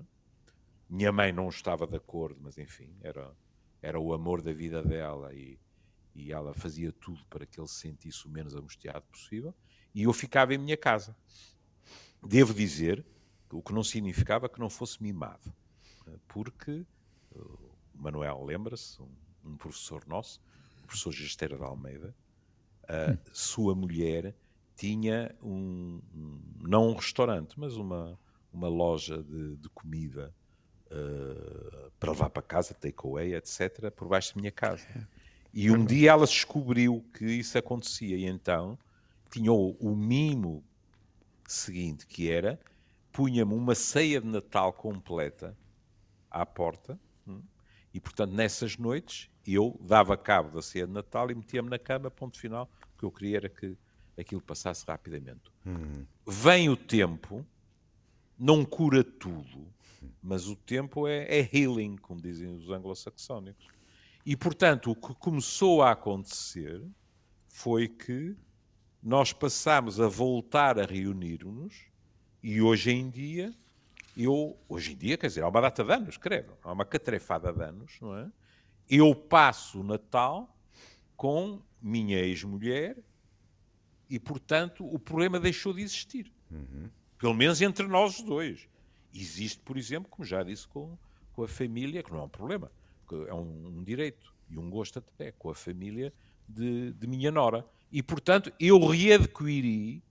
Minha 0.89 1.11
mãe 1.11 1.31
não 1.31 1.49
estava 1.49 1.87
de 1.87 1.95
acordo, 1.95 2.37
mas 2.41 2.57
enfim, 2.57 2.89
era, 3.01 3.31
era 3.81 3.99
o 3.99 4.13
amor 4.13 4.41
da 4.41 4.53
vida 4.53 4.81
dela 4.83 5.33
e 5.33 5.57
e 6.15 6.31
ela 6.31 6.53
fazia 6.53 6.91
tudo 6.93 7.23
para 7.25 7.45
que 7.45 7.59
ele 7.59 7.67
se 7.67 7.81
sentisse 7.81 8.25
o 8.25 8.29
menos 8.29 8.55
angustiado 8.55 9.05
possível, 9.11 9.53
e 9.93 10.03
eu 10.03 10.13
ficava 10.13 10.53
em 10.53 10.57
minha 10.57 10.77
casa. 10.77 11.15
Devo 12.23 12.53
dizer, 12.53 13.05
o 13.51 13.61
que 13.61 13.73
não 13.73 13.83
significava 13.83 14.47
que 14.47 14.59
não 14.59 14.69
fosse 14.69 15.03
mimado, 15.03 15.53
porque 16.27 16.85
o 17.31 17.69
Manuel 17.93 18.43
lembra-se, 18.43 19.01
um, 19.01 19.09
um, 19.43 19.57
professor 19.57 20.07
nosso, 20.07 20.41
o 20.83 20.87
professor 20.87 21.11
Gesteira 21.11 21.57
de 21.57 21.63
Almeida, 21.63 22.15
a 22.87 23.17
sua 23.33 23.75
mulher 23.75 24.33
tinha 24.75 25.33
um, 25.41 26.01
um, 26.13 26.41
não 26.61 26.89
um 26.89 26.93
restaurante, 26.93 27.59
mas 27.59 27.75
uma, 27.77 28.19
uma 28.51 28.67
loja 28.67 29.23
de, 29.23 29.55
de 29.57 29.69
comida 29.69 30.33
uh, 30.87 31.91
para 31.99 32.11
levar 32.11 32.29
para 32.29 32.43
casa, 32.43 32.73
takeaway, 32.73 33.35
etc., 33.35 33.89
por 33.91 34.07
baixo 34.07 34.35
da 34.35 34.41
minha 34.41 34.51
casa. 34.51 34.85
E 35.53 35.71
um 35.71 35.85
dia 35.85 36.11
ela 36.11 36.25
descobriu 36.25 37.05
que 37.13 37.25
isso 37.25 37.57
acontecia 37.57 38.17
e 38.17 38.25
então 38.25 38.77
tinha 39.29 39.53
o, 39.53 39.71
o 39.79 39.95
mimo 39.95 40.61
seguinte, 41.47 42.05
que 42.05 42.29
era 42.29 42.59
punha-me 43.15 43.53
uma 43.53 43.73
ceia 43.73 44.19
de 44.19 44.27
Natal 44.27 44.73
completa 44.73 45.57
à 46.29 46.45
porta 46.45 46.99
hum, 47.25 47.41
e, 47.93 47.99
portanto, 48.01 48.33
nessas 48.33 48.77
noites 48.77 49.29
eu 49.47 49.79
dava 49.81 50.17
cabo 50.17 50.51
da 50.51 50.61
ceia 50.61 50.85
de 50.85 50.91
Natal 50.91 51.31
e 51.31 51.35
metia-me 51.35 51.69
na 51.69 51.79
cama, 51.79 52.11
ponto 52.11 52.37
final, 52.37 52.69
o 52.93 52.99
que 52.99 53.05
eu 53.05 53.11
queria 53.11 53.37
era 53.37 53.49
que 53.49 53.77
aquilo 54.17 54.41
passasse 54.41 54.85
rapidamente. 54.87 55.51
Hum. 55.65 56.05
Vem 56.25 56.69
o 56.69 56.77
tempo, 56.77 57.45
não 58.37 58.63
cura 58.63 59.03
tudo, 59.03 59.67
mas 60.21 60.47
o 60.47 60.55
tempo 60.55 61.07
é, 61.07 61.25
é 61.25 61.49
healing, 61.53 61.97
como 61.97 62.21
dizem 62.21 62.47
os 62.55 62.69
anglo-saxónicos. 62.69 63.67
E, 64.25 64.35
portanto, 64.35 64.91
o 64.91 64.95
que 64.95 65.13
começou 65.15 65.83
a 65.83 65.91
acontecer 65.91 66.81
foi 67.47 67.87
que 67.87 68.35
nós 69.01 69.31
passámos 69.31 69.99
a 69.99 70.07
voltar 70.07 70.79
a 70.79 70.85
reunir-nos 70.85 71.85
e 72.41 72.61
hoje 72.61 72.91
em 72.91 73.09
dia, 73.09 73.53
eu, 74.17 74.57
hoje 74.67 74.93
em 74.93 74.97
dia, 74.97 75.17
quer 75.17 75.27
dizer, 75.27 75.43
há 75.43 75.47
uma 75.47 75.61
data 75.61 75.83
de 75.83 75.91
anos, 75.91 76.17
creio, 76.17 76.57
há 76.63 76.71
uma 76.71 76.85
catrefada 76.85 77.53
de 77.53 77.63
anos, 77.63 77.99
não 78.01 78.17
é? 78.17 78.31
Eu 78.89 79.15
passo 79.15 79.81
o 79.81 79.83
Natal 79.83 80.55
com 81.15 81.61
minha 81.81 82.19
ex-mulher 82.19 82.97
e, 84.09 84.19
portanto, 84.19 84.85
o 84.85 84.99
problema 84.99 85.39
deixou 85.39 85.73
de 85.73 85.81
existir. 85.81 86.31
Uhum. 86.51 86.89
Pelo 87.17 87.33
menos 87.33 87.61
entre 87.61 87.87
nós 87.87 88.21
dois. 88.21 88.67
Existe, 89.13 89.59
por 89.59 89.77
exemplo, 89.77 90.09
como 90.09 90.25
já 90.25 90.43
disse 90.43 90.67
com, 90.67 90.97
com 91.33 91.43
a 91.43 91.47
família, 91.47 92.03
que 92.03 92.11
não 92.11 92.19
é 92.19 92.23
um 92.23 92.29
problema 92.29 92.69
é 93.27 93.33
um, 93.33 93.67
um 93.67 93.83
direito 93.83 94.33
e 94.49 94.57
um 94.57 94.69
gosto 94.69 94.99
até 94.99 95.31
com 95.31 95.49
a 95.49 95.55
família 95.55 96.11
de, 96.47 96.93
de 96.93 97.07
minha 97.07 97.31
nora. 97.31 97.65
E, 97.91 98.01
portanto, 98.01 98.51
eu 98.59 98.79
readquiri 98.87 100.03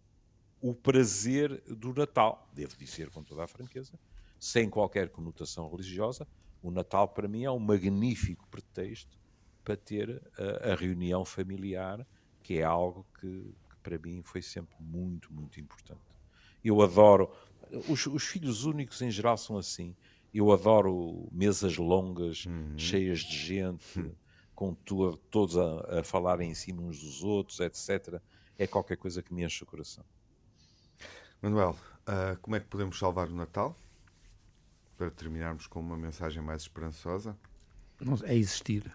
o 0.61 0.75
prazer 0.75 1.61
do 1.63 1.93
Natal. 1.93 2.49
Devo 2.55 2.77
dizer 2.77 3.11
com 3.11 3.23
toda 3.23 3.45
a 3.45 3.47
franqueza, 3.47 3.99
sem 4.39 4.71
qualquer 4.71 5.09
conotação 5.09 5.69
religiosa, 5.69 6.27
o 6.63 6.71
Natal 6.71 7.09
para 7.09 7.29
mim 7.29 7.45
é 7.45 7.51
um 7.51 7.59
magnífico 7.59 8.47
pretexto 8.49 9.19
para 9.63 9.77
ter 9.77 10.23
a, 10.39 10.73
a 10.73 10.75
reunião 10.75 11.25
familiar, 11.25 12.07
que 12.43 12.59
é 12.59 12.63
algo 12.63 13.05
que, 13.21 13.27
que, 13.27 13.64
para 13.85 13.99
mim 13.99 14.23
foi 14.25 14.43
sempre 14.43 14.75
muito, 14.81 15.33
muito 15.33 15.61
importante. 15.61 16.01
Eu 16.65 16.83
adoro. 16.83 17.31
Os, 17.89 18.07
os 18.07 18.25
filhos 18.25 18.65
únicos 18.65 19.01
em 19.03 19.11
geral 19.11 19.37
são 19.37 19.57
assim. 19.59 19.95
Eu 20.33 20.51
adoro 20.51 21.29
mesas 21.31 21.77
longas, 21.77 22.45
cheias 22.77 23.21
de 23.21 23.37
gente, 23.37 24.13
com 24.55 24.75
tu- 24.75 25.17
todos 25.31 25.57
a, 25.57 26.01
a 26.01 26.03
falarem 26.03 26.51
em 26.51 26.55
cima 26.55 26.83
uns 26.83 26.99
dos 26.99 27.23
outros, 27.23 27.61
etc. 27.61 28.21
É 28.59 28.67
qualquer 28.67 28.97
coisa 28.97 29.23
que 29.23 29.33
me 29.33 29.45
enche 29.45 29.63
o 29.63 29.67
coração. 29.67 30.05
Manuel, 31.43 31.77
ah, 32.07 32.37
como 32.41 32.57
é 32.57 32.61
que 32.61 32.67
podemos 32.67 32.99
salvar 32.99 33.29
o 33.29 33.35
Natal? 33.35 33.79
Para 34.97 35.11
terminarmos 35.11 35.67
com 35.67 35.81
uma 35.81 35.97
mensagem 35.97 36.43
mais 36.43 36.63
esperançosa. 36.63 37.37
Não- 38.01 38.19
é 38.25 38.35
existir. 38.35 38.91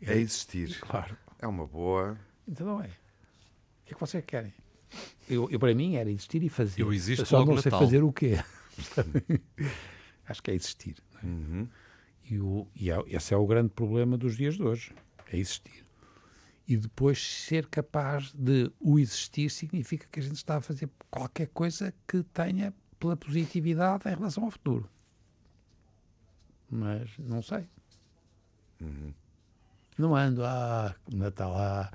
É 0.00 0.16
existir. 0.16 0.78
Claro. 0.80 1.16
É 1.38 1.46
uma 1.46 1.66
boa. 1.66 2.18
Então 2.46 2.66
não 2.66 2.80
é. 2.82 2.90
O 3.84 3.86
que 3.86 3.92
é 3.92 3.94
que 3.94 4.00
vocês 4.00 4.24
querem? 4.24 4.52
Eu, 5.28 5.50
eu, 5.50 5.58
para 5.58 5.74
mim 5.74 5.96
era 5.96 6.10
existir 6.10 6.42
e 6.42 6.48
fazer. 6.48 6.80
Eu 6.80 6.90
existo 6.92 7.26
Só 7.26 7.40
logo 7.40 7.54
não 7.54 7.60
sei 7.62 7.70
Natal. 7.70 7.86
fazer 7.86 8.02
o 8.02 8.12
quê. 8.12 8.36
Acho 10.26 10.42
que 10.42 10.50
é 10.50 10.54
existir. 10.54 10.96
é? 11.22 11.26
Uhum. 11.26 11.68
E, 12.30 12.38
o, 12.38 12.66
e 12.74 12.90
é- 12.90 13.04
esse 13.08 13.34
é 13.34 13.36
o 13.36 13.46
grande 13.46 13.68
problema 13.70 14.16
dos 14.16 14.36
dias 14.36 14.54
de 14.54 14.62
hoje. 14.62 14.94
É 15.30 15.36
existir. 15.36 15.84
E 16.66 16.76
depois 16.78 17.18
ser 17.20 17.66
capaz 17.66 18.32
de 18.32 18.72
o 18.80 18.98
existir 18.98 19.50
significa 19.50 20.06
que 20.10 20.18
a 20.20 20.22
gente 20.22 20.36
está 20.36 20.56
a 20.56 20.60
fazer 20.62 20.88
qualquer 21.10 21.48
coisa 21.48 21.92
que 22.08 22.22
tenha 22.22 22.72
pela 22.98 23.16
positividade 23.16 24.08
em 24.08 24.14
relação 24.14 24.44
ao 24.44 24.50
futuro. 24.50 24.88
Mas 26.70 27.10
não 27.18 27.42
sei. 27.42 27.66
Não 29.98 30.14
ando, 30.16 30.42
ah, 30.44 30.94
Natal, 31.12 31.54
ah. 31.56 31.92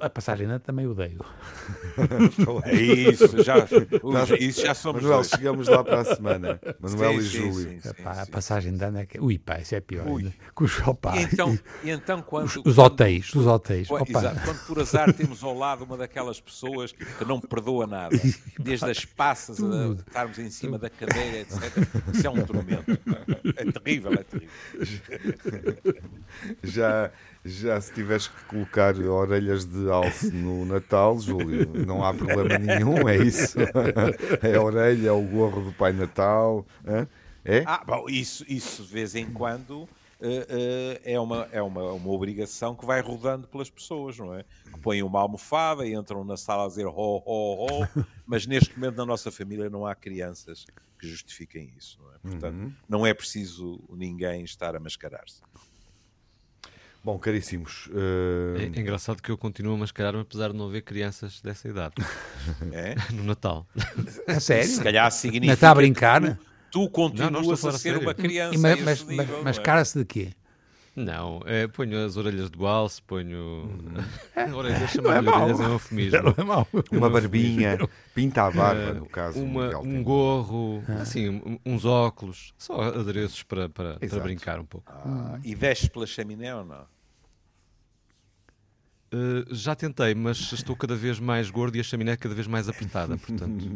A 0.00 0.08
passagem 0.08 0.46
ano 0.46 0.58
também 0.60 0.86
odeio. 0.86 1.18
É 2.64 2.74
isso, 2.74 3.42
já, 3.42 3.56
isso 4.38 4.62
já 4.62 4.74
somos 4.74 5.02
Manuel, 5.02 5.18
dois. 5.18 5.28
chegamos 5.28 5.68
lá 5.68 5.84
para 5.84 6.00
a 6.00 6.04
semana. 6.04 6.60
Manuel 6.80 7.12
Sim, 7.12 7.18
e 7.18 7.22
sim, 7.22 7.38
Júlio. 7.52 7.52
sim, 7.70 7.80
sim, 7.80 7.88
Epá, 7.90 8.22
a 8.22 8.26
passagem 8.26 8.74
de 8.76 8.84
ano 8.84 8.98
é 8.98 9.06
que. 9.06 9.20
Ui, 9.20 9.38
pá, 9.38 9.58
isso 9.58 9.74
é 9.74 9.80
pior. 9.80 10.06
Ui. 10.08 10.22
ainda. 10.22 10.34
Com 10.54 10.64
os, 10.64 10.78
opá, 10.86 11.16
E 11.16 11.22
então, 11.24 11.58
e 11.84 11.90
então 11.90 12.22
quando, 12.22 12.46
os, 12.46 12.56
os 12.56 12.62
quando- 12.62 12.78
hotéis, 12.78 13.34
os 13.34 13.46
hotéis. 13.46 13.90
Opa, 13.90 14.04
exato, 14.08 14.40
quando 14.44 14.66
por 14.66 14.80
azar 14.80 15.12
temos 15.12 15.42
ao 15.44 15.54
lado 15.56 15.84
uma 15.84 15.96
daquelas 15.98 16.40
pessoas 16.40 16.92
que 16.92 17.24
não 17.26 17.38
perdoa 17.40 17.86
nada, 17.86 18.16
desde 18.58 18.86
as 18.90 19.04
passas 19.04 19.62
a 19.62 19.92
estarmos 19.92 20.38
em 20.38 20.50
cima 20.50 20.78
da 20.78 20.88
cadeira, 20.88 21.38
etc. 21.40 21.60
Isso 22.14 22.26
é 22.26 22.30
um 22.30 22.44
tormento. 22.46 22.90
É 23.56 23.64
terrível, 23.70 24.12
é 24.14 24.24
terrível. 24.24 25.82
Já, 26.62 27.10
já 27.44 27.80
se 27.80 27.92
tiveres 27.92 28.28
que 28.28 28.44
colocar 28.44 28.96
orelhas 28.96 29.64
de 29.64 29.90
alce 29.90 30.30
no 30.30 30.64
Natal, 30.64 31.18
Júlio, 31.18 31.68
não 31.86 32.04
há 32.04 32.14
problema 32.14 32.58
nenhum, 32.58 33.08
é 33.08 33.16
isso. 33.16 33.58
É 34.42 34.56
a 34.56 34.62
orelha, 34.62 35.08
é 35.08 35.12
o 35.12 35.22
gorro 35.22 35.62
do 35.62 35.72
Pai 35.72 35.92
Natal. 35.92 36.64
É? 37.44 37.64
Ah, 37.66 37.82
bom, 37.84 38.08
isso, 38.08 38.44
isso 38.48 38.84
de 38.84 38.92
vez 38.92 39.14
em 39.14 39.26
quando 39.26 39.88
eh, 40.20 40.46
eh, 41.04 41.14
é, 41.14 41.20
uma, 41.20 41.48
é 41.50 41.60
uma, 41.60 41.92
uma 41.92 42.10
obrigação 42.12 42.76
que 42.76 42.86
vai 42.86 43.00
rodando 43.00 43.48
pelas 43.48 43.68
pessoas, 43.68 44.16
não 44.16 44.32
é? 44.32 44.44
Que 44.72 44.78
põem 44.78 45.02
uma 45.02 45.20
almofada 45.20 45.84
e 45.84 45.94
entram 45.94 46.22
na 46.22 46.36
sala 46.36 46.64
a 46.64 46.68
dizer 46.68 46.86
ho, 46.86 46.92
ho, 46.94 47.66
ho, 47.66 48.06
mas 48.24 48.46
neste 48.46 48.78
momento 48.78 48.96
na 48.96 49.04
nossa 49.04 49.32
família 49.32 49.68
não 49.68 49.84
há 49.84 49.96
crianças 49.96 50.64
que 50.96 51.08
justifiquem 51.08 51.72
isso, 51.76 52.00
não 52.00 52.12
é? 52.14 52.18
Portanto, 52.18 52.72
não 52.88 53.04
é 53.04 53.12
preciso 53.12 53.82
ninguém 53.90 54.44
estar 54.44 54.76
a 54.76 54.80
mascarar-se. 54.80 55.42
Bom, 57.04 57.18
caríssimos, 57.18 57.88
É, 57.92 58.62
eh, 58.64 58.70
é 58.76 58.80
engraçado 58.80 59.20
que 59.20 59.30
eu 59.30 59.36
continuo 59.36 59.74
a 59.74 59.78
mascarar-me 59.78 60.20
apesar 60.20 60.52
de 60.52 60.56
não 60.56 60.66
haver 60.66 60.82
crianças 60.82 61.40
dessa 61.40 61.68
idade 61.68 61.94
É? 62.72 62.94
no 63.12 63.24
Natal. 63.24 63.66
a 64.26 64.38
sério? 64.38 64.68
Se 64.68 64.80
calhar 64.82 65.10
significa 65.10 65.52
está 65.54 65.70
a 65.70 65.74
brincar? 65.74 66.20
Tu, 66.20 66.38
tu 66.70 66.88
continuas 66.90 67.32
Não, 67.32 67.40
não 67.42 67.50
a 67.50 67.54
a, 67.54 67.56
ser 67.72 67.78
sério. 67.78 68.00
uma 68.02 68.14
criança. 68.14 68.54
E 68.54 68.58
mas, 68.58 68.80
mas, 69.02 69.04
mas 69.42 69.58
é? 69.58 69.62
cara-se 69.62 69.98
de 69.98 70.04
quê? 70.04 70.28
Não, 70.94 71.40
é, 71.46 71.66
ponho 71.66 72.04
as 72.04 72.16
orelhas 72.18 72.50
do 72.50 72.66
alce, 72.66 73.00
ponho. 73.00 73.66
orelhas, 74.54 74.94
Não 74.96 75.10
é 75.12 75.20
mau. 75.22 75.42
orelhas 75.42 75.60
é 75.60 75.66
um 75.66 75.72
eufemismo. 75.72 76.34
É 76.36 76.44
mau. 76.44 76.68
uma 76.90 77.08
barbinha, 77.08 77.78
pinta 78.14 78.44
a 78.44 78.50
barba, 78.50 78.92
no 78.94 79.06
caso. 79.06 79.38
Uma, 79.42 79.78
um 79.78 80.02
gorro, 80.02 80.82
assim, 81.00 81.30
um- 81.30 81.58
uns 81.64 81.84
óculos, 81.86 82.52
só 82.58 82.80
adereços 82.82 83.42
para, 83.42 83.68
para, 83.70 83.98
para 83.98 84.20
brincar 84.20 84.60
um 84.60 84.66
pouco. 84.66 84.92
Ah, 84.94 85.38
e 85.42 85.54
desce 85.54 85.88
pela 85.88 86.06
chaminé 86.06 86.54
ou 86.54 86.64
não? 86.64 86.84
Uh, 89.14 89.44
já 89.54 89.74
tentei, 89.74 90.14
mas 90.14 90.52
estou 90.52 90.74
cada 90.74 90.96
vez 90.96 91.20
mais 91.20 91.50
gordo 91.50 91.76
e 91.76 91.80
a 91.80 91.82
chaminé 91.82 92.16
cada 92.16 92.34
vez 92.34 92.46
mais 92.46 92.66
apertada, 92.68 93.14
portanto. 93.18 93.70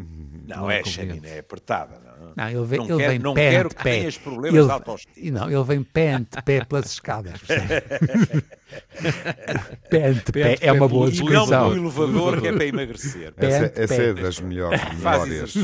Não, 0.48 0.56
Não 0.62 0.70
é 0.70 0.80
é 0.80 0.84
chaminé 0.84 1.38
apertada. 1.40 2.00
Não, 2.18 2.32
Não, 2.34 2.48
ele 2.48 2.64
vem, 2.64 2.78
Não 2.78 2.86
ele 2.86 2.96
quero- 2.96 3.10
vem 3.10 3.18
não 3.18 3.34
pé 3.34 3.50
quero 3.50 3.66
ante 3.66 3.74
que 3.76 3.82
pé. 3.84 3.98
tenhas 3.98 4.16
problemas 4.18 4.58
Ele- 4.58 4.66
de 4.66 4.72
autoestima. 4.72 5.14
e 5.26 5.30
Não, 5.30 5.50
ele 5.50 5.64
vem 5.64 5.82
pé 5.82 6.12
ante 6.14 6.42
pé 6.42 6.64
pelas 6.64 6.86
escadas. 6.92 7.38
pé 9.90 10.08
ante 10.08 10.32
pé, 10.32 10.56
é 10.60 10.72
uma 10.72 10.88
boa 10.88 11.08
E 11.08 11.16
não 11.20 11.24
descrição. 11.24 11.70
pelo 11.70 11.82
elevador 11.84 12.40
que 12.40 12.48
é 12.48 12.52
para 12.52 12.64
emagrecer. 12.64 13.32
Essa, 13.36 13.72
essa 13.80 13.94
é 14.02 14.14
das 14.14 14.40
melhores 14.40 14.80
memórias. 14.94 15.54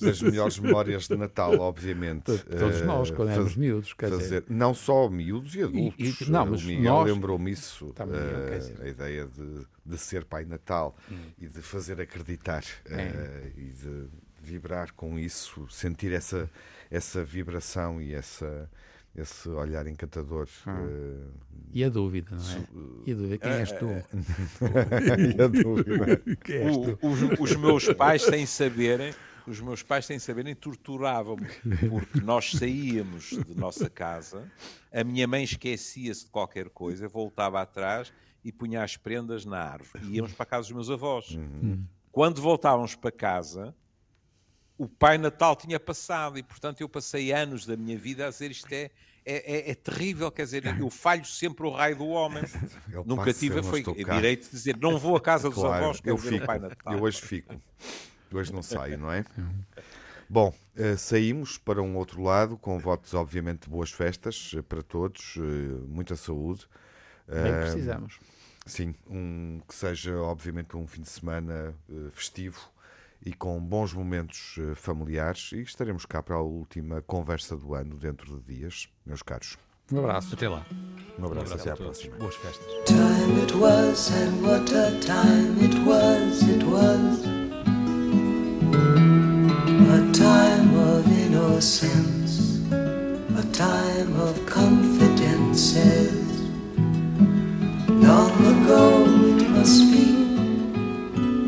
Das 0.00 0.22
melhores 0.22 0.58
memórias 0.58 1.06
de 1.08 1.16
Natal, 1.16 1.58
obviamente. 1.58 2.24
Todos 2.38 2.80
Eh, 2.80 2.84
nós, 2.84 3.10
quando 3.10 3.30
éramos 3.30 3.56
miúdos, 3.56 3.92
quer 3.92 4.10
dizer. 4.10 4.22
fazer, 4.22 4.44
não 4.48 4.72
só 4.74 5.08
miúdos 5.08 5.54
e 5.54 5.62
adultos. 5.62 6.20
e- 6.20 6.30
não, 6.30 6.46
Eh, 6.46 6.50
mas 6.50 6.64
o 6.64 6.66
Miguel 6.66 7.02
lembrou-me 7.02 7.50
isso, 7.50 7.92
Também, 7.94 8.18
eh. 8.18 8.60
Hum. 8.80 8.82
a 8.84 8.88
ideia 8.88 9.26
de, 9.26 9.66
de 9.84 9.98
ser 9.98 10.24
Pai 10.24 10.44
Natal 10.44 10.96
e 11.40 11.46
de 11.46 11.60
fazer 11.60 12.00
acreditar 12.00 12.64
É. 12.90 13.00
eh, 13.02 13.52
e 13.56 13.64
de 13.64 14.06
vibrar 14.40 14.92
com 14.94 15.18
isso, 15.18 15.66
sentir 15.68 16.12
essa, 16.12 16.48
essa 16.90 17.22
vibração 17.22 18.00
e 18.00 18.14
essa, 18.14 18.70
esse 19.20 19.48
olhar 19.48 19.86
encantador. 19.86 20.48
eh, 20.66 21.26
E 21.72 21.84
a 21.84 21.88
dúvida, 21.88 22.34
não 22.36 22.50
é? 22.50 22.66
E 23.06 23.12
a 23.12 23.14
dúvida, 23.14 23.38
quem 23.38 23.52
és 23.52 23.72
tu? 23.72 23.86
e 25.36 25.42
a 25.42 25.46
dúvida. 25.48 26.22
Quem 26.44 26.56
és 26.56 26.76
tu? 26.76 26.98
O- 27.02 27.08
os, 27.12 27.40
os 27.40 27.56
meus 27.56 27.92
pais, 27.92 28.22
sem 28.22 28.46
saberem, 28.46 29.12
os 29.46 29.60
meus 29.60 29.82
pais, 29.82 30.04
sem 30.06 30.18
saberem, 30.18 30.54
torturavam-me, 30.54 31.46
porque 31.88 32.20
nós 32.20 32.52
saíamos 32.52 33.30
de 33.46 33.54
nossa 33.56 33.88
casa, 33.90 34.50
a 34.92 35.02
minha 35.04 35.26
mãe 35.26 35.42
esquecia-se 35.44 36.24
de 36.26 36.30
qualquer 36.30 36.68
coisa, 36.70 37.08
voltava 37.08 37.60
atrás 37.60 38.12
e 38.44 38.52
punha 38.52 38.82
as 38.82 38.96
prendas 38.96 39.44
na 39.44 39.58
árvore. 39.58 40.04
E 40.06 40.16
íamos 40.16 40.32
para 40.32 40.42
a 40.44 40.46
casa 40.46 40.62
dos 40.68 40.72
meus 40.72 40.90
avós. 40.90 41.38
Quando 42.12 42.40
voltávamos 42.40 42.94
para 42.94 43.10
casa, 43.12 43.74
o 44.76 44.86
Pai 44.88 45.18
Natal 45.18 45.56
tinha 45.56 45.78
passado 45.80 46.38
e, 46.38 46.42
portanto, 46.42 46.80
eu 46.80 46.88
passei 46.88 47.32
anos 47.32 47.66
da 47.66 47.76
minha 47.76 47.98
vida 47.98 48.26
a 48.26 48.30
dizer 48.30 48.50
isto 48.50 48.70
é, 48.72 48.90
é, 49.30 49.68
é- 49.68 49.70
é 49.70 49.74
terrível, 49.74 50.30
quer 50.30 50.44
dizer, 50.44 50.62
eu 50.80 50.90
falho 50.90 51.24
sempre 51.24 51.66
o 51.66 51.70
raio 51.70 51.96
do 51.96 52.06
homem. 52.08 52.42
Ele 52.88 53.02
Nunca 53.04 53.32
tive 53.32 53.62
foi 53.62 53.82
direito 53.82 54.44
de 54.44 54.50
dizer, 54.50 54.76
não 54.78 54.98
vou 54.98 55.16
à 55.16 55.20
casa 55.20 55.48
dos 55.48 55.58
Claro, 55.58 55.84
avós, 55.84 56.00
quero 56.00 56.14
eu 56.14 56.18
fico. 56.18 56.42
o 56.44 56.46
Pai 56.46 56.58
Natal. 56.58 56.94
Eu 56.94 57.02
hoje 57.02 57.20
fico. 57.20 57.54
Hoje 58.32 58.52
não 58.52 58.62
saio, 58.62 58.98
não 58.98 59.10
é? 59.12 59.24
Bom, 60.28 60.54
eh, 60.76 60.96
saímos 60.96 61.56
para 61.56 61.80
um 61.80 61.96
outro 61.96 62.22
lado, 62.22 62.58
com 62.58 62.78
votos, 62.78 63.14
obviamente, 63.14 63.62
de 63.62 63.70
boas 63.70 63.90
festas 63.90 64.52
eh, 64.54 64.60
para 64.60 64.82
todos, 64.82 65.36
eh, 65.38 65.40
muita 65.88 66.14
saúde. 66.16 66.66
Bem 67.26 67.54
precisamos. 67.60 68.18
Sim, 68.66 68.94
um, 69.08 69.60
que 69.66 69.74
seja, 69.74 70.14
obviamente, 70.18 70.76
um 70.76 70.86
fim 70.86 71.00
de 71.00 71.08
semana 71.08 71.74
festivo 72.12 72.70
e 73.24 73.32
com 73.32 73.60
bons 73.60 73.92
momentos 73.92 74.56
eh, 74.58 74.74
familiares. 74.74 75.50
E 75.52 75.60
estaremos 75.62 76.04
cá 76.06 76.22
para 76.22 76.36
a 76.36 76.42
última 76.42 77.02
conversa 77.02 77.56
do 77.56 77.74
ano, 77.74 77.96
dentro 77.96 78.40
de 78.40 78.54
dias, 78.56 78.88
meus 79.04 79.22
caros. 79.22 79.56
Um 79.92 79.98
abraço. 80.00 80.34
Até 80.34 80.48
lá. 80.48 80.64
Um 81.18 81.24
abraço, 81.24 81.54
até 81.54 81.70
à 81.70 81.72
a 81.72 81.76
todos. 81.76 81.98
próxima. 82.02 82.16
Boas 82.18 82.34
festas. 82.36 82.66
Time 82.86 83.42
it 83.42 83.54
was, 83.54 84.10
and 84.10 84.42
what 84.42 84.70
a 84.74 84.90
time 85.00 85.56
it 85.64 85.74
was, 85.86 86.42
it 86.42 86.62
was. 86.64 87.24
A 89.88 90.12
time 90.12 90.74
of 90.76 91.08
innocence, 91.10 92.60
a 92.70 93.42
time 93.52 94.14
of 94.20 94.38
confidences. 94.46 96.12
Long 97.88 98.30
ago 98.30 99.04
it 99.38 99.48
must 99.50 99.90
be, 99.90 100.27